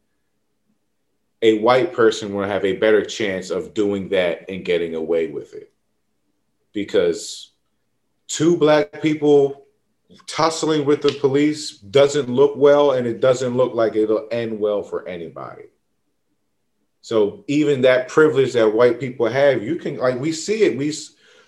a 1.42 1.60
white 1.60 1.94
person 1.94 2.34
will 2.34 2.48
have 2.48 2.66
a 2.66 2.78
better 2.78 3.06
chance 3.06 3.52
of 3.52 3.74
doing 3.74 4.10
that 4.10 4.50
and 4.50 4.66
getting 4.66 4.96
away 4.96 5.28
with 5.28 5.54
it. 5.54 5.72
Because 6.74 7.52
two 8.28 8.58
black 8.58 9.02
people 9.02 9.67
tussling 10.26 10.86
with 10.86 11.02
the 11.02 11.12
police 11.14 11.78
doesn't 11.78 12.30
look 12.30 12.56
well 12.56 12.92
and 12.92 13.06
it 13.06 13.20
doesn't 13.20 13.56
look 13.56 13.74
like 13.74 13.96
it'll 13.96 14.28
end 14.32 14.60
well 14.60 14.84
for 14.84 15.08
anybody. 15.08 15.64
So 17.02 17.44
even 17.48 17.82
that 17.82 18.08
privilege 18.08 18.54
that 18.54 18.74
white 18.74 19.00
people 19.00 19.28
have, 19.28 19.64
you 19.64 19.76
can 19.78 19.98
like 19.98 20.20
we 20.20 20.32
see 20.32 20.64
it. 20.64 20.78
We 20.78 20.94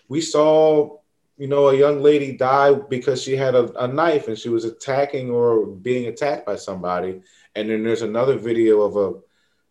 we 0.08 0.22
saw 0.22 0.98
you 1.38 1.48
know 1.48 1.70
a 1.70 1.76
young 1.76 2.02
lady 2.02 2.34
die 2.38 2.74
because 2.74 3.22
she 3.22 3.36
had 3.36 3.56
a, 3.56 3.84
a 3.84 3.88
knife 3.88 4.28
and 4.28 4.38
she 4.38 4.50
was 4.50 4.66
attacking 4.66 5.30
or 5.30 5.66
being 5.66 6.08
attacked 6.08 6.46
by 6.46 6.56
somebody. 6.56 7.22
And 7.56 7.70
then 7.70 7.84
there's 7.84 8.04
another 8.04 8.38
video 8.38 8.82
of 8.82 8.96
a 8.96 9.20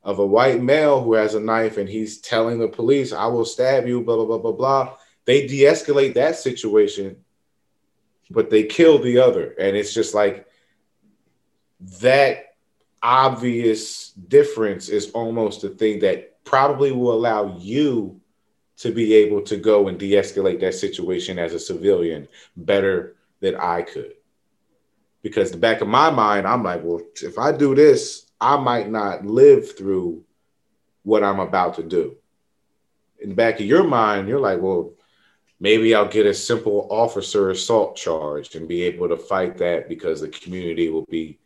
of 0.02 0.18
a 0.18 0.26
white 0.26 0.62
male 0.62 1.02
who 1.02 1.14
has 1.14 1.34
a 1.34 1.40
knife 1.40 1.76
and 1.76 1.88
he's 1.88 2.20
telling 2.20 2.58
the 2.58 2.68
police, 2.68 3.12
"I 3.12 3.26
will 3.26 3.44
stab 3.44 3.86
you." 3.86 4.02
Blah 4.02 4.16
blah 4.16 4.26
blah 4.26 4.38
blah 4.38 4.52
blah. 4.52 4.96
They 5.24 5.46
de-escalate 5.46 6.14
that 6.14 6.36
situation 6.36 7.18
but 8.30 8.50
they 8.50 8.64
kill 8.64 8.98
the 8.98 9.18
other. 9.18 9.54
And 9.58 9.76
it's 9.76 9.92
just 9.92 10.14
like 10.14 10.46
that 12.00 12.54
obvious 13.02 14.10
difference 14.10 14.88
is 14.88 15.10
almost 15.10 15.62
the 15.62 15.70
thing 15.70 16.00
that 16.00 16.44
probably 16.44 16.92
will 16.92 17.12
allow 17.12 17.56
you 17.58 18.20
to 18.78 18.92
be 18.92 19.14
able 19.14 19.42
to 19.42 19.56
go 19.56 19.88
and 19.88 19.98
de-escalate 19.98 20.60
that 20.60 20.74
situation 20.74 21.38
as 21.38 21.52
a 21.52 21.58
civilian 21.58 22.28
better 22.56 23.16
than 23.40 23.56
I 23.56 23.82
could. 23.82 24.14
Because 25.22 25.50
the 25.50 25.56
back 25.56 25.80
of 25.80 25.88
my 25.88 26.10
mind, 26.10 26.46
I'm 26.46 26.62
like, 26.62 26.82
well, 26.82 27.02
if 27.22 27.38
I 27.38 27.52
do 27.52 27.74
this, 27.74 28.26
I 28.40 28.56
might 28.56 28.88
not 28.88 29.26
live 29.26 29.76
through 29.76 30.24
what 31.02 31.24
I'm 31.24 31.40
about 31.40 31.74
to 31.76 31.82
do. 31.82 32.16
In 33.20 33.30
the 33.30 33.34
back 33.34 33.58
of 33.58 33.66
your 33.66 33.84
mind, 33.84 34.28
you're 34.28 34.38
like, 34.38 34.60
well, 34.60 34.92
maybe 35.60 35.94
I'll 35.94 36.08
get 36.08 36.26
a 36.26 36.34
simple 36.34 36.86
officer 36.90 37.50
assault 37.50 37.96
charge 37.96 38.54
and 38.54 38.68
be 38.68 38.82
able 38.82 39.08
to 39.08 39.16
fight 39.16 39.58
that 39.58 39.88
because 39.88 40.20
the 40.20 40.28
community 40.28 40.88
will 40.88 41.06
be 41.10 41.38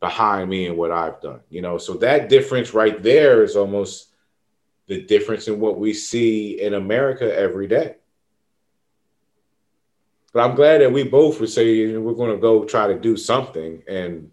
behind 0.00 0.48
me 0.48 0.66
and 0.66 0.76
what 0.76 0.90
I've 0.90 1.20
done. 1.20 1.40
You 1.50 1.62
know, 1.62 1.78
so 1.78 1.94
that 1.94 2.28
difference 2.28 2.74
right 2.74 3.02
there 3.02 3.42
is 3.42 3.56
almost 3.56 4.08
the 4.86 5.02
difference 5.02 5.48
in 5.48 5.60
what 5.60 5.78
we 5.78 5.92
see 5.92 6.60
in 6.60 6.74
America 6.74 7.36
every 7.36 7.66
day. 7.66 7.96
But 10.32 10.44
I'm 10.44 10.56
glad 10.56 10.80
that 10.80 10.92
we 10.92 11.04
both 11.04 11.40
would 11.40 11.50
say 11.50 11.96
we're 11.96 12.12
going 12.14 12.30
to 12.30 12.40
go 12.40 12.64
try 12.64 12.86
to 12.86 12.98
do 12.98 13.16
something 13.16 13.82
and 13.88 14.30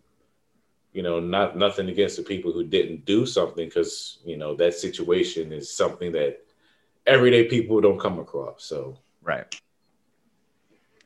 you 0.92 1.04
know 1.04 1.20
not 1.20 1.58
nothing 1.58 1.90
against 1.90 2.18
the 2.18 2.24
people 2.24 2.52
who 2.52 2.64
didn't 2.64 3.06
do 3.06 3.26
something 3.26 3.68
because 3.68 4.20
you 4.24 4.38
know 4.38 4.56
that 4.56 4.74
situation 4.74 5.52
is 5.52 5.76
something 5.76 6.12
that 6.14 6.40
everyday 7.06 7.46
people 7.46 7.82
don't 7.82 8.00
come 8.00 8.18
across 8.20 8.64
so 8.64 8.98
Right. 9.26 9.60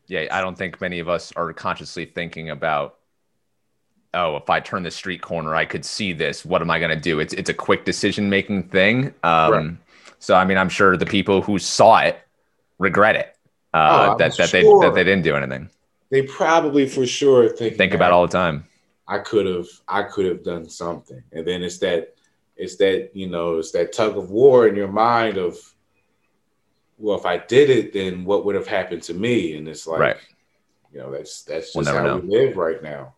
Yeah, 0.08 0.28
I 0.32 0.42
don't 0.42 0.58
think 0.58 0.82
many 0.82 1.00
of 1.00 1.08
us 1.08 1.32
are 1.36 1.54
consciously 1.54 2.06
thinking 2.06 2.50
about, 2.50 2.98
oh, 4.14 4.36
if 4.36 4.50
I 4.50 4.60
turn 4.60 4.84
the 4.84 4.92
street 4.92 5.22
corner, 5.22 5.56
I 5.56 5.66
could 5.66 5.86
see 5.86 6.14
this. 6.14 6.44
What 6.44 6.62
am 6.62 6.70
I 6.70 6.80
going 6.80 6.90
to 6.90 7.00
do? 7.00 7.20
It's 7.20 7.34
it's 7.34 7.50
a 7.50 7.54
quick 7.54 7.86
decision 7.86 8.30
making 8.30 8.70
thing. 8.70 9.14
Um, 9.24 9.52
right. 9.52 9.72
So 10.20 10.36
I 10.36 10.46
mean, 10.46 10.58
I'm 10.58 10.70
sure 10.70 10.98
the 10.98 11.06
people 11.06 11.42
who 11.42 11.58
saw 11.58 12.00
it 12.00 12.20
regret 12.78 13.16
it. 13.16 13.36
Uh, 13.74 14.14
oh, 14.14 14.18
that 14.18 14.36
that 14.38 14.50
sure. 14.50 14.82
they 14.82 14.88
that 14.88 14.96
they 14.96 15.04
didn't 15.04 15.24
do 15.24 15.36
anything. 15.36 15.70
They 16.10 16.24
probably 16.24 16.88
for 16.88 17.06
sure 17.06 17.48
think 17.50 17.78
think 17.78 17.94
about 17.94 18.12
all 18.12 18.26
the 18.26 18.34
time. 18.34 18.66
I 19.08 19.20
could 19.20 19.46
have 19.46 19.68
I 19.88 20.04
could 20.04 20.26
have 20.26 20.44
done 20.44 20.68
something, 20.68 21.22
and 21.32 21.48
then 21.48 21.64
it's 21.64 21.78
that 21.80 22.16
it's 22.58 22.76
that 22.78 23.12
you 23.14 23.28
know 23.28 23.60
it's 23.60 23.72
that 23.72 23.94
tug 23.94 24.18
of 24.18 24.32
war 24.32 24.68
in 24.68 24.76
your 24.76 24.92
mind 24.92 25.38
of 25.38 25.58
well, 27.00 27.18
if 27.18 27.26
I 27.26 27.38
did 27.38 27.70
it, 27.70 27.94
then 27.94 28.26
what 28.26 28.46
would 28.46 28.56
have 28.56 28.68
happened 28.68 29.02
to 29.04 29.14
me? 29.14 29.56
And 29.56 29.68
it's 29.68 29.88
like, 29.88 30.00
right. 30.00 30.18
you 30.94 31.00
know, 31.00 31.12
that's 31.12 31.44
that's 31.44 31.74
just 31.74 31.76
we'll 31.76 31.86
how 31.86 32.04
know. 32.04 32.18
we 32.18 32.30
live 32.30 32.58
right 32.58 32.84
now. 32.84 33.16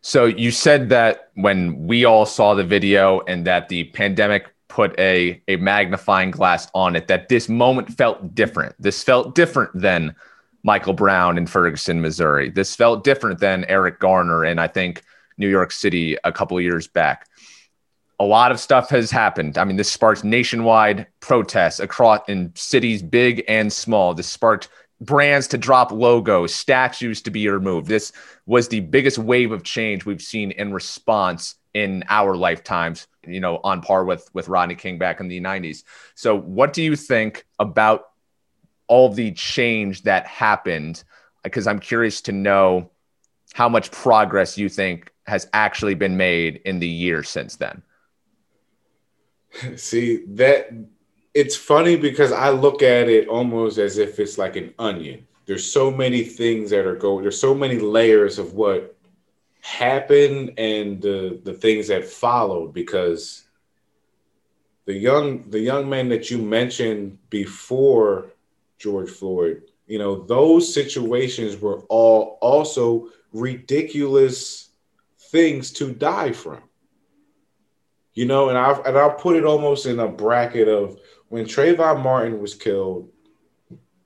So 0.00 0.26
you 0.26 0.50
said 0.50 0.90
that 0.90 1.30
when 1.34 1.86
we 1.86 2.04
all 2.04 2.26
saw 2.26 2.54
the 2.54 2.64
video 2.64 3.20
and 3.22 3.46
that 3.46 3.68
the 3.68 3.84
pandemic 3.84 4.54
put 4.68 4.98
a 4.98 5.42
a 5.48 5.56
magnifying 5.56 6.30
glass 6.30 6.68
on 6.74 6.94
it, 6.94 7.08
that 7.08 7.28
this 7.28 7.48
moment 7.48 7.90
felt 7.90 8.34
different. 8.34 8.74
This 8.78 9.02
felt 9.02 9.34
different 9.34 9.72
than 9.74 10.14
Michael 10.62 10.92
Brown 10.92 11.38
in 11.38 11.46
Ferguson, 11.46 12.00
Missouri. 12.00 12.50
This 12.50 12.76
felt 12.76 13.04
different 13.04 13.40
than 13.40 13.64
Eric 13.64 13.98
Garner 14.00 14.44
and 14.44 14.60
I 14.60 14.68
think 14.68 15.02
New 15.38 15.48
York 15.48 15.72
City 15.72 16.16
a 16.24 16.32
couple 16.32 16.58
of 16.58 16.62
years 16.62 16.86
back. 16.86 17.26
A 18.20 18.24
lot 18.24 18.50
of 18.50 18.58
stuff 18.58 18.90
has 18.90 19.10
happened. 19.10 19.58
I 19.58 19.64
mean, 19.64 19.76
this 19.76 19.90
sparked 19.90 20.24
nationwide 20.24 21.06
protests 21.20 21.78
across 21.78 22.20
in 22.28 22.52
cities 22.56 23.02
big 23.02 23.44
and 23.46 23.72
small. 23.72 24.14
This 24.14 24.26
sparked 24.26 24.68
brands 25.00 25.46
to 25.48 25.58
drop 25.58 25.92
logos, 25.92 26.54
statues 26.54 27.22
to 27.22 27.30
be 27.30 27.48
removed. 27.48 27.86
This 27.86 28.12
was 28.46 28.68
the 28.68 28.80
biggest 28.80 29.18
wave 29.18 29.52
of 29.52 29.62
change 29.62 30.04
we've 30.04 30.22
seen 30.22 30.50
in 30.50 30.72
response 30.72 31.54
in 31.74 32.02
our 32.08 32.34
lifetimes, 32.34 33.06
you 33.26 33.40
know, 33.40 33.60
on 33.62 33.80
par 33.82 34.04
with 34.04 34.28
with 34.34 34.48
Rodney 34.48 34.74
King 34.74 34.98
back 34.98 35.20
in 35.20 35.28
the 35.28 35.40
90s. 35.40 35.84
So 36.14 36.36
what 36.36 36.72
do 36.72 36.82
you 36.82 36.96
think 36.96 37.46
about 37.58 38.08
all 38.88 39.10
the 39.10 39.32
change 39.32 40.02
that 40.02 40.26
happened? 40.26 41.04
Because 41.44 41.66
I'm 41.66 41.78
curious 41.78 42.20
to 42.22 42.32
know 42.32 42.90
how 43.54 43.68
much 43.68 43.90
progress 43.92 44.58
you 44.58 44.68
think 44.68 45.12
has 45.26 45.48
actually 45.52 45.94
been 45.94 46.16
made 46.16 46.60
in 46.64 46.80
the 46.80 46.88
year 46.88 47.22
since 47.22 47.56
then. 47.56 47.82
See, 49.76 50.24
that 50.26 50.72
it's 51.34 51.56
funny 51.56 51.96
because 51.96 52.32
I 52.32 52.50
look 52.50 52.82
at 52.82 53.08
it 53.08 53.28
almost 53.28 53.78
as 53.78 53.98
if 53.98 54.18
it's 54.18 54.38
like 54.38 54.56
an 54.56 54.74
onion. 54.78 55.26
There's 55.46 55.70
so 55.70 55.90
many 55.90 56.24
things 56.24 56.70
that 56.70 56.86
are 56.86 56.96
going, 56.96 57.22
there's 57.22 57.40
so 57.40 57.54
many 57.54 57.78
layers 57.78 58.38
of 58.38 58.54
what 58.54 58.96
happened 59.60 60.52
and 60.58 61.00
the 61.02 61.40
the 61.42 61.52
things 61.52 61.88
that 61.88 62.04
followed 62.04 62.72
because 62.72 63.44
the 64.86 64.94
young 64.94 65.48
the 65.50 65.60
young 65.60 65.88
men 65.88 66.08
that 66.08 66.30
you 66.30 66.38
mentioned 66.38 67.18
before 67.28 68.30
George 68.78 69.10
Floyd, 69.10 69.62
you 69.86 69.98
know, 69.98 70.22
those 70.24 70.72
situations 70.72 71.60
were 71.60 71.80
all 71.88 72.38
also 72.40 73.08
ridiculous 73.32 74.70
things 75.18 75.72
to 75.72 75.92
die 75.92 76.32
from. 76.32 76.62
You 78.18 78.26
know, 78.26 78.48
and 78.48 78.58
I 78.58 78.72
and 78.72 78.98
I'll 78.98 79.14
put 79.14 79.36
it 79.36 79.44
almost 79.44 79.86
in 79.86 80.00
a 80.00 80.08
bracket 80.08 80.66
of 80.66 80.98
when 81.28 81.44
Trayvon 81.44 82.02
Martin 82.02 82.40
was 82.40 82.52
killed 82.52 83.12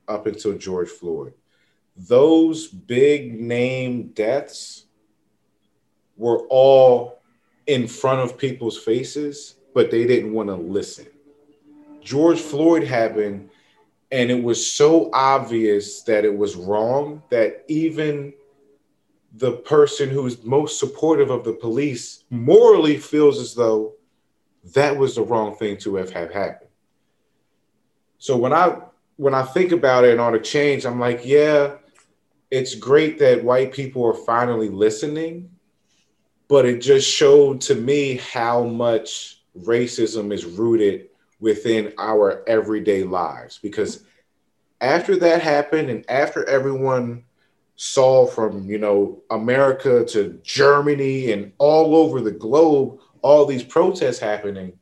up 0.06 0.26
until 0.26 0.52
George 0.52 0.90
Floyd. 0.90 1.32
Those 1.96 2.68
big 2.68 3.40
name 3.40 4.08
deaths 4.08 4.84
were 6.18 6.46
all 6.50 7.20
in 7.66 7.88
front 7.88 8.20
of 8.20 8.36
people's 8.36 8.76
faces, 8.76 9.54
but 9.72 9.90
they 9.90 10.06
didn't 10.06 10.34
want 10.34 10.50
to 10.50 10.56
listen. 10.56 11.06
George 12.02 12.38
Floyd 12.38 12.84
happened, 12.84 13.48
and 14.10 14.30
it 14.30 14.42
was 14.42 14.70
so 14.70 15.08
obvious 15.14 16.02
that 16.02 16.26
it 16.26 16.36
was 16.36 16.54
wrong 16.54 17.22
that 17.30 17.64
even 17.66 18.34
the 19.36 19.52
person 19.52 20.10
who's 20.10 20.44
most 20.44 20.78
supportive 20.78 21.30
of 21.30 21.44
the 21.44 21.54
police 21.54 22.24
morally 22.28 22.98
feels 22.98 23.38
as 23.38 23.54
though 23.54 23.94
that 24.74 24.96
was 24.96 25.16
the 25.16 25.22
wrong 25.22 25.56
thing 25.56 25.76
to 25.78 25.96
have, 25.96 26.10
have 26.10 26.32
happened. 26.32 26.70
So 28.18 28.36
when 28.36 28.52
I 28.52 28.78
when 29.16 29.34
I 29.34 29.42
think 29.42 29.72
about 29.72 30.04
it 30.04 30.12
and 30.12 30.20
all 30.20 30.32
the 30.32 30.38
change, 30.38 30.86
I'm 30.86 30.98
like, 30.98 31.20
yeah, 31.24 31.76
it's 32.50 32.74
great 32.74 33.18
that 33.18 33.44
white 33.44 33.72
people 33.72 34.04
are 34.06 34.14
finally 34.14 34.68
listening 34.68 35.50
but 36.52 36.66
it 36.66 36.82
just 36.82 37.10
showed 37.10 37.62
to 37.62 37.74
me 37.74 38.18
how 38.18 38.62
much 38.62 39.40
racism 39.58 40.34
is 40.34 40.44
rooted 40.44 41.08
within 41.40 41.94
our 41.96 42.44
everyday 42.46 43.04
lives 43.04 43.58
because 43.62 44.04
after 44.82 45.16
that 45.16 45.40
happened 45.40 45.88
and 45.88 46.04
after 46.10 46.46
everyone 46.46 47.24
saw 47.76 48.26
from 48.26 48.68
you 48.68 48.76
know 48.76 49.22
america 49.30 50.04
to 50.04 50.38
germany 50.42 51.32
and 51.32 51.50
all 51.56 51.96
over 51.96 52.20
the 52.20 52.30
globe 52.30 53.00
all 53.22 53.46
these 53.46 53.62
protests 53.62 54.18
happening 54.18 54.72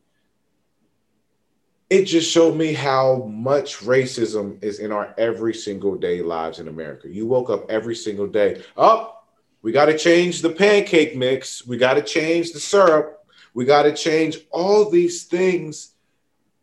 it 1.88 2.04
just 2.04 2.30
showed 2.30 2.56
me 2.56 2.72
how 2.72 3.24
much 3.24 3.78
racism 3.78 4.62
is 4.62 4.78
in 4.78 4.92
our 4.92 5.14
every 5.18 5.54
single 5.54 5.96
day 5.96 6.22
lives 6.22 6.58
in 6.58 6.68
america 6.68 7.08
you 7.08 7.26
woke 7.26 7.50
up 7.50 7.70
every 7.70 7.94
single 7.94 8.26
day 8.26 8.62
oh, 8.76 9.14
we 9.62 9.72
got 9.72 9.86
to 9.86 9.98
change 9.98 10.40
the 10.42 10.50
pancake 10.50 11.16
mix. 11.16 11.66
We 11.66 11.76
got 11.76 11.94
to 11.94 12.02
change 12.02 12.52
the 12.52 12.60
syrup. 12.60 13.24
We 13.52 13.64
got 13.64 13.82
to 13.82 13.94
change 13.94 14.38
all 14.50 14.88
these 14.88 15.24
things 15.24 15.92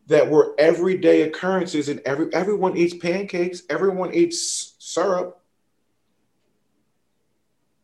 that 0.08 0.30
were 0.30 0.56
everyday 0.58 1.24
occurrences. 1.24 1.90
And 1.90 2.00
every 2.06 2.34
everyone 2.34 2.76
eats 2.76 2.96
pancakes. 2.96 3.64
Everyone 3.70 4.14
eats 4.14 4.76
syrup. 4.80 5.40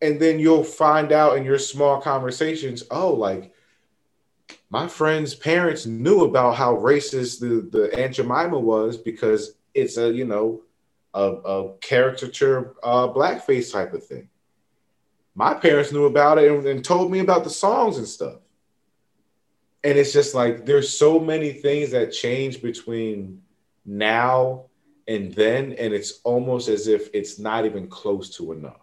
And 0.01 0.19
then 0.19 0.39
you'll 0.39 0.63
find 0.63 1.11
out 1.11 1.37
in 1.37 1.45
your 1.45 1.59
small 1.59 2.01
conversations, 2.01 2.83
oh, 2.91 3.13
like 3.13 3.52
my 4.73 4.87
friend's 4.87 5.35
parents 5.35 5.85
knew 5.85 6.23
about 6.23 6.55
how 6.55 6.75
racist 6.75 7.39
the, 7.39 7.53
the 7.75 7.83
Aunt 7.97 8.15
Jemima 8.15 8.59
was 8.59 8.97
because 8.97 9.55
it's 9.73 9.97
a, 9.97 10.11
you 10.11 10.25
know, 10.25 10.63
a, 11.13 11.23
a 11.23 11.77
caricature 11.77 12.73
uh, 12.83 13.07
blackface 13.07 13.71
type 13.71 13.93
of 13.93 14.05
thing 14.05 14.27
my 15.35 15.53
parents 15.53 15.91
knew 15.91 16.05
about 16.05 16.37
it 16.37 16.51
and, 16.51 16.65
and 16.65 16.85
told 16.85 17.11
me 17.11 17.19
about 17.19 17.43
the 17.43 17.49
songs 17.49 17.97
and 17.97 18.07
stuff. 18.07 18.39
And 19.83 19.97
it's 19.97 20.13
just 20.13 20.33
like 20.33 20.65
there's 20.65 20.97
so 20.97 21.19
many 21.19 21.51
things 21.51 21.91
that 21.91 22.11
change 22.11 22.61
between 22.61 23.41
now 23.85 24.65
and 25.07 25.33
then, 25.33 25.73
and 25.73 25.93
it's 25.93 26.21
almost 26.23 26.69
as 26.69 26.87
if 26.87 27.09
it's 27.13 27.37
not 27.37 27.65
even 27.65 27.87
close 27.87 28.29
to 28.37 28.53
enough. 28.53 28.82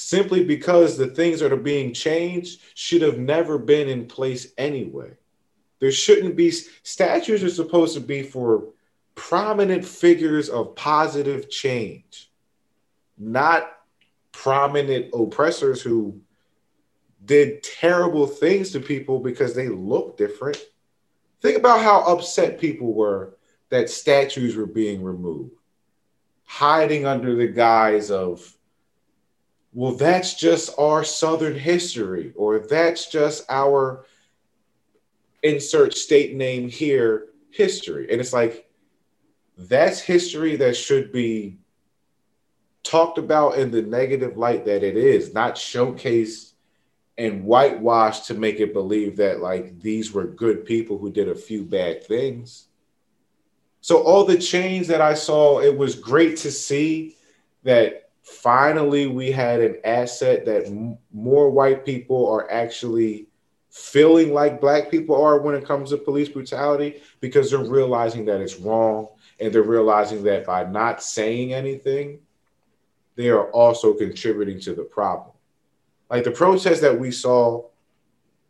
Simply 0.00 0.42
because 0.42 0.96
the 0.96 1.08
things 1.08 1.40
that 1.40 1.52
are 1.52 1.56
being 1.56 1.92
changed 1.92 2.62
should 2.74 3.02
have 3.02 3.18
never 3.18 3.58
been 3.58 3.86
in 3.86 4.06
place 4.06 4.54
anyway. 4.56 5.12
There 5.78 5.92
shouldn't 5.92 6.36
be 6.36 6.50
statues 6.50 7.44
are 7.44 7.50
supposed 7.50 7.92
to 7.94 8.00
be 8.00 8.22
for 8.22 8.72
prominent 9.14 9.84
figures 9.84 10.48
of 10.48 10.74
positive 10.74 11.50
change, 11.50 12.32
not 13.18 13.70
prominent 14.32 15.10
oppressors 15.12 15.82
who 15.82 16.18
did 17.26 17.62
terrible 17.62 18.26
things 18.26 18.70
to 18.70 18.80
people 18.80 19.20
because 19.20 19.54
they 19.54 19.68
look 19.68 20.16
different. 20.16 20.58
Think 21.42 21.58
about 21.58 21.82
how 21.82 22.00
upset 22.04 22.58
people 22.58 22.94
were 22.94 23.36
that 23.68 23.90
statues 23.90 24.56
were 24.56 24.66
being 24.66 25.02
removed, 25.02 25.52
hiding 26.44 27.04
under 27.04 27.34
the 27.34 27.48
guise 27.48 28.10
of, 28.10 28.56
well, 29.72 29.92
that's 29.92 30.34
just 30.34 30.70
our 30.78 31.04
Southern 31.04 31.56
history, 31.56 32.32
or 32.36 32.58
that's 32.58 33.06
just 33.06 33.44
our 33.48 34.04
insert 35.42 35.94
state 35.94 36.34
name 36.34 36.68
here 36.68 37.28
history. 37.50 38.10
And 38.10 38.20
it's 38.20 38.32
like, 38.32 38.68
that's 39.56 40.00
history 40.00 40.56
that 40.56 40.76
should 40.76 41.12
be 41.12 41.58
talked 42.82 43.18
about 43.18 43.58
in 43.58 43.70
the 43.70 43.82
negative 43.82 44.36
light 44.36 44.64
that 44.64 44.82
it 44.82 44.96
is, 44.96 45.34
not 45.34 45.54
showcased 45.54 46.52
and 47.18 47.44
whitewashed 47.44 48.26
to 48.26 48.34
make 48.34 48.60
it 48.60 48.72
believe 48.72 49.16
that 49.18 49.40
like 49.40 49.78
these 49.80 50.12
were 50.12 50.24
good 50.24 50.64
people 50.64 50.96
who 50.96 51.12
did 51.12 51.28
a 51.28 51.34
few 51.34 51.64
bad 51.64 52.02
things. 52.02 52.68
So 53.82 54.02
all 54.02 54.24
the 54.24 54.38
change 54.38 54.86
that 54.88 55.00
I 55.00 55.14
saw, 55.14 55.60
it 55.60 55.76
was 55.76 55.94
great 55.94 56.38
to 56.38 56.50
see 56.50 57.16
that 57.62 58.09
finally 58.30 59.06
we 59.06 59.30
had 59.30 59.60
an 59.60 59.76
asset 59.84 60.44
that 60.46 60.66
m- 60.66 60.96
more 61.12 61.50
white 61.50 61.84
people 61.84 62.30
are 62.30 62.50
actually 62.50 63.26
feeling 63.70 64.32
like 64.32 64.60
black 64.60 64.90
people 64.90 65.20
are 65.20 65.40
when 65.40 65.54
it 65.54 65.64
comes 65.64 65.90
to 65.90 65.96
police 65.96 66.28
brutality 66.28 67.02
because 67.20 67.50
they're 67.50 67.60
realizing 67.60 68.24
that 68.24 68.40
it's 68.40 68.56
wrong 68.56 69.08
and 69.38 69.52
they're 69.52 69.62
realizing 69.62 70.22
that 70.22 70.44
by 70.46 70.64
not 70.64 71.02
saying 71.02 71.52
anything 71.52 72.18
they 73.16 73.28
are 73.28 73.50
also 73.50 73.92
contributing 73.92 74.58
to 74.60 74.74
the 74.74 74.82
problem. 74.82 75.32
Like 76.08 76.24
the 76.24 76.30
protests 76.30 76.80
that 76.80 76.98
we 76.98 77.10
saw 77.10 77.66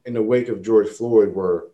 in 0.06 0.14
the 0.14 0.22
wake 0.22 0.48
of 0.48 0.62
George 0.62 0.88
Floyd 0.88 1.34
were 1.34 1.70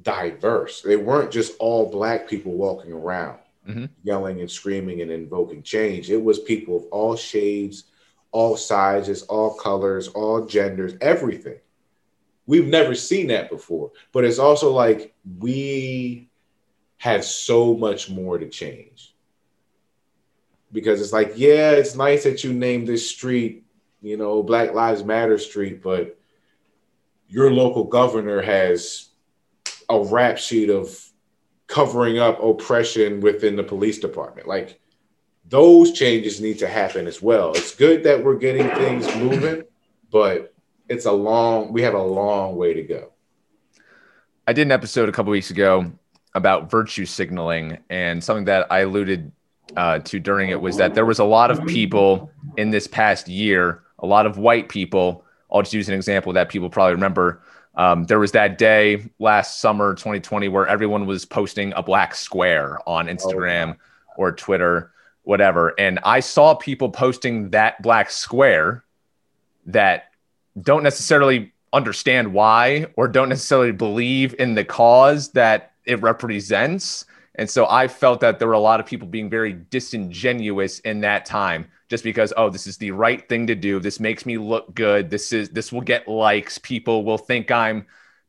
diverse. 0.00 0.82
They 0.82 0.96
weren't 0.96 1.32
just 1.32 1.56
all 1.58 1.90
black 1.90 2.28
people 2.28 2.52
walking 2.52 2.92
around 2.92 3.39
mm-hmm. 3.68 3.86
yelling 4.02 4.40
and 4.40 4.50
screaming 4.50 5.00
and 5.00 5.10
invoking 5.10 5.62
change. 5.62 6.10
It 6.10 6.22
was 6.22 6.38
people 6.38 6.76
of 6.76 6.84
all 6.90 7.16
shades, 7.16 7.84
all 8.32 8.56
sizes, 8.56 9.22
all 9.22 9.54
colors, 9.54 10.08
all 10.08 10.46
genders, 10.46 10.94
everything. 11.00 11.58
We've 12.46 12.68
never 12.68 12.94
seen 12.94 13.28
that 13.28 13.50
before. 13.50 13.92
But 14.12 14.24
it's 14.24 14.38
also 14.38 14.72
like 14.72 15.14
we 15.38 16.28
have 16.98 17.24
so 17.24 17.74
much 17.74 18.10
more 18.10 18.38
to 18.38 18.48
change 18.48 19.14
because 20.72 21.00
it's 21.00 21.12
like, 21.12 21.32
yeah, 21.36 21.70
it's 21.70 21.96
nice 21.96 22.24
that 22.24 22.44
you 22.44 22.52
named 22.52 22.86
this 22.86 23.08
street, 23.08 23.64
you 24.02 24.16
know, 24.16 24.42
Black 24.42 24.74
Lives 24.74 25.04
Matter 25.04 25.38
Street, 25.38 25.82
but 25.82 26.18
your 27.28 27.52
local 27.52 27.84
governor 27.84 28.42
has 28.42 29.08
a 29.88 30.02
rap 30.02 30.38
sheet 30.38 30.70
of 30.70 31.09
covering 31.70 32.18
up 32.18 32.42
oppression 32.42 33.20
within 33.20 33.54
the 33.56 33.62
police 33.62 33.98
department. 33.98 34.48
Like 34.48 34.80
those 35.48 35.92
changes 35.92 36.40
need 36.40 36.58
to 36.58 36.66
happen 36.66 37.06
as 37.06 37.22
well. 37.22 37.52
It's 37.52 37.74
good 37.74 38.02
that 38.04 38.22
we're 38.22 38.36
getting 38.36 38.68
things 38.70 39.06
moving, 39.16 39.62
but 40.10 40.52
it's 40.88 41.06
a 41.06 41.12
long. 41.12 41.72
We 41.72 41.82
have 41.82 41.94
a 41.94 42.02
long 42.02 42.56
way 42.56 42.74
to 42.74 42.82
go. 42.82 43.12
I 44.46 44.52
did 44.52 44.66
an 44.66 44.72
episode 44.72 45.08
a 45.08 45.12
couple 45.12 45.30
weeks 45.30 45.50
ago 45.50 45.92
about 46.34 46.70
virtue 46.70 47.06
signaling, 47.06 47.78
and 47.88 48.22
something 48.22 48.44
that 48.46 48.66
I 48.70 48.80
alluded 48.80 49.30
uh, 49.76 50.00
to 50.00 50.18
during 50.18 50.50
it 50.50 50.60
was 50.60 50.76
that 50.76 50.94
there 50.94 51.06
was 51.06 51.20
a 51.20 51.24
lot 51.24 51.52
of 51.52 51.64
people 51.66 52.32
in 52.56 52.70
this 52.70 52.88
past 52.88 53.28
year, 53.28 53.82
a 54.00 54.06
lot 54.06 54.26
of 54.26 54.38
white 54.38 54.68
people. 54.68 55.24
I'll 55.52 55.62
just 55.62 55.74
use 55.74 55.88
an 55.88 55.94
example 55.94 56.32
that 56.32 56.48
people 56.48 56.68
probably 56.68 56.94
remember. 56.94 57.42
Um, 57.80 58.04
there 58.04 58.18
was 58.18 58.32
that 58.32 58.58
day 58.58 59.08
last 59.18 59.58
summer, 59.58 59.94
2020, 59.94 60.48
where 60.48 60.66
everyone 60.66 61.06
was 61.06 61.24
posting 61.24 61.72
a 61.72 61.82
black 61.82 62.14
square 62.14 62.78
on 62.86 63.06
Instagram 63.06 63.74
oh, 63.74 64.12
or 64.18 64.32
Twitter, 64.32 64.92
whatever. 65.22 65.72
And 65.80 65.98
I 66.02 66.20
saw 66.20 66.52
people 66.54 66.90
posting 66.90 67.48
that 67.52 67.80
black 67.80 68.10
square 68.10 68.84
that 69.64 70.10
don't 70.60 70.82
necessarily 70.82 71.54
understand 71.72 72.34
why 72.34 72.84
or 72.98 73.08
don't 73.08 73.30
necessarily 73.30 73.72
believe 73.72 74.34
in 74.38 74.56
the 74.56 74.64
cause 74.64 75.30
that 75.30 75.72
it 75.86 76.02
represents. 76.02 77.06
And 77.36 77.48
so 77.48 77.66
I 77.66 77.88
felt 77.88 78.20
that 78.20 78.38
there 78.38 78.48
were 78.48 78.52
a 78.52 78.60
lot 78.60 78.80
of 78.80 78.84
people 78.84 79.08
being 79.08 79.30
very 79.30 79.54
disingenuous 79.54 80.80
in 80.80 81.00
that 81.00 81.24
time 81.24 81.66
just 81.90 82.04
because 82.04 82.32
oh 82.36 82.48
this 82.48 82.66
is 82.68 82.78
the 82.78 82.92
right 82.92 83.28
thing 83.28 83.48
to 83.48 83.54
do. 83.54 83.80
This 83.80 84.00
makes 84.00 84.24
me 84.24 84.38
look 84.38 84.72
good. 84.74 85.10
This 85.10 85.32
is 85.32 85.50
this 85.50 85.72
will 85.72 85.80
get 85.82 86.08
likes. 86.08 86.56
People 86.56 87.04
will 87.04 87.18
think 87.18 87.50
i'm 87.50 87.86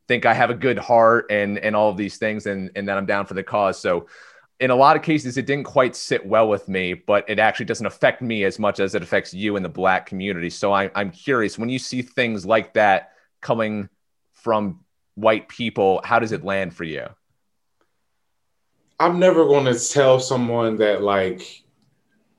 think 0.07 0.25
i 0.25 0.33
have 0.33 0.49
a 0.49 0.55
good 0.55 0.79
heart 0.79 1.27
and 1.29 1.59
and 1.59 1.75
all 1.75 1.89
of 1.89 1.95
these 1.95 2.17
things 2.17 2.47
and 2.47 2.71
and 2.75 2.89
that 2.89 2.97
i'm 2.97 3.05
down 3.05 3.25
for 3.25 3.35
the 3.35 3.43
cause. 3.43 3.79
So 3.79 4.07
in 4.59 4.71
a 4.71 4.75
lot 4.75 4.95
of 4.95 5.03
cases 5.03 5.37
it 5.37 5.45
didn't 5.45 5.63
quite 5.63 5.95
sit 5.95 6.25
well 6.25 6.49
with 6.49 6.67
me 6.67 6.93
but 6.93 7.23
it 7.29 7.39
actually 7.39 7.67
doesn't 7.67 7.85
affect 7.85 8.21
me 8.21 8.43
as 8.43 8.59
much 8.59 8.79
as 8.79 8.95
it 8.95 9.03
affects 9.03 9.33
you 9.33 9.55
in 9.55 9.63
the 9.63 9.69
black 9.69 10.07
community. 10.07 10.49
So 10.49 10.73
I, 10.73 10.89
i'm 10.95 11.11
curious 11.11 11.59
when 11.59 11.69
you 11.69 11.79
see 11.79 12.01
things 12.01 12.45
like 12.45 12.73
that 12.73 13.11
coming 13.41 13.89
from 14.33 14.83
white 15.13 15.47
people 15.47 16.01
how 16.03 16.17
does 16.17 16.31
it 16.31 16.43
land 16.43 16.75
for 16.75 16.83
you? 16.83 17.05
I'm 18.99 19.19
never 19.19 19.45
going 19.45 19.65
to 19.65 19.89
tell 19.89 20.19
someone 20.19 20.77
that 20.77 21.01
like 21.01 21.60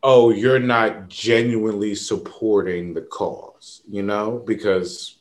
oh, 0.03 0.31
you're 0.31 0.59
not 0.59 1.09
genuinely 1.09 1.95
supporting 1.95 2.93
the 2.93 3.03
cause, 3.03 3.83
you 3.89 4.03
know, 4.03 4.43
because 4.45 5.19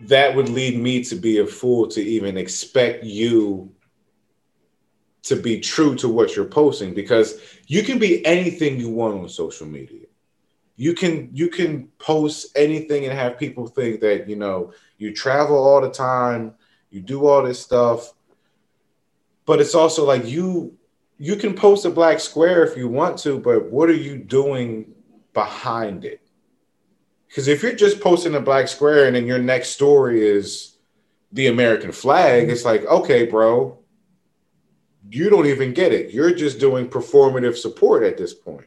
that 0.00 0.34
would 0.34 0.48
lead 0.48 0.78
me 0.78 1.02
to 1.04 1.16
be 1.16 1.38
a 1.38 1.46
fool 1.46 1.88
to 1.88 2.00
even 2.00 2.36
expect 2.36 3.04
you 3.04 3.72
to 5.22 5.36
be 5.36 5.60
true 5.60 5.94
to 5.94 6.08
what 6.08 6.34
you're 6.34 6.44
posting 6.44 6.94
because 6.94 7.40
you 7.68 7.82
can 7.82 7.98
be 7.98 8.24
anything 8.26 8.78
you 8.78 8.90
want 8.90 9.20
on 9.20 9.28
social 9.28 9.66
media. 9.66 10.06
You 10.76 10.94
can 10.94 11.30
you 11.32 11.48
can 11.48 11.88
post 11.98 12.56
anything 12.56 13.04
and 13.04 13.16
have 13.16 13.38
people 13.38 13.68
think 13.68 14.00
that, 14.00 14.28
you 14.28 14.36
know, 14.36 14.72
you 14.98 15.14
travel 15.14 15.56
all 15.56 15.80
the 15.80 15.90
time, 15.90 16.54
you 16.90 17.00
do 17.00 17.26
all 17.26 17.42
this 17.42 17.60
stuff. 17.60 18.12
But 19.44 19.60
it's 19.60 19.74
also 19.74 20.04
like 20.04 20.26
you 20.26 20.76
you 21.22 21.36
can 21.36 21.54
post 21.54 21.84
a 21.84 21.90
black 21.90 22.18
square 22.18 22.64
if 22.64 22.76
you 22.76 22.88
want 22.88 23.16
to, 23.16 23.38
but 23.38 23.70
what 23.70 23.88
are 23.88 23.94
you 23.94 24.18
doing 24.18 24.92
behind 25.32 26.04
it? 26.04 26.20
Because 27.28 27.46
if 27.46 27.62
you're 27.62 27.76
just 27.76 28.00
posting 28.00 28.34
a 28.34 28.40
black 28.40 28.66
square 28.66 29.06
and 29.06 29.14
then 29.14 29.28
your 29.28 29.38
next 29.38 29.68
story 29.68 30.26
is 30.26 30.78
the 31.30 31.46
American 31.46 31.92
flag, 31.92 32.50
it's 32.50 32.64
like, 32.64 32.84
okay, 32.86 33.24
bro, 33.24 33.78
you 35.10 35.30
don't 35.30 35.46
even 35.46 35.72
get 35.72 35.92
it. 35.92 36.10
You're 36.12 36.34
just 36.34 36.58
doing 36.58 36.88
performative 36.88 37.56
support 37.56 38.02
at 38.02 38.18
this 38.18 38.34
point. 38.34 38.66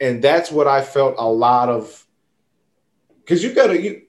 And 0.00 0.24
that's 0.24 0.50
what 0.50 0.66
I 0.66 0.80
felt 0.80 1.16
a 1.18 1.30
lot 1.30 1.68
of 1.68 2.06
because 3.18 3.44
you 3.44 3.52
gotta 3.52 3.78
you 3.78 4.02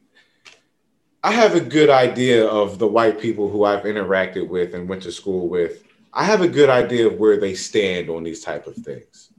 I 1.21 1.33
have 1.33 1.53
a 1.53 1.59
good 1.59 1.89
idea 1.89 2.47
of 2.47 2.79
the 2.79 2.87
white 2.87 3.19
people 3.19 3.49
who 3.49 3.65
I've 3.65 3.83
interacted 3.83 4.47
with 4.47 4.73
and 4.73 4.87
went 4.87 5.03
to 5.03 5.11
school 5.11 5.49
with 5.49 5.83
I 6.15 6.23
have 6.23 6.41
a 6.41 6.47
good 6.47 6.69
idea 6.69 7.07
of 7.07 7.19
where 7.19 7.37
they 7.37 7.55
stand 7.55 8.09
on 8.09 8.23
these 8.23 8.41
type 8.41 8.67
of 8.67 8.75
things. 8.75 9.33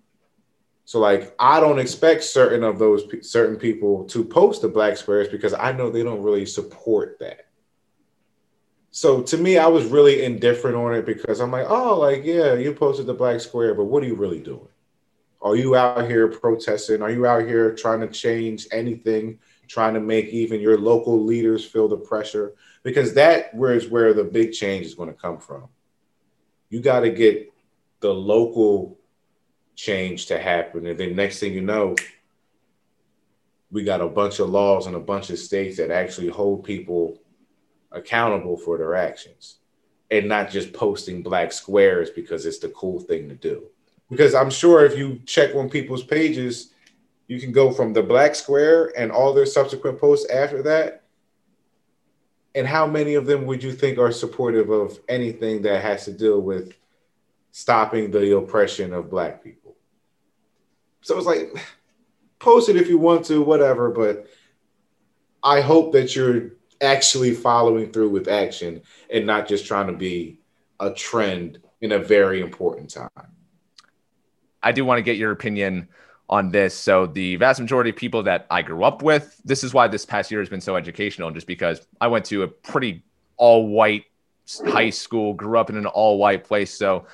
So 0.85 1.01
like 1.01 1.35
I 1.39 1.59
don't 1.59 1.79
expect 1.79 2.23
certain 2.23 2.63
of 2.63 2.79
those 2.79 3.05
certain 3.23 3.57
people 3.57 4.05
to 4.05 4.23
post 4.23 4.61
the 4.61 4.69
black 4.69 4.99
squares 4.99 5.29
because 5.29 5.55
I 5.55 5.73
know 5.73 5.91
they 5.91 6.03
don't 6.03 6.23
really 6.23 6.45
support 6.45 7.19
that. 7.21 7.47
So 8.91 9.23
to 9.23 9.39
me, 9.39 9.59
I 9.59 9.67
was 9.67 9.87
really 9.87 10.23
indifferent 10.23 10.77
on 10.77 10.95
it 10.95 11.07
because 11.07 11.41
I'm 11.41 11.51
like, 11.51 11.67
oh, 11.69 11.99
like 11.99 12.25
yeah, 12.25 12.55
you 12.55 12.75
posted 12.75 13.07
the 13.07 13.15
black 13.15 13.41
square, 13.41 13.75
but 13.75 13.85
what 13.85 14.03
are 14.03 14.07
you 14.07 14.15
really 14.15 14.41
doing? 14.41 14.69
Are 15.41 15.57
you 15.57 15.77
out 15.77 16.09
here 16.09 16.29
protesting? 16.29 17.03
Are 17.03 17.11
you 17.11 17.27
out 17.27 17.47
here 17.47 17.75
trying 17.75 18.01
to 18.01 18.09
change 18.09 18.67
anything? 18.71 19.39
Trying 19.67 19.95
to 19.95 20.01
make 20.01 20.27
even 20.27 20.61
your 20.61 20.79
local 20.79 21.25
leaders 21.25 21.65
feel 21.65 21.89
the 21.89 21.97
pressure? 21.97 22.55
Because 22.83 23.15
that 23.15 23.51
is 23.55 23.89
where 23.89 24.15
the 24.15 24.25
big 24.25 24.53
change 24.53 24.87
is 24.87 24.95
going 24.95 25.09
to 25.09 25.15
come 25.15 25.39
from 25.39 25.69
you 26.69 26.81
got 26.81 27.01
to 27.01 27.11
get 27.11 27.53
the 28.01 28.13
local 28.13 28.99
change 29.75 30.27
to 30.27 30.39
happen. 30.39 30.87
And 30.87 30.99
then 30.99 31.17
next 31.17 31.39
thing 31.39 31.53
you 31.53 31.61
know, 31.61 31.95
we 33.71 33.85
got 33.85 34.01
a 34.01 34.09
bunch 34.09 34.39
of 34.39 34.51
laws 34.51 34.87
in 34.87 34.95
a 34.95 35.01
bunch 35.01 35.31
of 35.31 35.39
states 35.39 35.77
that 35.77 35.91
actually 35.91 36.29
hold 36.29 36.65
people 36.65 37.21
accountable 37.93 38.57
for 38.57 38.79
their 38.79 38.95
actions 38.95 39.57
and 40.11 40.29
not 40.29 40.51
just 40.51 40.73
posting 40.73 41.23
black 41.23 41.53
squares 41.53 42.11
because 42.11 42.47
it's 42.47 42.59
the 42.59 42.69
cool 42.71 43.01
thing 43.01 43.29
to 43.29 43.35
do. 43.35 43.65
Because 44.09 44.35
I'm 44.35 44.51
sure 44.51 44.85
if 44.85 44.97
you 44.97 45.21
check 45.27 45.55
on 45.55 45.69
people's 45.69 46.05
pages, 46.05 46.73
you 47.27 47.41
can 47.41 47.51
go 47.51 47.73
from 47.73 47.93
the 47.93 48.03
black 48.03 48.37
square 48.37 48.93
and 48.97 49.11
all 49.11 49.35
their 49.35 49.47
subsequent 49.47 49.99
posts 49.99 50.31
after 50.31 50.63
that 50.63 51.06
and 52.57 52.67
how 52.67 52.87
many 52.87 53.15
of 53.15 53.27
them 53.27 53.47
would 53.47 53.63
you 53.63 53.73
think 53.73 53.99
are 53.99 54.11
supportive 54.11 54.71
of 54.71 54.99
anything 55.09 55.63
that 55.63 55.83
has 55.83 56.07
to 56.07 56.13
deal 56.13 56.41
with 56.41 56.73
stopping 57.53 58.11
the 58.11 58.37
oppression 58.37 58.93
of 58.93 59.11
black 59.11 59.45
people? 59.45 59.77
So 61.03 61.17
it's 61.17 61.27
like 61.27 61.53
post 62.41 62.69
it 62.69 62.77
if 62.77 62.89
you 62.89 62.99
want 62.99 63.25
to 63.25 63.41
whatever 63.41 63.91
but 63.91 64.27
i 65.43 65.61
hope 65.61 65.93
that 65.93 66.15
you're 66.15 66.51
actually 66.81 67.35
following 67.35 67.91
through 67.91 68.11
with 68.11 68.29
action 68.29 68.83
and 69.11 69.27
not 69.27 69.49
just 69.49 69.67
trying 69.67 69.87
to 69.87 69.93
be 69.93 70.39
a 70.81 70.93
trend 70.93 71.59
in 71.81 71.93
a 71.93 71.99
very 71.99 72.41
important 72.41 72.91
time. 72.91 73.09
I 74.63 74.73
do 74.73 74.85
want 74.85 74.99
to 74.99 75.03
get 75.03 75.17
your 75.17 75.31
opinion 75.31 75.89
on 76.29 76.51
this. 76.51 76.75
So 76.75 77.07
the 77.07 77.37
vast 77.37 77.61
majority 77.61 77.91
of 77.91 77.97
people 77.97 78.23
that 78.25 78.47
I 78.51 78.63
grew 78.63 78.85
up 78.85 79.03
with, 79.03 79.41
this 79.45 79.63
is 79.63 79.73
why 79.73 79.89
this 79.89 80.05
past 80.05 80.31
year 80.31 80.41
has 80.41 80.49
been 80.49 80.61
so 80.61 80.77
educational, 80.77 81.31
just 81.31 81.47
because 81.47 81.87
I 82.01 82.09
went 82.09 82.25
to 82.27 82.43
a 82.43 82.49
pretty 82.49 83.05
all 83.37 83.69
white 83.69 84.05
high 84.67 84.91
school, 84.91 85.35
grew 85.35 85.59
up 85.59 85.71
in 85.71 85.77
an 85.77 85.87
all 85.87 86.19
white 86.19 86.45
place. 86.45 86.73
So 86.73 87.07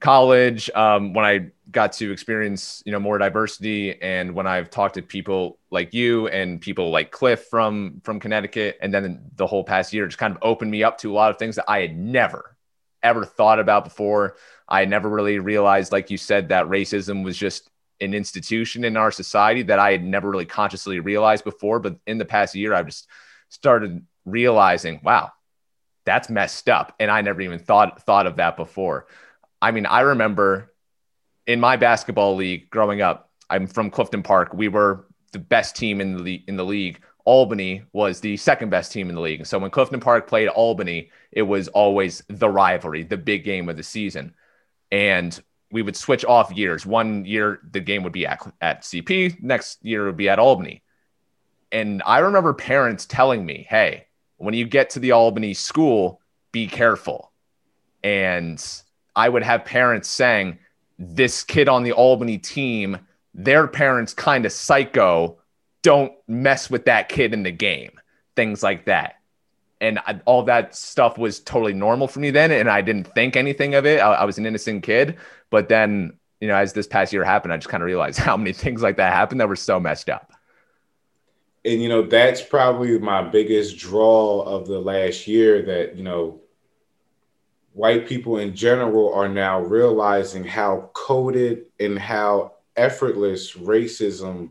college, 0.00 0.70
um, 0.74 1.12
when 1.12 1.24
I 1.24 1.50
got 1.70 1.92
to 1.94 2.10
experience, 2.12 2.82
you 2.86 2.92
know, 2.92 3.00
more 3.00 3.18
diversity 3.18 4.00
and 4.00 4.34
when 4.34 4.46
I've 4.46 4.70
talked 4.70 4.94
to 4.94 5.02
people 5.02 5.58
like 5.70 5.92
you 5.92 6.28
and 6.28 6.60
people 6.60 6.90
like 6.90 7.10
Cliff 7.10 7.46
from 7.50 8.00
from 8.04 8.20
Connecticut, 8.20 8.78
and 8.80 8.92
then 8.92 9.20
the 9.36 9.46
whole 9.46 9.64
past 9.64 9.92
year 9.92 10.06
just 10.06 10.18
kind 10.18 10.34
of 10.34 10.38
opened 10.42 10.70
me 10.70 10.82
up 10.82 10.98
to 10.98 11.12
a 11.12 11.14
lot 11.14 11.30
of 11.30 11.38
things 11.38 11.56
that 11.56 11.64
I 11.68 11.80
had 11.80 11.96
never 11.98 12.56
ever 13.02 13.24
thought 13.24 13.60
about 13.60 13.84
before. 13.84 14.36
I 14.68 14.84
never 14.84 15.08
really 15.08 15.38
realized, 15.38 15.92
like 15.92 16.10
you 16.10 16.16
said, 16.16 16.48
that 16.48 16.66
racism 16.66 17.24
was 17.24 17.36
just 17.36 17.70
an 18.00 18.14
institution 18.14 18.84
in 18.84 18.96
our 18.96 19.10
society 19.10 19.62
that 19.62 19.78
I 19.78 19.92
had 19.92 20.04
never 20.04 20.30
really 20.30 20.46
consciously 20.46 21.00
realized 21.00 21.44
before. 21.44 21.80
But 21.80 21.96
in 22.06 22.18
the 22.18 22.24
past 22.24 22.54
year, 22.54 22.74
I've 22.74 22.86
just 22.86 23.08
started 23.48 24.04
realizing, 24.24 25.00
wow, 25.02 25.32
that's 26.04 26.30
messed 26.30 26.68
up. 26.68 26.94
And 27.00 27.10
I 27.10 27.20
never 27.22 27.40
even 27.40 27.58
thought 27.58 28.02
thought 28.02 28.26
of 28.26 28.36
that 28.36 28.56
before. 28.56 29.06
I 29.60 29.70
mean, 29.72 29.86
I 29.86 30.00
remember 30.00 30.72
in 31.46 31.60
my 31.60 31.76
basketball 31.76 32.36
league 32.36 32.70
growing 32.70 33.00
up, 33.00 33.30
I'm 33.50 33.66
from 33.66 33.90
Clifton 33.90 34.22
Park. 34.22 34.52
We 34.54 34.68
were 34.68 35.06
the 35.32 35.38
best 35.38 35.76
team 35.76 36.00
in 36.00 36.22
the 36.24 36.42
in 36.46 36.56
the 36.56 36.64
league. 36.64 37.00
Albany 37.24 37.82
was 37.92 38.20
the 38.20 38.38
second 38.38 38.70
best 38.70 38.90
team 38.90 39.10
in 39.10 39.14
the 39.14 39.20
league. 39.20 39.44
So 39.44 39.58
when 39.58 39.70
Clifton 39.70 40.00
Park 40.00 40.26
played 40.26 40.48
Albany, 40.48 41.10
it 41.30 41.42
was 41.42 41.68
always 41.68 42.22
the 42.28 42.48
rivalry, 42.48 43.02
the 43.02 43.18
big 43.18 43.44
game 43.44 43.68
of 43.68 43.76
the 43.76 43.82
season. 43.82 44.34
And 44.90 45.38
we 45.70 45.82
would 45.82 45.96
switch 45.96 46.24
off 46.24 46.52
years. 46.52 46.86
One 46.86 47.24
year 47.24 47.60
the 47.70 47.80
game 47.80 48.02
would 48.02 48.12
be 48.12 48.26
at, 48.26 48.40
at 48.60 48.82
CP, 48.82 49.42
next 49.42 49.84
year 49.84 50.04
it 50.04 50.06
would 50.06 50.16
be 50.16 50.28
at 50.28 50.38
Albany. 50.38 50.82
And 51.70 52.02
I 52.06 52.20
remember 52.20 52.54
parents 52.54 53.04
telling 53.04 53.44
me, 53.44 53.66
hey, 53.68 54.06
when 54.38 54.54
you 54.54 54.66
get 54.66 54.90
to 54.90 55.00
the 55.00 55.12
Albany 55.12 55.52
school, 55.54 56.20
be 56.52 56.66
careful. 56.66 57.32
And 58.02 58.64
I 59.14 59.28
would 59.28 59.42
have 59.42 59.64
parents 59.64 60.08
saying, 60.08 60.58
this 60.98 61.44
kid 61.44 61.68
on 61.68 61.84
the 61.84 61.92
Albany 61.92 62.38
team, 62.38 62.98
their 63.34 63.68
parents 63.68 64.14
kind 64.14 64.46
of 64.46 64.52
psycho. 64.52 65.38
Don't 65.82 66.12
mess 66.26 66.70
with 66.70 66.86
that 66.86 67.08
kid 67.08 67.32
in 67.32 67.42
the 67.42 67.52
game. 67.52 67.92
Things 68.34 68.62
like 68.62 68.86
that 68.86 69.17
and 69.80 69.98
I, 70.00 70.20
all 70.24 70.42
that 70.44 70.74
stuff 70.74 71.18
was 71.18 71.40
totally 71.40 71.72
normal 71.72 72.08
for 72.08 72.20
me 72.20 72.30
then 72.30 72.50
and 72.50 72.68
i 72.68 72.80
didn't 72.80 73.12
think 73.14 73.36
anything 73.36 73.74
of 73.74 73.86
it. 73.86 74.00
I, 74.00 74.14
I, 74.14 74.24
was 74.24 74.38
an 74.38 74.46
innocent 74.46 74.82
kid 74.82 75.16
but 75.50 75.68
then 75.68 76.18
you 76.40 76.48
know 76.48 76.56
as 76.56 76.72
this 76.72 76.86
past 76.86 77.12
year 77.12 77.24
happened 77.24 77.52
i 77.52 77.56
just 77.56 77.68
kind 77.68 77.82
of 77.82 77.86
realized 77.86 78.18
how 78.18 78.36
many 78.36 78.52
things 78.52 78.82
like 78.82 78.96
that 78.96 79.12
happened 79.12 79.40
that 79.40 79.48
were 79.48 79.56
so 79.56 79.78
messed 79.80 80.08
up. 80.08 80.32
And 81.64 81.82
you 81.82 81.88
know 81.88 82.02
that's 82.02 82.40
probably 82.40 82.98
my 82.98 83.22
biggest 83.22 83.78
draw 83.78 84.42
of 84.42 84.66
the 84.66 84.78
last 84.78 85.26
year 85.26 85.62
that 85.62 85.96
you 85.96 86.04
know 86.04 86.40
white 87.78 88.08
people 88.08 88.38
in 88.38 88.54
general 88.54 89.12
are 89.12 89.28
now 89.28 89.60
realizing 89.60 90.44
how 90.44 90.90
coded 90.94 91.66
and 91.78 91.98
how 91.98 92.54
effortless 92.76 93.52
racism 93.52 94.50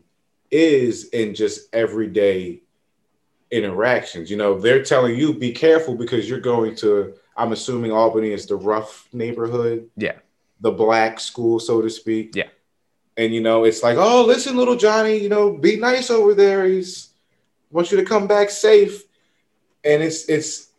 is 0.50 1.08
in 1.08 1.34
just 1.34 1.74
everyday 1.74 2.62
interactions. 3.50 4.30
You 4.30 4.36
know, 4.36 4.58
they're 4.58 4.82
telling 4.82 5.16
you 5.16 5.32
be 5.32 5.52
careful 5.52 5.94
because 5.94 6.28
you're 6.28 6.40
going 6.40 6.74
to, 6.76 7.14
I'm 7.36 7.52
assuming 7.52 7.92
Albany 7.92 8.32
is 8.32 8.46
the 8.46 8.56
rough 8.56 9.08
neighborhood. 9.12 9.88
Yeah. 9.96 10.16
The 10.60 10.72
black 10.72 11.20
school, 11.20 11.60
so 11.60 11.80
to 11.80 11.90
speak. 11.90 12.34
Yeah. 12.34 12.48
And 13.16 13.34
you 13.34 13.40
know, 13.40 13.64
it's 13.64 13.82
like, 13.82 13.96
oh, 13.98 14.24
listen, 14.24 14.56
little 14.56 14.76
Johnny, 14.76 15.16
you 15.16 15.28
know, 15.28 15.52
be 15.52 15.76
nice 15.76 16.10
over 16.10 16.34
there. 16.34 16.64
He's 16.64 17.10
wants 17.70 17.90
you 17.90 17.98
to 17.98 18.04
come 18.04 18.26
back 18.26 18.50
safe. 18.50 19.04
And 19.84 20.02
it's 20.02 20.28
it's 20.28 20.70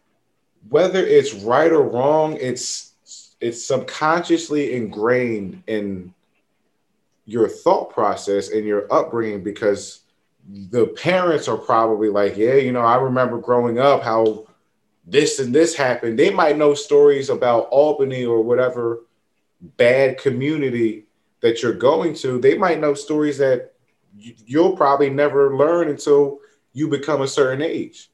whether 0.70 1.06
it's 1.06 1.34
right 1.34 1.72
or 1.72 1.84
wrong, 1.84 2.38
it's 2.40 2.94
it's 3.42 3.66
subconsciously 3.66 4.74
ingrained 4.74 5.64
in 5.68 6.14
your 7.26 7.48
thought 7.48 7.92
process 7.92 8.50
and 8.50 8.66
your 8.66 8.92
upbringing 8.92 9.44
because 9.44 10.02
the 10.52 10.88
parents 10.88 11.48
are 11.48 11.58
probably 11.58 12.10
like, 12.10 12.36
yeah, 12.36 12.56
you 12.56 12.72
know, 12.72 12.82
I 12.82 12.96
remember 12.96 13.38
growing 13.38 13.78
up 13.78 14.02
how 14.02 14.48
this 15.06 15.40
and 15.40 15.54
this 15.54 15.76
happened. 15.76 16.18
They 16.18 16.32
might 16.32 16.58
know 16.58 16.74
stories 16.74 17.30
about 17.30 17.70
Albany 17.70 18.26
or 18.26 18.42
whatever 18.42 19.02
bad 19.62 20.18
community 20.18 21.06
that 21.42 21.62
you're 21.62 21.74
going 21.74 22.16
to. 22.16 22.40
They 22.40 22.58
might 22.58 22.80
know 22.80 22.94
stories 22.94 23.38
that 23.38 23.74
you'll 24.16 24.76
probably 24.76 25.10
never 25.10 25.56
learn 25.56 25.90
until 25.90 26.40
you 26.74 26.88
become 26.88 27.22
a 27.22 27.28
certain 27.28 27.62
age 27.62 28.10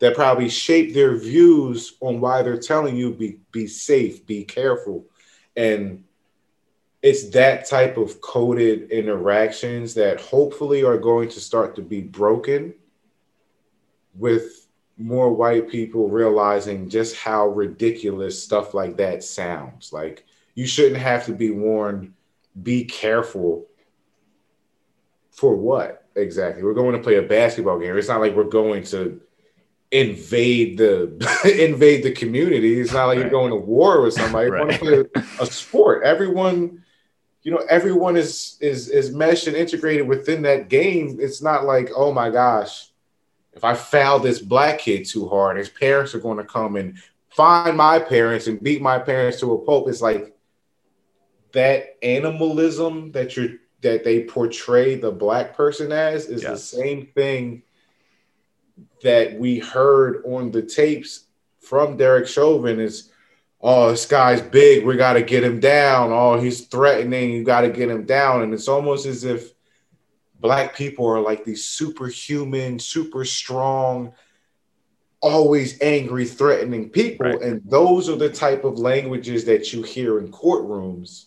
that 0.00 0.14
probably 0.14 0.48
shape 0.48 0.92
their 0.92 1.16
views 1.16 1.94
on 2.00 2.20
why 2.20 2.42
they're 2.42 2.58
telling 2.58 2.96
you 2.96 3.14
be 3.14 3.38
be 3.52 3.66
safe, 3.66 4.26
be 4.26 4.44
careful. 4.44 5.06
And 5.56 6.04
it's 7.02 7.30
that 7.30 7.66
type 7.66 7.96
of 7.96 8.20
coded 8.20 8.90
interactions 8.90 9.94
that 9.94 10.20
hopefully 10.20 10.84
are 10.84 10.98
going 10.98 11.28
to 11.30 11.40
start 11.40 11.74
to 11.76 11.82
be 11.82 12.02
broken 12.02 12.74
with 14.14 14.66
more 14.98 15.32
white 15.32 15.70
people 15.70 16.08
realizing 16.08 16.90
just 16.90 17.16
how 17.16 17.48
ridiculous 17.48 18.42
stuff 18.42 18.74
like 18.74 18.98
that 18.98 19.24
sounds. 19.24 19.92
Like 19.92 20.26
you 20.54 20.66
shouldn't 20.66 21.00
have 21.00 21.24
to 21.26 21.32
be 21.32 21.50
warned, 21.50 22.12
be 22.62 22.84
careful 22.84 23.66
for 25.30 25.56
what 25.56 26.06
exactly? 26.14 26.62
We're 26.62 26.74
going 26.74 26.96
to 26.96 27.02
play 27.02 27.16
a 27.16 27.22
basketball 27.22 27.78
game. 27.78 27.96
It's 27.96 28.08
not 28.08 28.20
like 28.20 28.36
we're 28.36 28.44
going 28.44 28.82
to 28.84 29.22
invade 29.90 30.76
the 30.76 31.16
invade 31.58 32.02
the 32.02 32.12
community. 32.12 32.78
It's 32.78 32.92
not 32.92 33.06
like 33.06 33.16
right. 33.16 33.22
you're 33.22 33.30
going 33.30 33.50
to 33.50 33.56
war 33.56 34.02
with 34.02 34.12
somebody. 34.12 34.50
right. 34.50 34.82
You're 34.82 34.90
going 34.90 35.04
to 35.04 35.10
play 35.10 35.22
a, 35.38 35.42
a 35.42 35.46
sport. 35.46 36.02
Everyone 36.04 36.84
you 37.42 37.50
know 37.50 37.64
everyone 37.68 38.16
is 38.16 38.56
is 38.60 38.88
is 38.88 39.14
meshed 39.14 39.46
and 39.46 39.56
integrated 39.56 40.06
within 40.06 40.42
that 40.42 40.68
game 40.68 41.16
it's 41.20 41.42
not 41.42 41.64
like 41.64 41.90
oh 41.96 42.12
my 42.12 42.30
gosh 42.30 42.88
if 43.52 43.64
i 43.64 43.74
foul 43.74 44.18
this 44.18 44.40
black 44.40 44.78
kid 44.78 45.06
too 45.06 45.28
hard 45.28 45.56
his 45.56 45.68
parents 45.68 46.14
are 46.14 46.20
going 46.20 46.38
to 46.38 46.44
come 46.44 46.76
and 46.76 46.98
find 47.30 47.76
my 47.76 47.98
parents 47.98 48.46
and 48.46 48.62
beat 48.62 48.82
my 48.82 48.98
parents 48.98 49.40
to 49.40 49.52
a 49.52 49.58
pulp 49.58 49.88
it's 49.88 50.02
like 50.02 50.34
that 51.52 51.96
animalism 52.02 53.10
that 53.12 53.36
you're 53.36 53.56
that 53.82 54.04
they 54.04 54.24
portray 54.24 54.94
the 54.94 55.10
black 55.10 55.56
person 55.56 55.90
as 55.90 56.26
is 56.26 56.42
yes. 56.42 56.70
the 56.70 56.76
same 56.76 57.06
thing 57.14 57.62
that 59.02 59.38
we 59.38 59.58
heard 59.58 60.22
on 60.26 60.50
the 60.50 60.62
tapes 60.62 61.24
from 61.60 61.96
derek 61.96 62.26
chauvin 62.26 62.78
is 62.78 63.09
oh, 63.62 63.90
this 63.90 64.06
guy's 64.06 64.40
big, 64.40 64.84
we 64.84 64.96
got 64.96 65.14
to 65.14 65.22
get 65.22 65.44
him 65.44 65.60
down. 65.60 66.10
Oh, 66.12 66.40
he's 66.40 66.66
threatening, 66.66 67.30
you 67.30 67.44
got 67.44 67.62
to 67.62 67.70
get 67.70 67.90
him 67.90 68.04
down. 68.04 68.42
And 68.42 68.54
it's 68.54 68.68
almost 68.68 69.06
as 69.06 69.24
if 69.24 69.52
black 70.40 70.74
people 70.74 71.06
are 71.06 71.20
like 71.20 71.44
these 71.44 71.64
superhuman, 71.64 72.78
super 72.78 73.24
strong, 73.24 74.14
always 75.20 75.80
angry, 75.82 76.24
threatening 76.24 76.88
people. 76.88 77.26
Right. 77.26 77.42
And 77.42 77.60
those 77.64 78.08
are 78.08 78.16
the 78.16 78.30
type 78.30 78.64
of 78.64 78.78
languages 78.78 79.44
that 79.44 79.72
you 79.72 79.82
hear 79.82 80.18
in 80.18 80.32
courtrooms 80.32 81.26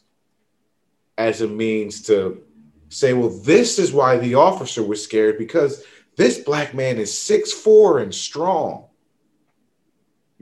as 1.17 1.41
a 1.41 1.47
means 1.47 2.01
to 2.03 2.41
say, 2.89 3.13
well, 3.13 3.29
this 3.29 3.77
is 3.77 3.93
why 3.93 4.17
the 4.17 4.35
officer 4.35 4.83
was 4.83 5.03
scared 5.03 5.37
because 5.37 5.83
this 6.15 6.39
black 6.39 6.73
man 6.73 6.97
is 6.97 7.15
six 7.15 7.51
four 7.51 7.99
and 7.99 8.13
strong. 8.13 8.85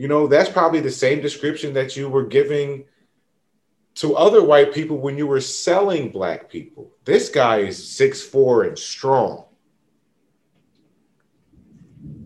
You 0.01 0.07
know, 0.07 0.25
that's 0.25 0.49
probably 0.49 0.79
the 0.79 0.89
same 0.89 1.21
description 1.21 1.75
that 1.75 1.95
you 1.95 2.09
were 2.09 2.25
giving 2.25 2.85
to 3.93 4.15
other 4.15 4.43
white 4.43 4.73
people 4.73 4.97
when 4.97 5.15
you 5.15 5.27
were 5.27 5.39
selling 5.39 6.09
black 6.09 6.49
people. 6.49 6.89
This 7.05 7.29
guy 7.29 7.57
is 7.57 7.91
six 7.91 8.19
four 8.19 8.63
and 8.63 8.79
strong. 8.79 9.45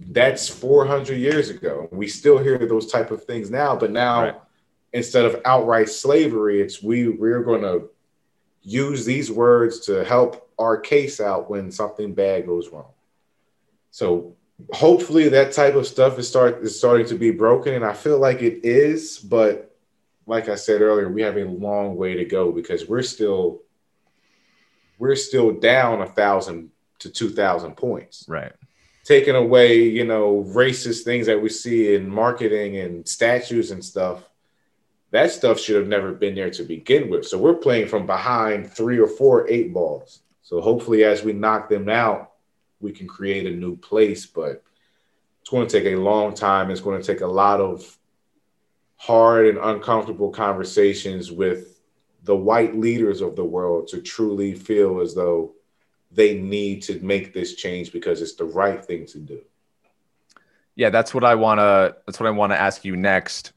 That's 0.08 0.48
400 0.48 1.16
years 1.16 1.50
ago. 1.50 1.90
We 1.92 2.08
still 2.08 2.38
hear 2.38 2.58
those 2.66 2.90
type 2.90 3.12
of 3.12 3.26
things 3.26 3.52
now, 3.52 3.76
but 3.76 3.92
now 3.92 4.22
right. 4.22 4.36
instead 4.94 5.26
of 5.26 5.42
outright 5.44 5.90
slavery, 5.90 6.62
it's 6.62 6.82
we 6.82 7.10
we're 7.10 7.44
going 7.44 7.64
to 7.64 7.90
use 8.62 9.04
these 9.04 9.30
words 9.30 9.82
to 9.88 10.06
help 10.06 10.50
our 10.58 10.78
case 10.78 11.20
out 11.20 11.50
when 11.50 11.72
something 11.72 12.14
bad 12.14 12.46
goes 12.46 12.70
wrong. 12.70 12.94
So 13.92 14.38
hopefully 14.72 15.30
that 15.30 15.52
type 15.52 15.76
of 15.76 15.86
stuff 15.86 16.18
is 16.18 16.28
start 16.28 16.64
is 16.64 16.78
starting 16.78 17.06
to 17.06 17.16
be 17.16 17.30
broken 17.30 17.74
and 17.74 17.84
i 17.84 17.92
feel 17.92 18.18
like 18.18 18.42
it 18.42 18.64
is 18.64 19.20
but 19.20 19.76
like 20.28 20.48
i 20.48 20.56
said 20.56 20.82
earlier 20.82 21.10
we 21.10 21.22
have 21.22 21.36
a 21.36 21.44
long 21.44 21.98
way 21.98 22.14
to 22.16 22.24
go 22.24 22.54
because 22.54 22.88
we're 22.88 23.04
still 23.04 23.62
we're 24.98 25.16
still 25.16 25.52
down 25.52 26.02
a 26.02 26.08
thousand 26.08 26.72
to 27.00 27.10
two 27.10 27.30
thousand 27.30 27.76
points. 27.76 28.26
Right. 28.28 28.52
Taking 29.04 29.36
away 29.36 29.84
you 29.84 30.06
know 30.06 30.44
racist 30.48 31.04
things 31.04 31.28
that 31.28 31.42
we 31.42 31.50
see 31.50 31.96
in 31.96 32.10
marketing 32.10 32.78
and 32.78 33.08
statues 33.08 33.72
and 33.72 33.84
stuff 33.84 34.24
that 35.12 35.32
stuff 35.32 35.60
should 35.60 35.78
have 35.78 35.88
never 35.88 36.12
been 36.12 36.36
there 36.36 36.50
to 36.50 36.64
begin 36.64 37.10
with. 37.10 37.26
So 37.26 37.38
we're 37.38 37.54
playing 37.54 37.88
from 37.88 38.06
behind 38.06 38.70
three 38.70 39.00
or 39.00 39.08
four 39.08 39.48
eight 39.48 39.74
balls. 39.74 40.22
So 40.42 40.60
hopefully 40.60 41.04
as 41.04 41.24
we 41.24 41.32
knock 41.32 41.70
them 41.70 41.88
out 41.88 42.32
we 42.80 42.92
can 42.92 43.08
create 43.08 43.46
a 43.46 43.56
new 43.56 43.76
place, 43.78 44.26
but 44.26 44.64
it's 45.42 45.50
going 45.50 45.68
to 45.68 45.80
take 45.80 45.94
a 45.94 45.98
long 45.98 46.34
time. 46.34 46.72
It's 46.72 46.82
going 46.82 47.02
to 47.02 47.06
take 47.06 47.22
a 47.22 47.28
lot 47.28 47.62
of 47.62 47.98
hard 48.98 49.48
and 49.48 49.58
uncomfortable 49.58 50.32
conversations 50.32 51.32
with 51.32 51.80
the 52.24 52.36
white 52.36 52.76
leaders 52.76 53.22
of 53.22 53.36
the 53.36 53.46
world 53.46 53.88
to 53.90 54.02
truly 54.02 54.54
feel 54.54 55.00
as 55.00 55.14
though 55.14 55.54
they 56.12 56.40
need 56.40 56.82
to 56.84 57.00
make 57.02 57.34
this 57.34 57.56
change 57.56 57.92
because 57.92 58.22
it's 58.22 58.36
the 58.36 58.46
right 58.46 58.84
thing 58.84 59.06
to 59.06 59.20
do. 59.20 59.42
Yeah, 60.76 60.90
that's 60.90 61.14
what 61.14 61.24
I 61.24 61.36
want 61.36 61.60
to 61.60 61.96
that's 62.06 62.20
what 62.20 62.28
I 62.28 62.32
want 62.32 62.52
to 62.52 62.60
ask 62.60 62.84
you 62.84 62.96
next. 62.96 63.54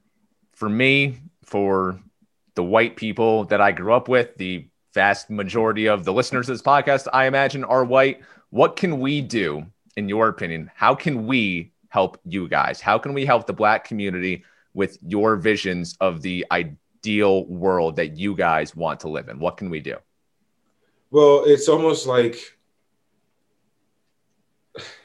For 0.53 0.69
me, 0.69 1.21
for 1.45 2.01
the 2.55 2.63
white 2.65 2.97
people 2.97 3.45
that 3.45 3.61
I 3.61 3.73
grew 3.73 3.93
up 3.93 4.09
with, 4.09 4.37
the 4.37 4.69
vast 4.93 5.31
majority 5.31 5.87
of 5.87 6.05
the 6.05 6.13
listeners 6.13 6.49
of 6.49 6.55
this 6.55 6.63
podcast, 6.63 7.07
I 7.13 7.27
imagine, 7.27 7.65
are 7.65 7.85
white. 7.85 8.21
What 8.51 8.77
can 8.77 9.01
we 9.01 9.21
do, 9.21 9.67
in 9.97 10.09
your 10.09 10.29
opinion? 10.29 10.71
How 10.75 10.95
can 10.95 11.27
we 11.27 11.73
help 11.89 12.19
you 12.25 12.49
guys? 12.49 12.81
How 12.81 12.99
can 12.99 13.13
we 13.13 13.27
help 13.27 13.47
the 13.47 13.53
Black 13.53 13.85
community 13.85 14.45
with 14.75 14.99
your 15.03 15.37
visions 15.37 15.97
of 16.01 16.23
the 16.23 16.47
ideal 16.51 17.45
world 17.47 17.97
that 17.97 18.17
you 18.17 18.35
guys 18.35 18.75
want 18.75 19.01
to 19.01 19.09
live 19.09 19.29
in? 19.29 19.39
What 19.39 19.57
can 19.57 19.71
we 19.71 19.81
do? 19.81 19.97
Well, 21.11 21.45
it's 21.47 21.69
almost 21.69 22.07
like 22.07 22.39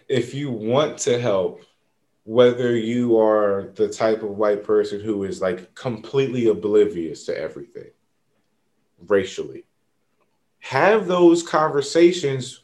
if 0.07 0.33
you 0.33 0.51
want 0.51 0.97
to 0.99 1.19
help, 1.19 1.61
whether 2.25 2.75
you 2.75 3.17
are 3.19 3.71
the 3.75 3.89
type 3.89 4.23
of 4.23 4.37
white 4.37 4.63
person 4.63 5.01
who 5.01 5.23
is 5.23 5.41
like 5.41 5.75
completely 5.75 6.47
oblivious 6.47 7.25
to 7.25 7.37
everything 7.37 7.89
racially, 9.07 9.65
have 10.59 11.07
those 11.07 11.43
conversations 11.43 12.62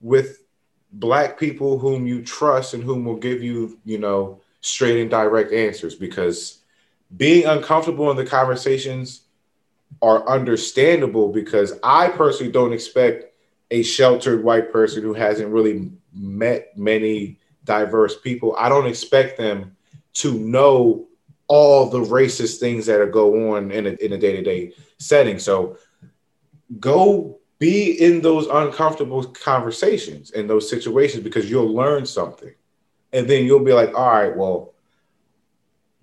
with 0.00 0.44
black 0.92 1.38
people 1.38 1.78
whom 1.78 2.06
you 2.06 2.22
trust 2.22 2.74
and 2.74 2.82
whom 2.82 3.04
will 3.04 3.16
give 3.16 3.42
you, 3.42 3.78
you 3.84 3.98
know, 3.98 4.40
straight 4.60 5.00
and 5.00 5.10
direct 5.10 5.52
answers 5.52 5.94
because 5.94 6.58
being 7.16 7.46
uncomfortable 7.46 8.10
in 8.10 8.16
the 8.16 8.26
conversations 8.26 9.22
are 10.02 10.28
understandable 10.28 11.32
because 11.32 11.74
I 11.82 12.08
personally 12.08 12.52
don't 12.52 12.72
expect 12.72 13.32
a 13.70 13.82
sheltered 13.82 14.44
white 14.44 14.72
person 14.72 15.02
who 15.02 15.14
hasn't 15.14 15.48
really 15.48 15.90
met 16.12 16.76
many 16.76 17.38
diverse 17.64 18.18
people. 18.18 18.54
I 18.58 18.68
don't 18.68 18.86
expect 18.86 19.38
them 19.38 19.76
to 20.14 20.38
know 20.38 21.06
all 21.48 21.88
the 21.88 22.00
racist 22.00 22.58
things 22.58 22.86
that 22.86 23.00
are 23.00 23.06
go 23.06 23.54
on 23.54 23.70
in 23.70 23.86
a, 23.86 23.90
in 23.90 24.12
a 24.12 24.18
day-to-day 24.18 24.72
setting. 24.98 25.38
So 25.38 25.78
go 26.80 27.38
be 27.58 27.92
in 27.92 28.20
those 28.20 28.46
uncomfortable 28.46 29.24
conversations 29.24 30.30
and 30.30 30.48
those 30.48 30.68
situations 30.68 31.22
because 31.22 31.50
you'll 31.50 31.72
learn 31.72 32.04
something. 32.04 32.54
And 33.12 33.26
then 33.28 33.44
you'll 33.44 33.64
be 33.64 33.72
like, 33.72 33.94
all 33.94 34.10
right, 34.10 34.36
well, 34.36 34.74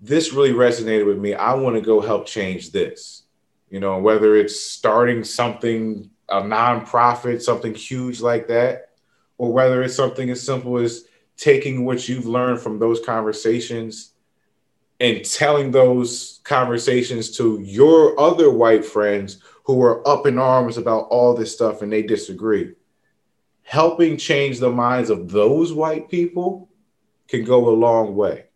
this 0.00 0.32
really 0.32 0.52
resonated 0.52 1.06
with 1.06 1.18
me. 1.18 1.34
I 1.34 1.54
want 1.54 1.76
to 1.76 1.80
go 1.80 2.00
help 2.00 2.26
change 2.26 2.72
this. 2.72 3.22
You 3.70 3.80
know, 3.80 3.98
whether 3.98 4.36
it's 4.36 4.60
starting 4.60 5.24
something, 5.24 6.10
a 6.28 6.42
nonprofit, 6.42 7.40
something 7.40 7.74
huge 7.74 8.20
like 8.20 8.48
that, 8.48 8.90
or 9.38 9.52
whether 9.52 9.82
it's 9.82 9.94
something 9.94 10.30
as 10.30 10.44
simple 10.44 10.78
as 10.78 11.04
taking 11.36 11.84
what 11.84 12.08
you've 12.08 12.26
learned 12.26 12.60
from 12.60 12.78
those 12.78 13.00
conversations 13.00 14.12
and 15.00 15.24
telling 15.24 15.70
those 15.70 16.40
conversations 16.44 17.36
to 17.36 17.60
your 17.60 18.18
other 18.18 18.50
white 18.50 18.84
friends 18.84 19.42
who 19.64 19.82
are 19.82 20.06
up 20.06 20.26
in 20.26 20.38
arms 20.38 20.76
about 20.76 21.08
all 21.10 21.34
this 21.34 21.52
stuff 21.52 21.82
and 21.82 21.92
they 21.92 22.02
disagree. 22.02 22.72
Helping 23.62 24.16
change 24.16 24.58
the 24.58 24.70
minds 24.70 25.10
of 25.10 25.30
those 25.30 25.72
white 25.72 26.08
people 26.08 26.68
can 27.28 27.44
go 27.44 27.68
a 27.68 27.70
long 27.70 28.14
way. 28.14 28.46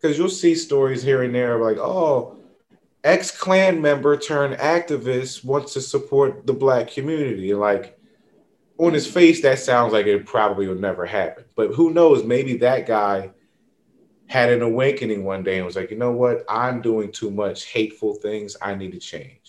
Because 0.00 0.16
you'll 0.16 0.30
see 0.30 0.54
stories 0.54 1.02
here 1.02 1.22
and 1.22 1.34
there 1.34 1.56
of 1.56 1.60
like, 1.60 1.76
oh, 1.76 2.38
ex 3.04 3.30
Klan 3.30 3.82
member 3.82 4.16
turned 4.16 4.56
activist 4.56 5.44
wants 5.44 5.74
to 5.74 5.80
support 5.80 6.46
the 6.46 6.54
black 6.54 6.90
community. 6.90 7.52
Like, 7.52 7.98
on 8.78 8.94
his 8.94 9.06
face, 9.06 9.42
that 9.42 9.58
sounds 9.58 9.92
like 9.92 10.06
it 10.06 10.24
probably 10.24 10.66
will 10.66 10.74
never 10.74 11.04
happen. 11.04 11.44
But 11.54 11.74
who 11.74 11.92
knows? 11.92 12.24
Maybe 12.24 12.56
that 12.58 12.86
guy 12.86 13.30
had 14.26 14.50
an 14.50 14.62
awakening 14.62 15.24
one 15.24 15.42
day 15.42 15.58
and 15.58 15.66
was 15.66 15.76
like, 15.76 15.90
you 15.90 15.98
know 15.98 16.12
what? 16.12 16.44
I'm 16.48 16.80
doing 16.80 17.12
too 17.12 17.30
much 17.30 17.66
hateful 17.66 18.14
things. 18.14 18.56
I 18.62 18.74
need 18.74 18.92
to 18.92 18.98
change. 18.98 19.39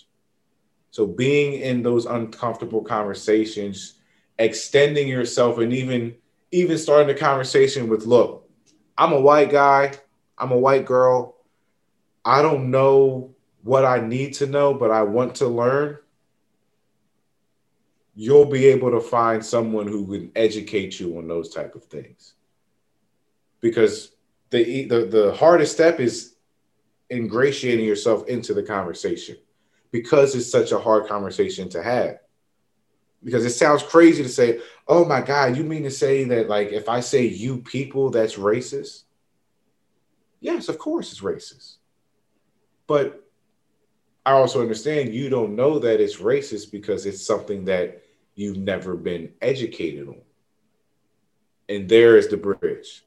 So 0.92 1.08
being 1.08 1.54
in 1.54 1.84
those 1.84 2.06
uncomfortable 2.06 2.82
conversations, 2.84 3.94
extending 4.38 5.08
yourself, 5.08 5.58
and 5.58 5.74
even 5.74 6.16
even 6.52 6.78
starting 6.78 7.08
the 7.08 7.16
conversation 7.16 7.88
with, 7.88 8.06
look, 8.06 8.50
I'm 8.98 9.14
a 9.14 9.20
white 9.20 9.50
guy, 9.50 9.94
I'm 10.38 10.52
a 10.52 10.58
white 10.58 10.86
girl. 10.86 11.38
I 12.26 12.42
don't 12.42 12.70
know 12.72 13.34
what 13.64 13.86
I 13.86 14.02
need 14.02 14.34
to 14.36 14.48
know, 14.48 14.74
but 14.74 14.92
I 14.92 15.04
want 15.04 15.36
to 15.36 15.48
learn. 15.48 15.98
You'll 18.14 18.46
be 18.46 18.66
able 18.66 18.92
to 18.92 19.00
find 19.00 19.44
someone 19.44 19.88
who 19.88 20.06
can 20.06 20.32
educate 20.36 21.00
you 21.00 21.18
on 21.18 21.28
those 21.30 21.54
type 21.54 21.74
of 21.74 21.86
things. 21.86 22.34
Because 23.62 24.12
the 24.50 24.86
the, 24.88 25.06
the 25.06 25.34
hardest 25.36 25.72
step 25.72 26.02
is 26.02 26.36
ingratiating 27.10 27.86
yourself 27.86 28.28
into 28.28 28.54
the 28.54 28.64
conversation 28.64 29.38
because 29.92 30.36
it's 30.36 30.50
such 30.50 30.72
a 30.72 30.80
hard 30.80 31.08
conversation 31.08 31.70
to 31.70 31.84
have 31.84 32.20
because 33.24 33.46
it 33.46 33.52
sounds 33.52 33.84
crazy 33.84 34.24
to 34.24 34.30
say 34.30 34.60
oh 34.88 35.06
my 35.06 35.22
god 35.22 35.56
you 35.56 35.64
mean 35.64 35.84
to 35.84 35.92
say 35.92 36.24
that 36.24 36.50
like 36.50 36.72
if 36.72 36.90
i 36.90 37.00
say 37.00 37.26
you 37.26 37.58
people 37.58 38.10
that's 38.10 38.36
racist 38.36 39.04
yes 40.40 40.70
of 40.70 40.78
course 40.78 41.12
it's 41.12 41.22
racist 41.22 41.76
but 42.88 43.22
I 44.26 44.34
also 44.34 44.62
understand 44.62 45.14
you 45.14 45.30
don't 45.30 45.56
know 45.56 45.80
that 45.80 46.00
it's 46.00 46.18
racist 46.18 46.72
because 46.72 47.06
it's 47.06 47.26
something 47.26 47.66
that 47.66 48.04
you've 48.36 48.58
never 48.58 48.96
been 48.96 49.34
educated 49.42 50.08
on. 50.08 50.22
And 51.70 51.90
there 51.90 52.18
is 52.18 52.28
the 52.28 52.38
bridge. 52.38 53.04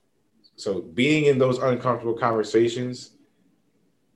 So 0.57 0.80
being 0.80 1.26
in 1.26 1.39
those 1.39 1.59
uncomfortable 1.59 2.14
conversations, 2.14 3.11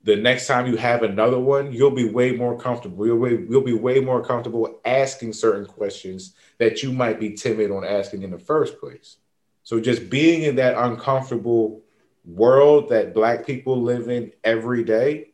the 0.03 0.15
next 0.15 0.47
time 0.47 0.67
you 0.67 0.77
have 0.77 1.03
another 1.03 1.39
one, 1.39 1.71
you'll 1.73 1.91
be 1.91 2.09
way 2.09 2.31
more 2.31 2.57
comfortable. 2.57 3.05
You'll 3.05 3.23
be, 3.23 3.45
you'll 3.49 3.61
be 3.61 3.73
way 3.73 3.99
more 3.99 4.23
comfortable 4.23 4.79
asking 4.85 5.33
certain 5.33 5.65
questions 5.65 6.35
that 6.57 6.81
you 6.81 6.91
might 6.91 7.19
be 7.19 7.33
timid 7.33 7.71
on 7.71 7.83
asking 7.83 8.23
in 8.23 8.31
the 8.31 8.39
first 8.39 8.79
place. 8.79 9.17
So 9.63 9.79
just 9.79 10.09
being 10.09 10.43
in 10.43 10.55
that 10.55 10.77
uncomfortable 10.77 11.81
world 12.25 12.89
that 12.89 13.13
black 13.13 13.45
people 13.45 13.81
live 13.81 14.09
in 14.09 14.31
every 14.43 14.83
day 14.83 15.29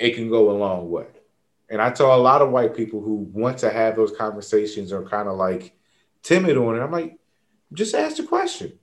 it 0.00 0.14
can 0.16 0.30
go 0.30 0.50
a 0.50 0.56
long 0.56 0.90
way. 0.90 1.06
And 1.68 1.80
I 1.80 1.90
tell 1.90 2.12
a 2.12 2.16
lot 2.16 2.42
of 2.42 2.50
white 2.50 2.74
people 2.74 3.00
who 3.00 3.28
want 3.32 3.58
to 3.58 3.70
have 3.70 3.94
those 3.94 4.16
conversations 4.16 4.92
are 4.92 5.04
kind 5.04 5.28
of 5.28 5.36
like 5.36 5.76
timid 6.22 6.56
on 6.56 6.74
it. 6.74 6.80
I'm 6.80 6.90
like, 6.90 7.18
just 7.72 7.94
ask 7.94 8.16
the 8.16 8.24
question. 8.24 8.79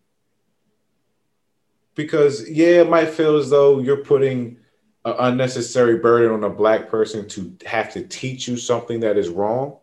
Because 1.97 2.47
yeah, 2.47 2.81
it 2.81 2.89
might 2.89 3.09
feel 3.09 3.37
as 3.37 3.49
though 3.49 3.79
you're 3.79 4.05
putting 4.05 4.57
an 5.03 5.15
unnecessary 5.17 5.97
burden 5.97 6.31
on 6.31 6.43
a 6.43 6.49
black 6.49 6.89
person 6.89 7.27
to 7.29 7.57
have 7.65 7.91
to 7.93 8.03
teach 8.03 8.47
you 8.47 8.55
something 8.55 8.99
that 8.99 9.17
is 9.17 9.29
wrong. 9.29 9.77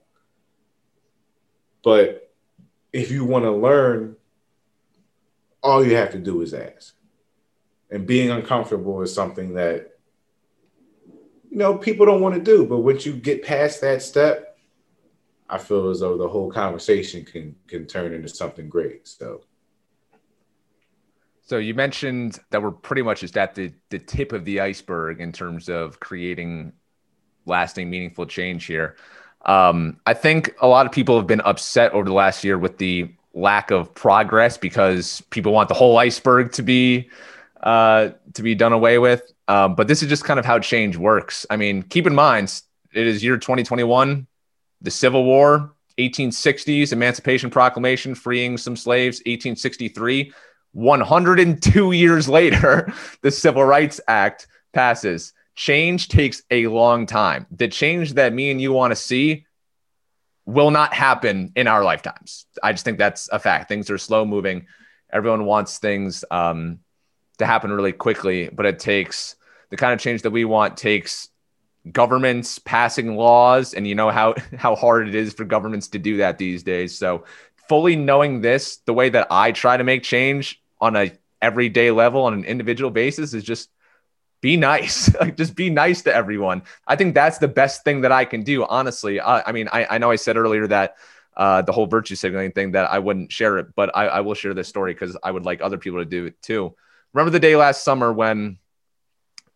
But 1.82 2.32
if 2.92 3.10
you 3.10 3.24
want 3.24 3.44
to 3.46 3.50
learn, 3.50 4.16
all 5.60 5.84
you 5.84 5.96
have 5.96 6.12
to 6.12 6.18
do 6.18 6.40
is 6.40 6.54
ask. 6.54 6.94
And 7.90 8.06
being 8.06 8.30
uncomfortable 8.30 9.02
is 9.02 9.12
something 9.12 9.54
that 9.54 9.98
you 11.50 11.58
know 11.58 11.76
people 11.76 12.06
don't 12.06 12.20
want 12.20 12.36
to 12.36 12.40
do. 12.40 12.64
But 12.64 12.78
once 12.78 13.04
you 13.04 13.12
get 13.12 13.42
past 13.42 13.80
that 13.80 14.02
step, 14.02 14.56
I 15.50 15.58
feel 15.58 15.90
as 15.90 15.98
though 15.98 16.16
the 16.16 16.28
whole 16.28 16.50
conversation 16.50 17.24
can 17.24 17.56
can 17.66 17.86
turn 17.86 18.14
into 18.14 18.28
something 18.28 18.68
great. 18.68 19.08
So. 19.08 19.42
So 21.44 21.58
you 21.58 21.74
mentioned 21.74 22.38
that 22.50 22.62
we're 22.62 22.70
pretty 22.70 23.02
much 23.02 23.20
just 23.20 23.36
at 23.36 23.54
the, 23.54 23.72
the 23.90 23.98
tip 23.98 24.32
of 24.32 24.44
the 24.46 24.60
iceberg 24.60 25.20
in 25.20 25.30
terms 25.30 25.68
of 25.68 26.00
creating 26.00 26.72
lasting, 27.44 27.90
meaningful 27.90 28.24
change 28.24 28.64
here. 28.64 28.96
Um, 29.44 30.00
I 30.06 30.14
think 30.14 30.54
a 30.62 30.66
lot 30.66 30.86
of 30.86 30.92
people 30.92 31.18
have 31.18 31.26
been 31.26 31.42
upset 31.42 31.92
over 31.92 32.06
the 32.06 32.14
last 32.14 32.44
year 32.44 32.56
with 32.56 32.78
the 32.78 33.14
lack 33.34 33.70
of 33.70 33.94
progress 33.94 34.56
because 34.56 35.20
people 35.30 35.52
want 35.52 35.68
the 35.68 35.74
whole 35.74 35.98
iceberg 35.98 36.52
to 36.52 36.62
be 36.62 37.10
uh, 37.62 38.10
to 38.32 38.42
be 38.42 38.54
done 38.54 38.72
away 38.72 38.98
with. 38.98 39.30
Um, 39.48 39.74
but 39.74 39.86
this 39.88 40.02
is 40.02 40.08
just 40.08 40.24
kind 40.24 40.38
of 40.38 40.46
how 40.46 40.58
change 40.58 40.96
works. 40.96 41.44
I 41.50 41.56
mean, 41.56 41.82
keep 41.82 42.06
in 42.06 42.14
mind, 42.14 42.62
it 42.94 43.06
is 43.06 43.22
year 43.22 43.36
2021, 43.36 44.26
the 44.80 44.90
Civil 44.90 45.24
War, 45.24 45.74
1860s, 45.98 46.92
Emancipation 46.92 47.50
Proclamation, 47.50 48.14
freeing 48.14 48.56
some 48.56 48.76
slaves, 48.76 49.18
1863. 49.18 50.32
102 50.74 51.92
years 51.92 52.28
later, 52.28 52.92
the 53.22 53.30
Civil 53.30 53.64
Rights 53.64 54.00
Act 54.06 54.46
passes. 54.72 55.32
Change 55.54 56.08
takes 56.08 56.42
a 56.50 56.66
long 56.66 57.06
time. 57.06 57.46
The 57.50 57.68
change 57.68 58.14
that 58.14 58.32
me 58.32 58.50
and 58.50 58.60
you 58.60 58.72
want 58.72 58.90
to 58.90 58.96
see 58.96 59.46
will 60.46 60.72
not 60.72 60.92
happen 60.92 61.52
in 61.54 61.68
our 61.68 61.84
lifetimes. 61.84 62.46
I 62.62 62.72
just 62.72 62.84
think 62.84 62.98
that's 62.98 63.28
a 63.28 63.38
fact. 63.38 63.68
Things 63.68 63.88
are 63.88 63.98
slow 63.98 64.24
moving. 64.24 64.66
Everyone 65.12 65.44
wants 65.44 65.78
things 65.78 66.24
um, 66.30 66.80
to 67.38 67.46
happen 67.46 67.70
really 67.70 67.92
quickly, 67.92 68.50
but 68.52 68.66
it 68.66 68.80
takes 68.80 69.36
the 69.70 69.76
kind 69.76 69.92
of 69.92 70.00
change 70.00 70.22
that 70.22 70.32
we 70.32 70.44
want 70.44 70.76
takes 70.76 71.28
governments 71.92 72.58
passing 72.58 73.14
laws 73.14 73.74
and 73.74 73.86
you 73.86 73.94
know 73.94 74.10
how 74.10 74.34
how 74.56 74.74
hard 74.74 75.06
it 75.06 75.14
is 75.14 75.34
for 75.34 75.44
governments 75.44 75.88
to 75.88 76.00
do 76.00 76.16
that 76.16 76.36
these 76.36 76.64
days. 76.64 76.98
So 76.98 77.24
fully 77.68 77.94
knowing 77.94 78.40
this, 78.40 78.78
the 78.78 78.92
way 78.92 79.08
that 79.10 79.28
I 79.30 79.52
try 79.52 79.76
to 79.76 79.84
make 79.84 80.02
change 80.02 80.60
on 80.84 80.96
a 80.96 81.10
everyday 81.40 81.90
level 81.90 82.22
on 82.22 82.34
an 82.34 82.44
individual 82.44 82.90
basis 82.90 83.32
is 83.32 83.42
just 83.42 83.70
be 84.40 84.56
nice 84.56 85.14
like 85.20 85.36
just 85.36 85.56
be 85.56 85.70
nice 85.70 86.02
to 86.02 86.14
everyone 86.14 86.62
i 86.86 86.94
think 86.94 87.14
that's 87.14 87.38
the 87.38 87.48
best 87.48 87.84
thing 87.84 88.02
that 88.02 88.12
i 88.12 88.24
can 88.24 88.42
do 88.42 88.64
honestly 88.64 89.18
i, 89.18 89.40
I 89.48 89.52
mean 89.52 89.68
I, 89.72 89.86
I 89.90 89.98
know 89.98 90.10
i 90.10 90.16
said 90.16 90.36
earlier 90.36 90.66
that 90.68 90.96
uh, 91.36 91.62
the 91.62 91.72
whole 91.72 91.86
virtue 91.86 92.14
signaling 92.14 92.52
thing 92.52 92.72
that 92.72 92.90
i 92.90 92.98
wouldn't 92.98 93.32
share 93.32 93.58
it 93.58 93.74
but 93.74 93.90
i, 93.96 94.06
I 94.06 94.20
will 94.20 94.34
share 94.34 94.54
this 94.54 94.68
story 94.68 94.92
because 94.92 95.16
i 95.22 95.30
would 95.30 95.44
like 95.44 95.62
other 95.62 95.78
people 95.78 95.98
to 95.98 96.04
do 96.04 96.26
it 96.26 96.40
too 96.42 96.74
remember 97.12 97.30
the 97.30 97.40
day 97.40 97.56
last 97.56 97.82
summer 97.82 98.12
when 98.12 98.58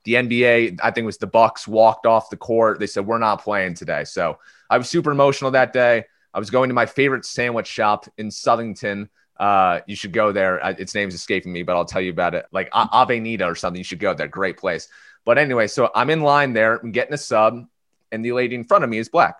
the 0.05 0.14
NBA, 0.14 0.81
I 0.83 0.91
think 0.91 1.03
it 1.03 1.07
was 1.07 1.18
the 1.18 1.26
Bucks 1.26 1.68
walked 1.68 2.07
off 2.07 2.31
the 2.31 2.37
court. 2.39 2.79
They 2.79 2.87
said, 2.87 3.05
We're 3.07 3.18
not 3.18 3.43
playing 3.43 3.74
today. 3.74 4.05
So 4.05 4.39
I 4.70 4.79
was 4.79 4.89
super 4.89 5.11
emotional 5.11 5.51
that 5.51 5.74
day. 5.74 6.05
I 6.33 6.39
was 6.39 6.49
going 6.49 6.68
to 6.68 6.74
my 6.74 6.87
favorite 6.87 7.26
sandwich 7.26 7.66
shop 7.66 8.07
in 8.16 8.29
Southington. 8.29 9.11
Uh, 9.39 9.80
you 9.86 9.95
should 9.95 10.12
go 10.12 10.32
there. 10.32 10.59
Its 10.78 10.95
name's 10.95 11.14
escaping 11.14 11.53
me, 11.53 11.62
but 11.62 11.76
I'll 11.76 11.84
tell 11.84 12.01
you 12.01 12.11
about 12.11 12.34
it. 12.34 12.47
Like 12.51 12.68
Avenida 12.74 13.45
or 13.47 13.55
something. 13.55 13.78
You 13.78 13.84
should 13.84 14.01
go 14.01 14.14
there. 14.14 14.28
Great 14.28 14.59
place. 14.59 14.89
But 15.24 15.39
anyway, 15.39 15.66
so 15.66 15.91
I'm 15.95 16.11
in 16.11 16.22
line 16.22 16.53
there. 16.55 16.76
I'm 16.76 16.91
getting 16.91 17.14
a 17.14 17.18
sub, 17.18 17.66
and 18.11 18.24
the 18.24 18.32
lady 18.32 18.55
in 18.55 18.64
front 18.64 18.84
of 18.84 18.91
me 18.91 18.99
is 18.99 19.09
black, 19.09 19.36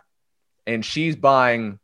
and 0.66 0.84
she's 0.84 1.16
buying 1.16 1.78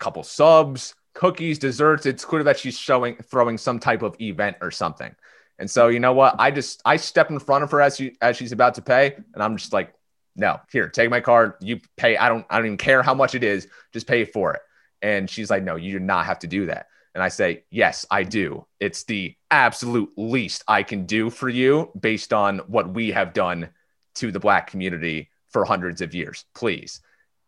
a 0.00 0.04
couple 0.04 0.22
subs, 0.24 0.94
cookies, 1.14 1.58
desserts. 1.58 2.04
It's 2.04 2.24
clear 2.24 2.42
that 2.44 2.58
she's 2.58 2.76
showing 2.76 3.16
throwing 3.16 3.56
some 3.56 3.78
type 3.78 4.02
of 4.02 4.20
event 4.20 4.56
or 4.60 4.70
something. 4.70 5.14
And 5.58 5.70
so, 5.70 5.88
you 5.88 6.00
know 6.00 6.12
what? 6.12 6.36
I 6.38 6.50
just 6.50 6.82
I 6.84 6.96
step 6.96 7.30
in 7.30 7.38
front 7.38 7.64
of 7.64 7.70
her 7.70 7.80
as 7.80 7.96
she 7.96 8.16
as 8.20 8.36
she's 8.36 8.52
about 8.52 8.74
to 8.74 8.82
pay, 8.82 9.14
and 9.34 9.42
I'm 9.42 9.56
just 9.56 9.72
like, 9.72 9.94
no, 10.36 10.60
here, 10.70 10.88
take 10.88 11.10
my 11.10 11.20
card. 11.20 11.54
You 11.60 11.80
pay. 11.96 12.16
I 12.16 12.28
don't 12.28 12.46
I 12.50 12.56
don't 12.56 12.66
even 12.66 12.76
care 12.76 13.02
how 13.02 13.14
much 13.14 13.34
it 13.34 13.42
is. 13.42 13.68
Just 13.92 14.06
pay 14.06 14.24
for 14.24 14.54
it. 14.54 14.60
And 15.00 15.30
she's 15.30 15.50
like, 15.50 15.62
no, 15.62 15.76
you 15.76 15.98
do 15.98 16.04
not 16.04 16.26
have 16.26 16.40
to 16.40 16.46
do 16.46 16.66
that. 16.66 16.88
And 17.18 17.24
I 17.24 17.30
say, 17.30 17.64
yes, 17.68 18.06
I 18.12 18.22
do. 18.22 18.64
It's 18.78 19.02
the 19.02 19.34
absolute 19.50 20.12
least 20.16 20.62
I 20.68 20.84
can 20.84 21.04
do 21.04 21.30
for 21.30 21.48
you 21.48 21.90
based 21.98 22.32
on 22.32 22.58
what 22.68 22.94
we 22.94 23.10
have 23.10 23.32
done 23.32 23.70
to 24.14 24.30
the 24.30 24.38
black 24.38 24.70
community 24.70 25.28
for 25.48 25.64
hundreds 25.64 26.00
of 26.00 26.14
years. 26.14 26.44
Please. 26.54 27.00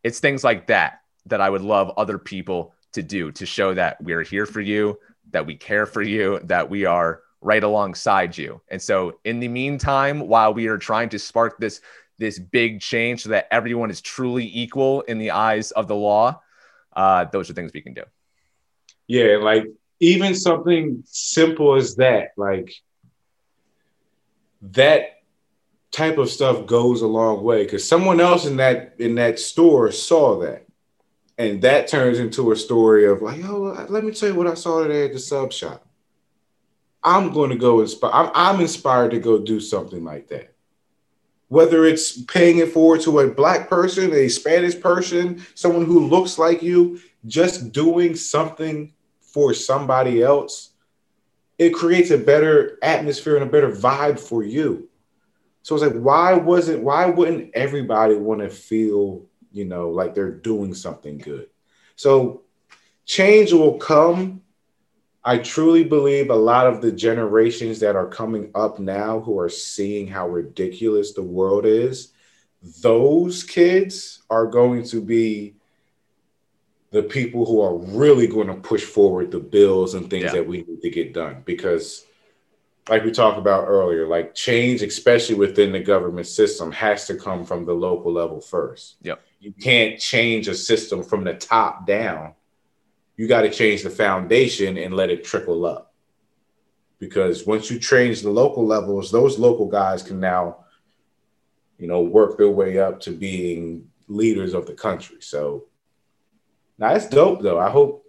it's 0.02 0.18
things 0.18 0.42
like 0.42 0.66
that 0.66 1.02
that 1.26 1.40
I 1.40 1.48
would 1.48 1.62
love 1.62 1.92
other 1.96 2.18
people 2.18 2.74
to 2.94 3.02
do 3.04 3.30
to 3.30 3.46
show 3.46 3.72
that 3.74 4.02
we're 4.02 4.24
here 4.24 4.44
for 4.44 4.60
you, 4.60 4.98
that 5.30 5.46
we 5.46 5.54
care 5.54 5.86
for 5.86 6.02
you, 6.02 6.40
that 6.42 6.68
we 6.68 6.84
are 6.84 7.22
right 7.40 7.62
alongside 7.62 8.36
you. 8.36 8.60
And 8.72 8.82
so 8.82 9.20
in 9.24 9.38
the 9.38 9.46
meantime, 9.46 10.26
while 10.26 10.52
we 10.52 10.66
are 10.66 10.78
trying 10.78 11.10
to 11.10 11.18
spark 11.20 11.60
this 11.60 11.80
this 12.18 12.40
big 12.40 12.80
change 12.80 13.22
so 13.22 13.28
that 13.28 13.46
everyone 13.52 13.88
is 13.88 14.00
truly 14.00 14.50
equal 14.52 15.02
in 15.02 15.18
the 15.18 15.30
eyes 15.30 15.70
of 15.70 15.86
the 15.86 15.94
law, 15.94 16.40
uh, 16.96 17.24
those 17.26 17.48
are 17.48 17.54
things 17.54 17.70
we 17.72 17.82
can 17.82 17.94
do. 17.94 18.02
Yeah, 19.10 19.38
like 19.38 19.64
even 19.98 20.36
something 20.36 21.02
simple 21.04 21.74
as 21.74 21.96
that, 21.96 22.28
like 22.36 22.72
that 24.62 25.22
type 25.90 26.16
of 26.16 26.30
stuff 26.30 26.64
goes 26.64 27.02
a 27.02 27.08
long 27.08 27.42
way 27.42 27.64
because 27.64 27.88
someone 27.88 28.20
else 28.20 28.46
in 28.46 28.58
that 28.58 28.94
in 29.00 29.16
that 29.16 29.40
store 29.40 29.90
saw 29.90 30.38
that. 30.42 30.64
And 31.38 31.60
that 31.62 31.88
turns 31.88 32.20
into 32.20 32.52
a 32.52 32.56
story 32.56 33.04
of 33.04 33.20
like 33.20 33.44
oh 33.44 33.84
let 33.88 34.04
me 34.04 34.12
tell 34.12 34.28
you 34.28 34.36
what 34.36 34.46
i 34.46 34.54
saw 34.54 34.84
today 34.84 35.06
at 35.06 35.12
the 35.12 35.18
sub 35.18 35.52
shop. 35.52 35.84
I'm 37.02 37.32
going 37.32 37.50
to 37.50 37.56
go 37.56 37.80
inspire 37.80 38.12
I'm, 38.12 38.30
I'm 38.32 38.60
inspired 38.60 39.10
to 39.10 39.18
go 39.18 39.40
do 39.40 39.58
something 39.58 40.04
like 40.04 40.28
that. 40.28 40.54
Whether 41.48 41.84
it's 41.84 42.22
paying 42.22 42.58
it 42.58 42.70
forward 42.72 43.00
to 43.00 43.18
a 43.18 43.28
black 43.28 43.68
person 43.68 44.14
a 44.14 44.28
spanish 44.28 44.78
person 44.78 45.44
someone 45.56 45.86
who 45.86 46.06
looks 46.06 46.38
like 46.38 46.62
you 46.62 47.00
just 47.26 47.72
doing 47.72 48.14
something 48.14 48.92
for 49.32 49.54
somebody 49.54 50.22
else 50.22 50.70
it 51.58 51.70
creates 51.70 52.10
a 52.10 52.18
better 52.18 52.78
atmosphere 52.82 53.36
and 53.36 53.44
a 53.44 53.50
better 53.50 53.70
vibe 53.70 54.18
for 54.18 54.42
you 54.42 54.88
so 55.62 55.74
it's 55.74 55.84
like, 55.84 55.94
why 55.94 56.34
wasn't 56.34 56.82
why 56.82 57.06
wouldn't 57.06 57.54
everybody 57.54 58.14
want 58.14 58.40
to 58.40 58.48
feel, 58.48 59.26
you 59.52 59.64
know, 59.64 59.90
like 59.90 60.14
they're 60.14 60.30
doing 60.30 60.74
something 60.74 61.18
good? 61.18 61.48
So 61.96 62.42
change 63.04 63.52
will 63.52 63.78
come. 63.78 64.42
I 65.22 65.36
truly 65.36 65.84
believe 65.84 66.30
a 66.30 66.34
lot 66.34 66.66
of 66.66 66.80
the 66.80 66.90
generations 66.90 67.78
that 67.80 67.94
are 67.94 68.08
coming 68.08 68.50
up 68.54 68.78
now 68.78 69.20
who 69.20 69.38
are 69.38 69.50
seeing 69.50 70.06
how 70.06 70.28
ridiculous 70.28 71.12
the 71.12 71.22
world 71.22 71.66
is, 71.66 72.12
those 72.80 73.42
kids 73.42 74.22
are 74.30 74.46
going 74.46 74.82
to 74.84 75.02
be 75.02 75.56
the 76.90 77.02
people 77.02 77.46
who 77.46 77.60
are 77.60 77.76
really 77.76 78.26
going 78.26 78.48
to 78.48 78.54
push 78.54 78.84
forward 78.84 79.30
the 79.30 79.38
bills 79.38 79.94
and 79.94 80.10
things 80.10 80.24
yeah. 80.24 80.32
that 80.32 80.46
we 80.46 80.62
need 80.62 80.82
to 80.82 80.90
get 80.90 81.14
done 81.14 81.42
because 81.44 82.04
like 82.88 83.04
we 83.04 83.12
talked 83.12 83.38
about 83.38 83.68
earlier, 83.68 84.06
like 84.06 84.34
change, 84.34 84.82
especially 84.82 85.36
within 85.36 85.70
the 85.70 85.80
government 85.80 86.26
system, 86.26 86.72
has 86.72 87.06
to 87.06 87.14
come 87.14 87.44
from 87.44 87.64
the 87.64 87.72
local 87.72 88.12
level 88.12 88.40
first. 88.40 88.96
Yep. 89.02 89.22
You 89.38 89.52
can't 89.52 89.98
change 90.00 90.48
a 90.48 90.54
system 90.54 91.04
from 91.04 91.22
the 91.22 91.34
top 91.34 91.86
down. 91.86 92.34
You 93.16 93.28
got 93.28 93.42
to 93.42 93.50
change 93.50 93.84
the 93.84 93.90
foundation 93.90 94.76
and 94.76 94.94
let 94.94 95.10
it 95.10 95.24
trickle 95.24 95.64
up. 95.66 95.94
Because 96.98 97.46
once 97.46 97.70
you 97.70 97.78
change 97.78 98.22
the 98.22 98.30
local 98.30 98.66
levels, 98.66 99.12
those 99.12 99.38
local 99.38 99.66
guys 99.66 100.02
can 100.02 100.18
now, 100.18 100.64
you 101.78 101.86
know, 101.86 102.02
work 102.02 102.36
their 102.36 102.50
way 102.50 102.78
up 102.78 103.00
to 103.00 103.12
being 103.12 103.88
leaders 104.08 104.52
of 104.52 104.66
the 104.66 104.74
country. 104.74 105.18
So 105.20 105.66
now 106.80 106.94
it's 106.94 107.06
dope 107.06 107.42
though. 107.42 107.60
I 107.60 107.70
hope 107.70 108.04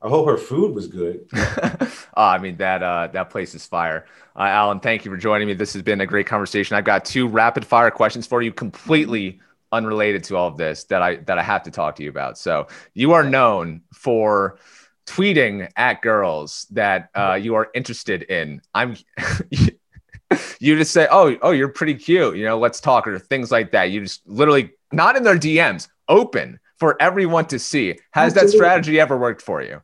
I 0.00 0.08
hope 0.08 0.26
her 0.26 0.38
food 0.38 0.74
was 0.74 0.86
good. 0.86 1.26
oh, 1.34 1.92
I 2.16 2.38
mean 2.38 2.56
that 2.56 2.82
uh, 2.82 3.08
that 3.08 3.28
place 3.28 3.54
is 3.54 3.66
fire. 3.66 4.06
Uh, 4.34 4.44
Alan, 4.44 4.80
thank 4.80 5.04
you 5.04 5.10
for 5.10 5.16
joining 5.16 5.48
me. 5.48 5.54
This 5.54 5.74
has 5.74 5.82
been 5.82 6.00
a 6.00 6.06
great 6.06 6.26
conversation. 6.26 6.76
I've 6.76 6.84
got 6.84 7.04
two 7.04 7.28
rapid 7.28 7.66
fire 7.66 7.90
questions 7.90 8.26
for 8.26 8.40
you, 8.40 8.52
completely 8.52 9.40
unrelated 9.72 10.24
to 10.24 10.36
all 10.36 10.48
of 10.48 10.56
this 10.56 10.84
that 10.84 11.02
I 11.02 11.16
that 11.16 11.38
I 11.38 11.42
have 11.42 11.64
to 11.64 11.70
talk 11.70 11.96
to 11.96 12.02
you 12.02 12.08
about. 12.08 12.38
So 12.38 12.68
you 12.94 13.12
are 13.12 13.24
known 13.24 13.82
for 13.92 14.58
tweeting 15.06 15.68
at 15.76 16.00
girls 16.00 16.66
that 16.70 17.10
uh, 17.14 17.34
you 17.34 17.56
are 17.56 17.68
interested 17.74 18.22
in. 18.22 18.62
I'm 18.72 18.96
you 20.60 20.78
just 20.78 20.92
say, 20.92 21.08
"Oh, 21.10 21.36
oh, 21.42 21.50
you're 21.50 21.68
pretty 21.68 21.94
cute," 21.94 22.36
you 22.36 22.44
know, 22.44 22.58
let's 22.58 22.80
talk 22.80 23.06
or 23.06 23.18
things 23.18 23.50
like 23.50 23.72
that. 23.72 23.90
You 23.90 24.02
just 24.02 24.26
literally 24.26 24.70
not 24.92 25.16
in 25.16 25.24
their 25.24 25.38
DMs, 25.38 25.88
open 26.08 26.60
for 26.80 27.00
everyone 27.00 27.44
to 27.46 27.58
see. 27.58 27.98
Has 28.10 28.32
Absolutely. 28.32 28.40
that 28.40 28.56
strategy 28.56 29.00
ever 29.00 29.16
worked 29.16 29.42
for 29.42 29.62
you? 29.62 29.82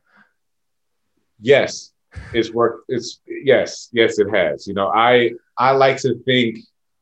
Yes, 1.39 1.91
it's 2.33 2.51
worked. 2.51 2.85
It's 2.89 3.21
yes, 3.27 3.89
yes, 3.93 4.19
it 4.19 4.33
has. 4.33 4.67
You 4.67 4.73
know, 4.73 4.87
I 4.87 5.31
I 5.57 5.71
like 5.71 5.97
to 5.97 6.15
think 6.25 6.57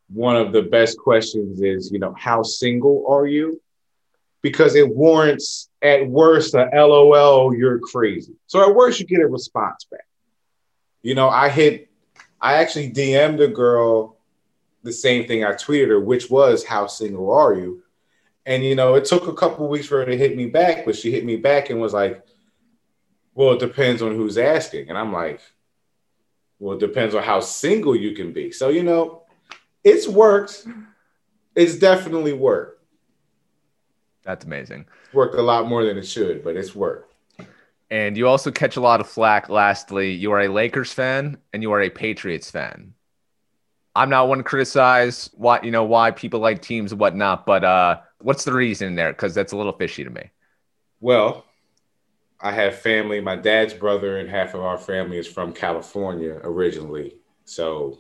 one 0.10 0.36
of 0.36 0.52
the 0.52 0.62
best 0.62 1.00
questions 1.00 1.62
is, 1.62 1.92
you 1.92 2.00
know, 2.00 2.14
how 2.18 2.44
single 2.44 3.06
are 3.08 3.26
you? 3.26 3.62
Because 4.42 4.76
it 4.76 4.88
warrants 4.88 5.70
at 5.82 6.08
worst 6.08 6.54
a 6.54 6.70
LOL, 6.74 7.56
you're 7.56 7.80
crazy. 7.80 8.34
So 8.46 8.62
at 8.62 8.76
worst, 8.76 9.00
you 9.00 9.08
get 9.08 9.22
a 9.22 9.28
response 9.28 9.86
back. 9.90 10.06
You 11.02 11.16
know, 11.16 11.30
I 11.30 11.50
hit, 11.50 11.90
I 12.40 12.56
actually 12.56 12.92
DM'd 12.92 13.42
a 13.42 13.48
girl 13.48 14.18
the 14.84 14.94
same 14.94 15.28
thing 15.28 15.44
I 15.44 15.54
tweeted 15.54 15.88
her, 15.88 16.00
which 16.00 16.30
was, 16.30 16.64
How 16.64 16.86
single 16.86 17.32
are 17.32 17.56
you? 17.56 17.82
And, 18.46 18.64
you 18.64 18.76
know, 18.76 18.96
it 18.96 19.06
took 19.06 19.28
a 19.28 19.34
couple 19.34 19.68
weeks 19.68 19.88
for 19.88 20.00
her 20.00 20.06
to 20.06 20.18
hit 20.18 20.38
me 20.38 20.46
back, 20.46 20.86
but 20.86 20.96
she 20.96 21.12
hit 21.12 21.26
me 21.26 21.36
back 21.36 21.70
and 21.70 21.82
was 21.82 21.94
like, 21.94 22.24
well, 23.34 23.54
it 23.54 23.60
depends 23.60 24.02
on 24.02 24.16
who's 24.16 24.38
asking. 24.38 24.90
And 24.90 24.98
I'm 24.98 25.12
like, 25.12 25.42
well, 26.60 26.78
it 26.78 26.80
depends 26.80 27.16
on 27.16 27.24
how 27.24 27.40
single 27.40 27.96
you 27.96 28.16
can 28.16 28.32
be. 28.32 28.52
So, 28.52 28.70
you 28.70 28.84
know, 28.84 29.24
it's 29.84 30.08
worked. 30.08 30.68
It's 31.56 31.76
definitely 31.76 32.34
worked. 32.34 32.84
That's 34.24 34.46
amazing. 34.46 34.86
It's 35.06 35.14
worked 35.14 35.36
a 35.36 35.42
lot 35.42 35.68
more 35.68 35.84
than 35.84 35.98
it 35.98 36.08
should, 36.08 36.44
but 36.44 36.56
it's 36.56 36.76
worked. 36.76 37.14
And 37.92 38.18
you 38.18 38.28
also 38.28 38.52
catch 38.52 38.78
a 38.78 38.82
lot 38.82 39.00
of 39.00 39.08
flack. 39.08 39.50
Lastly, 39.50 40.12
you 40.12 40.32
are 40.32 40.42
a 40.42 40.48
Lakers 40.48 40.92
fan 40.92 41.38
and 41.54 41.62
you 41.62 41.72
are 41.72 41.82
a 41.82 41.90
Patriots 41.90 42.50
fan. 42.50 42.94
I'm 43.96 44.10
not 44.10 44.28
one 44.28 44.40
to 44.40 44.44
criticize 44.44 45.30
why 45.36 45.62
you 45.64 45.72
know 45.72 45.86
why 45.86 46.12
people 46.12 46.40
like 46.42 46.62
teams 46.62 46.92
and 46.92 47.00
whatnot, 47.00 47.46
but 47.46 47.64
uh, 47.64 48.00
what's 48.20 48.44
the 48.44 48.54
reason 48.54 48.96
there? 48.96 49.12
Because 49.12 49.34
that's 49.34 49.52
a 49.54 49.58
little 49.58 49.74
fishy 49.74 50.04
to 50.04 50.10
me. 50.10 50.32
Well, 51.00 51.46
I 52.40 52.52
have 52.52 52.80
family. 52.80 53.22
My 53.22 53.36
dad's 53.36 53.74
brother 53.74 54.18
and 54.18 54.30
half 54.30 54.54
of 54.54 54.62
our 54.62 54.78
family 54.78 55.18
is 55.18 55.28
from 55.28 55.54
California 55.54 56.40
originally. 56.44 57.16
So, 57.46 58.00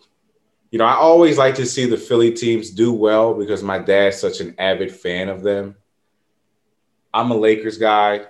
you 0.71 0.79
know, 0.79 0.85
I 0.85 0.95
always 0.95 1.37
like 1.37 1.55
to 1.55 1.65
see 1.65 1.85
the 1.85 1.97
Philly 1.97 2.31
teams 2.31 2.71
do 2.71 2.93
well 2.93 3.33
because 3.33 3.63
my 3.63 3.79
dad's 3.79 4.19
such 4.19 4.41
an 4.41 4.55
avid 4.57 4.91
fan 4.91 5.29
of 5.29 5.41
them. 5.41 5.75
I'm 7.13 7.31
a 7.31 7.35
Lakers 7.35 7.77
guy. 7.77 8.25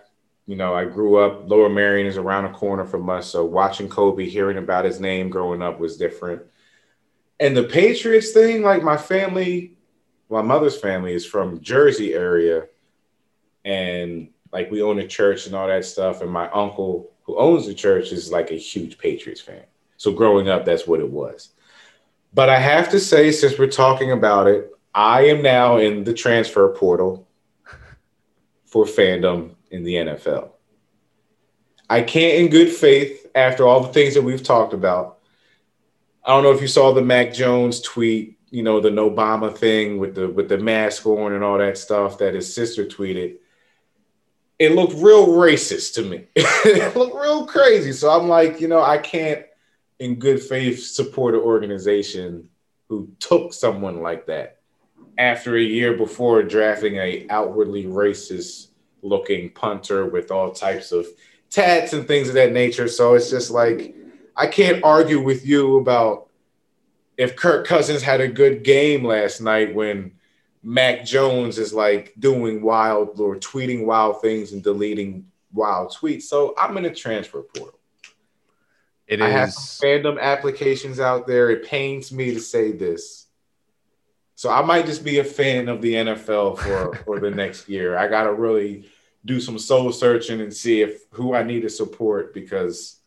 You 0.46 0.56
know, 0.56 0.76
I 0.76 0.86
grew 0.86 1.18
up, 1.18 1.50
Lower 1.50 1.70
Merion 1.70 2.06
is 2.06 2.18
around 2.18 2.44
the 2.44 2.58
corner 2.58 2.86
from 2.86 3.10
us. 3.10 3.28
So 3.28 3.44
watching 3.44 3.90
Kobe, 3.90 4.30
hearing 4.30 4.58
about 4.58 4.86
his 4.86 5.00
name 5.00 5.30
growing 5.30 5.64
up 5.64 5.80
was 5.80 5.98
different. 5.98 6.44
And 7.40 7.58
the 7.58 7.64
Patriots 7.64 8.32
thing, 8.32 8.62
like 8.62 8.84
my 8.84 8.96
family, 8.96 9.75
my 10.30 10.42
mother's 10.42 10.80
family 10.80 11.14
is 11.14 11.26
from 11.26 11.62
Jersey 11.62 12.14
area. 12.14 12.68
And 13.64 14.30
like 14.52 14.72
we 14.72 14.82
own 14.82 15.00
a 15.00 15.08
church 15.08 15.46
and 15.46 15.56
all 15.56 15.68
that 15.68 15.86
stuff. 15.86 16.22
And 16.22 16.32
my 16.32 16.50
uncle 16.52 17.12
who 17.24 17.38
owns 17.38 17.66
the 17.66 17.74
church 17.74 18.12
is 18.12 18.32
like 18.32 18.52
a 18.52 18.56
huge 18.56 18.98
Patriots 18.98 19.42
fan. 19.42 19.64
So 19.98 20.12
growing 20.12 20.50
up, 20.50 20.66
that's 20.66 20.88
what 20.88 21.00
it 21.00 21.10
was. 21.10 21.50
But 22.34 22.50
I 22.50 22.60
have 22.60 22.90
to 22.90 23.00
say, 23.00 23.32
since 23.32 23.58
we're 23.58 23.68
talking 23.68 24.12
about 24.12 24.48
it, 24.48 24.72
I 24.94 25.28
am 25.28 25.42
now 25.42 25.78
in 25.78 26.04
the 26.04 26.14
transfer 26.14 26.70
portal 26.70 27.28
for 28.66 28.86
fandom 28.86 29.56
in 29.72 29.84
the 29.84 29.96
NFL. 29.96 30.50
I 31.90 32.02
can't, 32.02 32.40
in 32.40 32.50
good 32.50 32.70
faith, 32.70 33.28
after 33.36 33.66
all 33.68 33.82
the 33.82 33.94
things 33.94 34.16
that 34.16 34.22
we've 34.22 34.44
talked 34.44 34.74
about. 34.74 35.20
I 36.24 36.30
don't 36.30 36.44
know 36.44 36.52
if 36.52 36.62
you 36.62 36.68
saw 36.68 36.94
the 36.94 37.02
Mac 37.02 37.34
Jones 37.34 37.82
tweet, 37.82 38.35
you 38.50 38.64
know, 38.64 38.80
the 38.80 38.90
Obama 38.90 39.56
thing 39.56 39.98
with 39.98 40.16
the 40.16 40.28
with 40.28 40.50
the 40.50 40.58
mask 40.58 41.06
on 41.06 41.34
and 41.34 41.44
all 41.44 41.58
that 41.58 41.78
stuff 41.78 42.20
that 42.20 42.36
his 42.36 42.54
sister 42.54 42.86
tweeted 42.86 43.38
it 44.60 44.74
looked 44.74 44.94
real 44.94 45.28
racist 45.28 45.96
to 45.96 46.04
me. 46.04 46.28
it 46.36 46.96
looked 46.96 47.16
real 47.16 47.46
crazy. 47.46 47.92
So 47.92 48.10
I'm 48.10 48.28
like, 48.28 48.62
you 48.62 48.68
know, 48.68 48.82
I 48.82 48.98
can't, 48.98 49.46
in 50.00 50.16
good 50.16 50.42
faith, 50.42 50.84
support 50.84 51.36
an 51.36 51.42
organization 51.42 52.50
who 52.88 53.10
took 53.20 53.54
someone 53.54 54.02
like 54.02 54.28
that 54.28 54.60
after 55.18 55.58
a 55.58 55.62
year 55.62 55.98
before 55.98 56.44
drafting 56.44 56.96
a 56.96 57.26
outwardly 57.30 57.86
racist 57.86 58.68
looking 59.02 59.50
punter 59.50 60.06
with 60.06 60.32
all 60.32 60.52
types 60.52 60.92
of 60.92 61.08
tats 61.50 61.94
and 61.94 62.08
things 62.08 62.28
of 62.28 62.36
that 62.36 62.52
nature. 62.52 62.88
So 62.88 63.16
it's 63.16 63.30
just 63.30 63.52
like 63.52 63.96
I 64.36 64.48
can't 64.48 64.84
argue 64.84 65.22
with 65.22 65.46
you 65.46 65.78
about 65.78 66.28
if 67.18 67.36
Kirk 67.36 67.66
Cousins 67.66 68.02
had 68.02 68.22
a 68.22 68.28
good 68.28 68.64
game 68.64 69.04
last 69.04 69.42
night 69.42 69.74
when 69.74 70.12
Mac 70.64 71.06
Jones 71.06 71.58
is 71.58 71.74
like 71.74 72.14
doing 72.18 72.62
wild 72.62 73.20
or 73.20 73.36
tweeting 73.36 73.86
wild 73.86 74.22
things 74.22 74.52
and 74.52 74.64
deleting 74.64 75.28
wild 75.54 75.94
tweets. 75.94 76.24
So 76.24 76.54
I'm 76.58 76.76
in 76.78 76.86
a 76.86 76.94
transfer 76.94 77.42
portal. 77.42 77.80
It 79.08 79.22
I 79.22 79.28
is 79.28 79.34
have 79.34 79.50
fandom 79.50 80.20
applications 80.20 81.00
out 81.00 81.28
there. 81.28 81.52
It 81.52 81.66
pains 81.66 82.12
me 82.12 82.34
to 82.34 82.40
say 82.40 82.72
this. 82.72 83.28
So 84.34 84.50
I 84.50 84.64
might 84.64 84.86
just 84.86 85.04
be 85.04 85.20
a 85.20 85.24
fan 85.24 85.70
of 85.70 85.82
the 85.82 85.94
NFL 85.94 86.58
for 86.58 86.96
for 87.06 87.20
the 87.20 87.30
next 87.30 87.70
year. 87.70 87.98
I 87.98 88.08
gotta 88.08 88.34
really 88.34 88.90
do 89.24 89.40
some 89.40 89.60
soul 89.60 89.92
searching 89.92 90.42
and 90.42 90.54
see 90.54 90.82
if 90.82 91.06
who 91.12 91.34
I 91.34 91.44
need 91.44 91.62
to 91.62 91.70
support 91.70 92.34
because, 92.34 93.00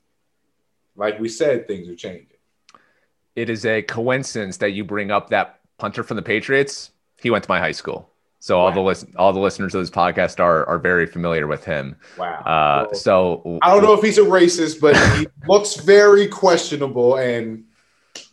like 0.96 1.18
we 1.18 1.28
said, 1.28 1.66
things 1.66 1.88
are 1.88 1.96
changing. 1.96 2.27
It 3.38 3.48
is 3.48 3.64
a 3.64 3.82
coincidence 3.82 4.56
that 4.56 4.70
you 4.70 4.84
bring 4.84 5.12
up 5.12 5.30
that 5.30 5.60
punter 5.78 6.02
from 6.02 6.16
the 6.16 6.22
Patriots. 6.22 6.90
He 7.20 7.30
went 7.30 7.44
to 7.44 7.50
my 7.50 7.60
high 7.60 7.72
school. 7.72 8.10
So 8.40 8.58
wow. 8.58 8.64
all 8.64 8.72
the 8.72 8.80
listen, 8.80 9.14
all 9.16 9.32
the 9.32 9.38
listeners 9.38 9.74
of 9.76 9.82
this 9.82 9.90
podcast 9.90 10.40
are 10.40 10.66
are 10.66 10.78
very 10.78 11.06
familiar 11.06 11.46
with 11.46 11.64
him. 11.64 11.96
Wow. 12.16 12.40
Uh, 12.40 12.86
well, 12.86 12.94
so 12.94 13.58
I 13.62 13.72
don't 13.72 13.82
know 13.84 13.94
if 13.94 14.02
he's 14.02 14.18
a 14.18 14.22
racist, 14.22 14.80
but 14.80 14.96
he 15.16 15.26
looks 15.48 15.76
very 15.76 16.26
questionable, 16.26 17.16
and 17.16 17.64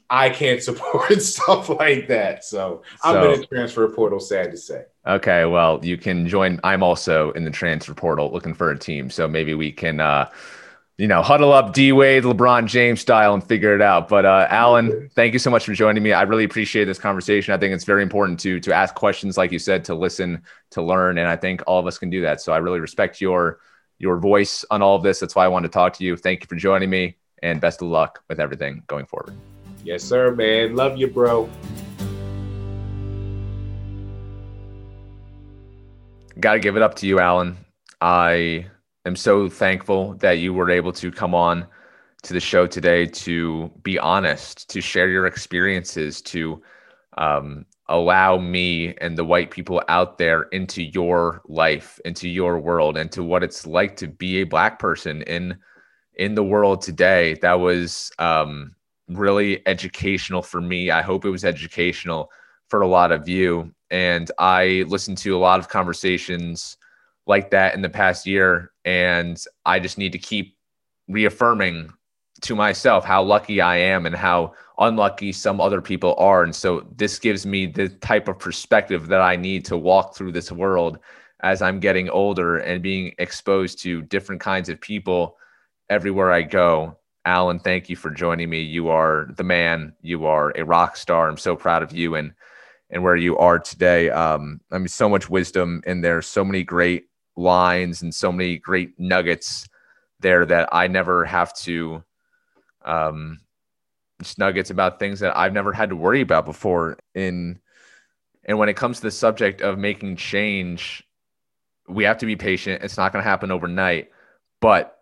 I 0.10 0.30
can't 0.30 0.62
support 0.62 1.22
stuff 1.22 1.70
like 1.70 2.08
that. 2.08 2.44
So 2.44 2.82
I'm 3.04 3.14
so, 3.16 3.34
in 3.34 3.42
the 3.42 3.48
transfer 3.48 3.88
portal. 3.90 4.20
Sad 4.20 4.52
to 4.52 4.58
say. 4.58 4.86
Okay, 5.06 5.46
well, 5.46 5.80
you 5.84 5.98
can 5.98 6.28
join. 6.28 6.60
I'm 6.64 6.82
also 6.82 7.32
in 7.32 7.44
the 7.44 7.52
transfer 7.52 7.94
portal 7.94 8.32
looking 8.32 8.56
for 8.56 8.72
a 8.72 8.78
team. 8.78 9.12
So 9.12 9.28
maybe 9.28 9.54
we 9.54 9.72
can. 9.72 10.00
Uh, 10.00 10.30
you 10.98 11.08
know, 11.08 11.22
huddle 11.22 11.52
up 11.52 11.74
D 11.74 11.92
Wade, 11.92 12.24
LeBron 12.24 12.68
James 12.68 13.02
style 13.02 13.34
and 13.34 13.44
figure 13.44 13.76
it 13.76 13.82
out. 13.82 14.08
But 14.08 14.26
uh, 14.26 14.48
Alan, 14.50 15.10
thank 15.14 15.34
you 15.34 15.40
so 15.40 15.50
much 15.50 15.66
for 15.66 15.74
joining 15.74 16.02
me. 16.02 16.14
I 16.14 16.22
really 16.22 16.46
appreciate 16.46 16.86
this 16.86 17.00
conversation. 17.00 17.54
I 17.54 17.58
think 17.58 17.74
it's 17.74 17.84
very 17.84 18.02
important 18.02 18.40
to 18.42 18.60
to 18.62 18.74
ask 18.74 18.96
questions, 18.96 19.38
like 19.38 19.52
you 19.52 19.60
said, 19.60 19.84
to 19.86 19.96
listen, 19.96 20.42
to 20.72 20.82
learn, 20.82 21.18
and 21.18 21.28
I 21.28 21.36
think 21.36 21.62
all 21.68 21.80
of 21.80 21.88
us 21.88 21.98
can 21.98 22.10
do 22.10 22.22
that. 22.22 22.40
So 22.40 22.54
I 22.54 22.58
really 22.58 22.80
respect 22.80 23.20
your 23.20 23.60
your 23.98 24.18
voice 24.18 24.64
on 24.72 24.82
all 24.82 24.96
of 24.96 25.04
this. 25.04 25.20
That's 25.20 25.36
why 25.36 25.44
I 25.46 25.50
wanted 25.50 25.68
to 25.68 25.74
talk 25.74 25.94
to 25.94 26.04
you. 26.06 26.16
Thank 26.16 26.42
you 26.42 26.48
for 26.48 26.56
joining 26.56 26.90
me, 26.90 27.18
and 27.44 27.60
best 27.60 27.82
of 27.82 27.90
luck 27.90 28.24
with 28.30 28.40
everything 28.40 28.84
going 28.88 29.06
forward. 29.06 29.34
Yes, 29.84 30.02
sir, 30.02 30.34
man. 30.34 30.76
Love 30.76 30.98
you, 30.98 31.08
bro. 31.08 31.50
Got 36.40 36.54
to 36.54 36.60
give 36.60 36.78
it 36.78 36.82
up 36.82 36.96
to 36.96 37.08
you, 37.08 37.20
Alan. 37.20 37.58
I 38.02 38.68
am 39.06 39.16
so 39.16 39.50
thankful 39.50 40.16
that 40.16 40.40
you 40.40 40.54
were 40.54 40.70
able 40.70 40.92
to 40.94 41.12
come 41.12 41.36
on 41.36 41.68
to 42.24 42.34
the 42.34 42.40
show 42.40 42.66
today 42.66 43.06
to 43.06 43.72
be 43.84 44.00
honest, 44.00 44.70
to 44.70 44.82
share 44.82 45.10
your 45.10 45.28
experiences, 45.28 46.22
to 46.24 46.62
um, 47.18 47.66
allow 47.88 48.38
me 48.38 48.96
and 48.96 49.18
the 49.18 49.24
white 49.24 49.52
people 49.52 49.82
out 49.90 50.18
there 50.18 50.44
into 50.44 50.84
your 50.84 51.42
life, 51.48 52.00
into 52.04 52.28
your 52.28 52.60
world, 52.60 52.98
into 52.98 53.24
what 53.24 53.44
it's 53.44 53.68
like 53.68 53.96
to 53.98 54.08
be 54.08 54.42
a 54.42 54.44
black 54.46 54.80
person 54.80 55.22
in 55.24 55.58
in 56.16 56.34
the 56.34 56.44
world 56.44 56.82
today. 56.82 57.36
That 57.42 57.60
was 57.60 58.12
um, 58.20 58.74
really 59.08 59.62
educational 59.68 60.42
for 60.42 60.62
me. 60.62 60.90
I 60.90 61.02
hope 61.02 61.26
it 61.26 61.30
was 61.30 61.46
educational 61.46 62.32
for 62.70 62.82
a 62.82 62.88
lot 62.88 63.12
of 63.12 63.28
you. 63.28 63.74
And 63.92 64.32
I 64.40 64.86
listened 64.88 65.18
to 65.20 65.36
a 65.36 65.40
lot 65.40 65.60
of 65.60 65.70
conversations 65.70 66.78
like 67.28 67.52
that 67.52 67.74
in 67.74 67.82
the 67.82 67.90
past 67.90 68.26
year. 68.26 68.72
And 68.84 69.42
I 69.66 69.80
just 69.80 69.98
need 69.98 70.12
to 70.12 70.20
keep 70.20 70.58
reaffirming 71.08 71.92
to 72.42 72.56
myself 72.56 73.06
how 73.06 73.24
lucky 73.24 73.62
I 73.62 73.78
am 73.78 74.06
and 74.06 74.16
how 74.16 74.54
unlucky 74.78 75.32
some 75.32 75.62
other 75.62 75.82
people 75.82 76.16
are. 76.18 76.44
And 76.44 76.56
so 76.56 76.86
this 76.96 77.18
gives 77.18 77.46
me 77.46 77.66
the 77.66 77.90
type 77.90 78.28
of 78.28 78.40
perspective 78.40 79.08
that 79.08 79.22
I 79.22 79.36
need 79.36 79.66
to 79.66 79.78
walk 79.78 80.16
through 80.16 80.34
this 80.34 80.52
world 80.52 81.00
as 81.42 81.62
I'm 81.62 81.80
getting 81.80 82.10
older 82.10 82.58
and 82.58 82.82
being 82.82 83.14
exposed 83.18 83.80
to 83.84 84.02
different 84.02 84.42
kinds 84.42 84.70
of 84.70 84.82
people 84.82 85.38
everywhere 85.90 86.32
I 86.32 86.42
go. 86.42 86.98
Alan, 87.26 87.60
thank 87.60 87.90
you 87.90 87.96
for 87.96 88.12
joining 88.12 88.50
me. 88.50 88.62
You 88.62 88.90
are 88.90 89.30
the 89.36 89.44
man. 89.44 89.94
You 90.02 90.26
are 90.26 90.54
a 90.56 90.64
rock 90.64 90.96
star. 90.98 91.28
I'm 91.28 91.38
so 91.38 91.56
proud 91.56 91.82
of 91.82 91.92
you 91.92 92.16
and 92.16 92.34
and 92.92 93.04
where 93.04 93.16
you 93.16 93.36
are 93.38 93.58
today. 93.58 94.12
Um, 94.12 94.62
I 94.72 94.78
mean, 94.78 94.88
so 94.88 95.10
much 95.10 95.28
wisdom 95.28 95.82
in 95.88 96.02
there, 96.02 96.22
so 96.22 96.46
many 96.46 96.64
great 96.64 97.06
lines 97.36 98.02
and 98.02 98.14
so 98.14 98.32
many 98.32 98.58
great 98.58 99.00
nuggets 99.00 99.68
there 100.20 100.46
that 100.46 100.70
I 100.72 100.88
never 100.88 101.26
have 101.26 101.54
to 101.60 102.04
um 102.84 103.40
just 104.22 104.40
nuggets 104.40 104.70
about 104.70 105.00
things 105.00 105.20
that 105.20 105.36
I've 105.38 105.54
never 105.54 105.74
had 105.74 105.90
to 105.90 105.96
worry 105.96 106.22
about 106.22 106.46
before. 106.46 106.98
In 107.14 107.60
and 108.46 108.58
when 108.58 108.70
it 108.70 108.78
comes 108.78 108.98
to 108.98 109.04
the 109.04 109.12
subject 109.12 109.62
of 109.62 109.78
making 109.78 110.16
change 110.16 111.04
we 111.88 112.04
have 112.04 112.18
to 112.18 112.26
be 112.26 112.36
patient. 112.36 112.84
It's 112.84 112.98
not 112.98 113.14
going 113.14 113.24
to 113.24 113.30
happen 113.30 113.52
overnight. 113.52 114.10
But 114.60 114.96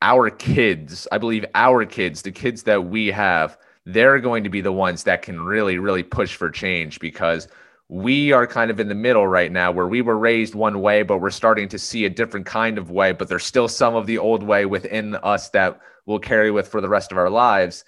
our 0.00 0.30
kids 0.30 1.08
I 1.10 1.18
believe 1.18 1.44
our 1.54 1.84
kids 1.84 2.22
the 2.22 2.30
kids 2.30 2.62
that 2.64 2.84
we 2.84 3.08
have 3.08 3.58
they're 3.84 4.20
going 4.20 4.44
to 4.44 4.50
be 4.50 4.60
the 4.60 4.72
ones 4.72 5.02
that 5.04 5.22
can 5.22 5.40
really 5.40 5.78
really 5.78 6.04
push 6.04 6.36
for 6.36 6.50
change 6.50 7.00
because 7.00 7.48
we 7.88 8.32
are 8.32 8.46
kind 8.46 8.70
of 8.70 8.80
in 8.80 8.88
the 8.88 8.94
middle 8.94 9.26
right 9.26 9.50
now 9.50 9.72
where 9.72 9.86
we 9.86 10.02
were 10.02 10.18
raised 10.18 10.54
one 10.54 10.80
way, 10.80 11.02
but 11.02 11.18
we're 11.18 11.30
starting 11.30 11.68
to 11.70 11.78
see 11.78 12.04
a 12.04 12.10
different 12.10 12.44
kind 12.44 12.76
of 12.76 12.90
way, 12.90 13.12
but 13.12 13.28
there's 13.28 13.46
still 13.46 13.68
some 13.68 13.94
of 13.94 14.06
the 14.06 14.18
old 14.18 14.42
way 14.42 14.66
within 14.66 15.14
us 15.16 15.48
that 15.50 15.80
we'll 16.04 16.18
carry 16.18 16.50
with 16.50 16.68
for 16.68 16.82
the 16.82 16.88
rest 16.88 17.12
of 17.12 17.18
our 17.18 17.30
lives. 17.30 17.84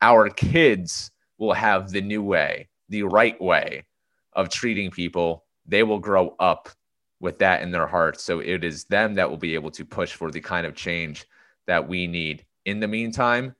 Our 0.00 0.28
kids 0.30 1.10
will 1.38 1.54
have 1.54 1.90
the 1.90 2.00
new 2.00 2.22
way, 2.22 2.68
the 2.88 3.02
right 3.02 3.40
way 3.40 3.84
of 4.32 4.48
treating 4.48 4.92
people. 4.92 5.44
They 5.66 5.82
will 5.82 5.98
grow 5.98 6.36
up 6.38 6.68
with 7.18 7.40
that 7.40 7.62
in 7.62 7.72
their 7.72 7.86
hearts. 7.88 8.22
So 8.22 8.38
it 8.38 8.62
is 8.62 8.84
them 8.84 9.14
that 9.14 9.28
will 9.28 9.36
be 9.38 9.54
able 9.54 9.72
to 9.72 9.84
push 9.84 10.12
for 10.12 10.30
the 10.30 10.40
kind 10.40 10.66
of 10.66 10.76
change 10.76 11.26
that 11.66 11.88
we 11.88 12.06
need. 12.06 12.44
In 12.64 12.78
the 12.78 12.88
meantime, 12.88 13.56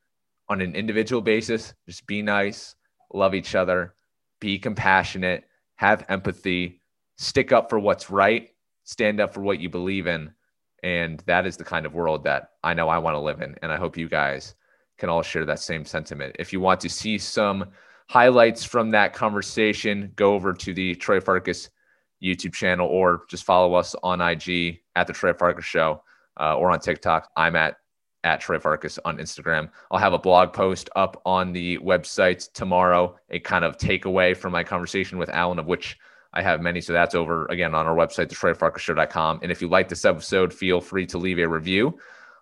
on 0.48 0.60
an 0.60 0.76
individual 0.76 1.22
basis, 1.22 1.74
just 1.86 2.06
be 2.06 2.22
nice, 2.22 2.76
love 3.12 3.34
each 3.34 3.56
other, 3.56 3.94
be 4.40 4.60
compassionate 4.60 5.44
have 5.82 6.04
empathy, 6.08 6.80
stick 7.16 7.50
up 7.50 7.68
for 7.68 7.76
what's 7.76 8.08
right, 8.08 8.50
stand 8.84 9.18
up 9.18 9.34
for 9.34 9.40
what 9.40 9.58
you 9.58 9.68
believe 9.68 10.06
in. 10.06 10.32
And 10.84 11.18
that 11.26 11.44
is 11.44 11.56
the 11.56 11.64
kind 11.64 11.86
of 11.86 11.92
world 11.92 12.22
that 12.22 12.50
I 12.62 12.72
know 12.72 12.88
I 12.88 12.98
want 12.98 13.16
to 13.16 13.18
live 13.18 13.42
in. 13.42 13.56
And 13.62 13.72
I 13.72 13.76
hope 13.76 13.96
you 13.96 14.08
guys 14.08 14.54
can 14.98 15.08
all 15.08 15.22
share 15.22 15.44
that 15.44 15.58
same 15.58 15.84
sentiment. 15.84 16.36
If 16.38 16.52
you 16.52 16.60
want 16.60 16.78
to 16.82 16.88
see 16.88 17.18
some 17.18 17.64
highlights 18.08 18.62
from 18.62 18.90
that 18.92 19.12
conversation, 19.12 20.12
go 20.14 20.34
over 20.34 20.52
to 20.52 20.72
the 20.72 20.94
Troy 20.94 21.20
Farkas 21.20 21.70
YouTube 22.22 22.54
channel 22.54 22.86
or 22.86 23.22
just 23.28 23.42
follow 23.42 23.74
us 23.74 23.96
on 24.04 24.20
IG 24.20 24.78
at 24.94 25.08
the 25.08 25.12
Troy 25.12 25.32
Farkas 25.32 25.64
Show 25.64 26.00
uh, 26.38 26.56
or 26.56 26.70
on 26.70 26.78
TikTok. 26.78 27.28
I'm 27.36 27.56
at 27.56 27.78
at 28.24 28.40
Troy 28.40 28.58
Farkas 28.58 28.98
on 29.04 29.18
Instagram. 29.18 29.68
I'll 29.90 29.98
have 29.98 30.12
a 30.12 30.18
blog 30.18 30.52
post 30.52 30.88
up 30.96 31.20
on 31.24 31.52
the 31.52 31.78
website 31.78 32.52
tomorrow, 32.52 33.16
a 33.30 33.38
kind 33.38 33.64
of 33.64 33.78
takeaway 33.78 34.36
from 34.36 34.52
my 34.52 34.62
conversation 34.62 35.18
with 35.18 35.28
Alan, 35.30 35.58
of 35.58 35.66
which 35.66 35.98
I 36.32 36.42
have 36.42 36.60
many. 36.60 36.80
So 36.80 36.92
that's 36.92 37.14
over 37.14 37.46
again 37.46 37.74
on 37.74 37.86
our 37.86 37.94
website, 37.94 38.28
thetroyfarkasshow.com. 38.28 39.40
And 39.42 39.52
if 39.52 39.60
you 39.60 39.68
like 39.68 39.88
this 39.88 40.04
episode, 40.04 40.52
feel 40.52 40.80
free 40.80 41.06
to 41.06 41.18
leave 41.18 41.38
a 41.38 41.46
review 41.46 41.98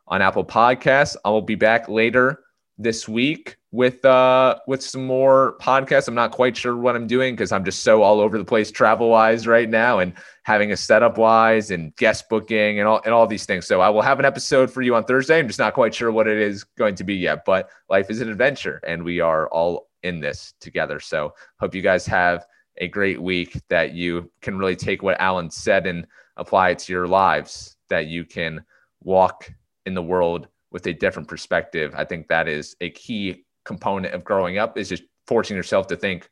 on 0.09 0.23
Apple 0.23 0.45
Podcasts. 0.45 1.17
I 1.25 1.31
will 1.31 1.43
be 1.43 1.55
back 1.55 1.89
later 1.89 2.41
this 2.83 3.07
week 3.07 3.59
with 3.73 4.05
uh 4.05 4.59
with 4.67 4.83
some 4.83 5.05
more 5.05 5.57
podcasts. 5.61 6.09
I'm 6.09 6.15
not 6.15 6.33
quite 6.33 6.57
sure 6.57 6.77
what 6.77 6.97
I'm 6.97 7.07
doing 7.07 7.35
because 7.35 7.53
I'm 7.53 7.65
just 7.65 7.85
so 7.85 8.03
all 8.03 8.21
over 8.21 8.39
the 8.39 8.45
place 8.45 8.71
travel 8.71 9.11
wise 9.11 9.47
right 9.47 9.69
now 9.69 9.99
and 9.99 10.15
having 10.45 10.73
a 10.73 10.77
setup 10.77 11.19
wise 11.19 11.71
and 11.71 11.95
guest 11.97 12.29
booking 12.29 12.79
and 12.79 12.89
all 12.89 13.01
and 13.05 13.13
all 13.13 13.27
these 13.27 13.45
things. 13.45 13.67
So 13.67 13.81
I 13.81 13.91
will 13.91 14.03
have 14.03 14.19
an 14.19 14.25
episode 14.25 14.71
for 14.71 14.83
you 14.83 14.95
on 14.97 15.05
Thursday. 15.05 15.39
I'm 15.39 15.47
just 15.47 15.59
not 15.59 15.75
quite 15.75 15.95
sure 15.95 16.11
what 16.11 16.27
it 16.27 16.39
is 16.39 16.65
going 16.65 16.95
to 16.97 17.05
be 17.05 17.15
yet, 17.15 17.45
but 17.45 17.69
life 17.89 18.11
is 18.11 18.21
an 18.21 18.31
adventure 18.31 18.81
and 18.87 19.05
we 19.05 19.21
are 19.21 19.49
all 19.49 19.89
in 20.03 20.21
this 20.21 20.55
together. 20.61 20.99
So 20.99 21.35
hope 21.59 21.75
you 21.75 21.83
guys 21.83 22.07
have 22.07 22.47
a 22.79 22.89
great 22.89 23.21
week 23.21 23.61
that 23.69 23.93
you 23.93 24.31
can 24.41 24.57
really 24.57 24.77
take 24.77 25.03
what 25.03 25.21
Alan 25.21 25.51
said 25.51 25.87
and 25.87 26.07
apply 26.39 26.71
it 26.71 26.79
to 26.81 26.93
your 26.93 27.07
lives, 27.07 27.77
that 27.91 28.07
you 28.07 28.25
can 28.25 28.65
walk 29.03 29.53
in 29.85 29.95
the 29.95 30.03
world 30.03 30.49
with 30.73 30.87
a 30.87 30.93
different 30.93 31.29
perspective. 31.29 31.95
I 31.97 32.05
think 32.05 32.29
that 32.29 32.49
is 32.49 32.77
a 32.81 32.91
key 32.91 33.45
component 33.65 34.15
of 34.15 34.25
growing 34.25 34.59
up 34.59 34.79
is 34.79 34.89
just 34.89 35.03
forcing 35.27 35.57
yourself 35.57 35.87
to 35.89 35.97
think 35.97 36.29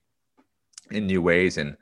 in 0.90 1.06
new 1.06 1.22
ways 1.22 1.58
and 1.58 1.76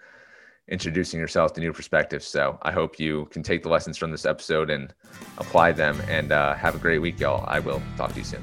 introducing 0.68 1.20
yourself 1.20 1.52
to 1.54 1.60
new 1.60 1.72
perspectives. 1.72 2.26
So 2.26 2.58
I 2.62 2.72
hope 2.72 2.98
you 2.98 3.26
can 3.26 3.42
take 3.42 3.62
the 3.62 3.68
lessons 3.68 3.96
from 3.96 4.10
this 4.10 4.26
episode 4.26 4.70
and 4.70 4.92
apply 5.38 5.72
them 5.72 6.00
and 6.08 6.32
uh, 6.32 6.54
have 6.54 6.74
a 6.74 6.78
great 6.78 6.98
week, 6.98 7.20
y'all. 7.20 7.44
I 7.46 7.60
will 7.60 7.80
talk 7.96 8.12
to 8.12 8.18
you 8.18 8.24
soon. 8.24 8.42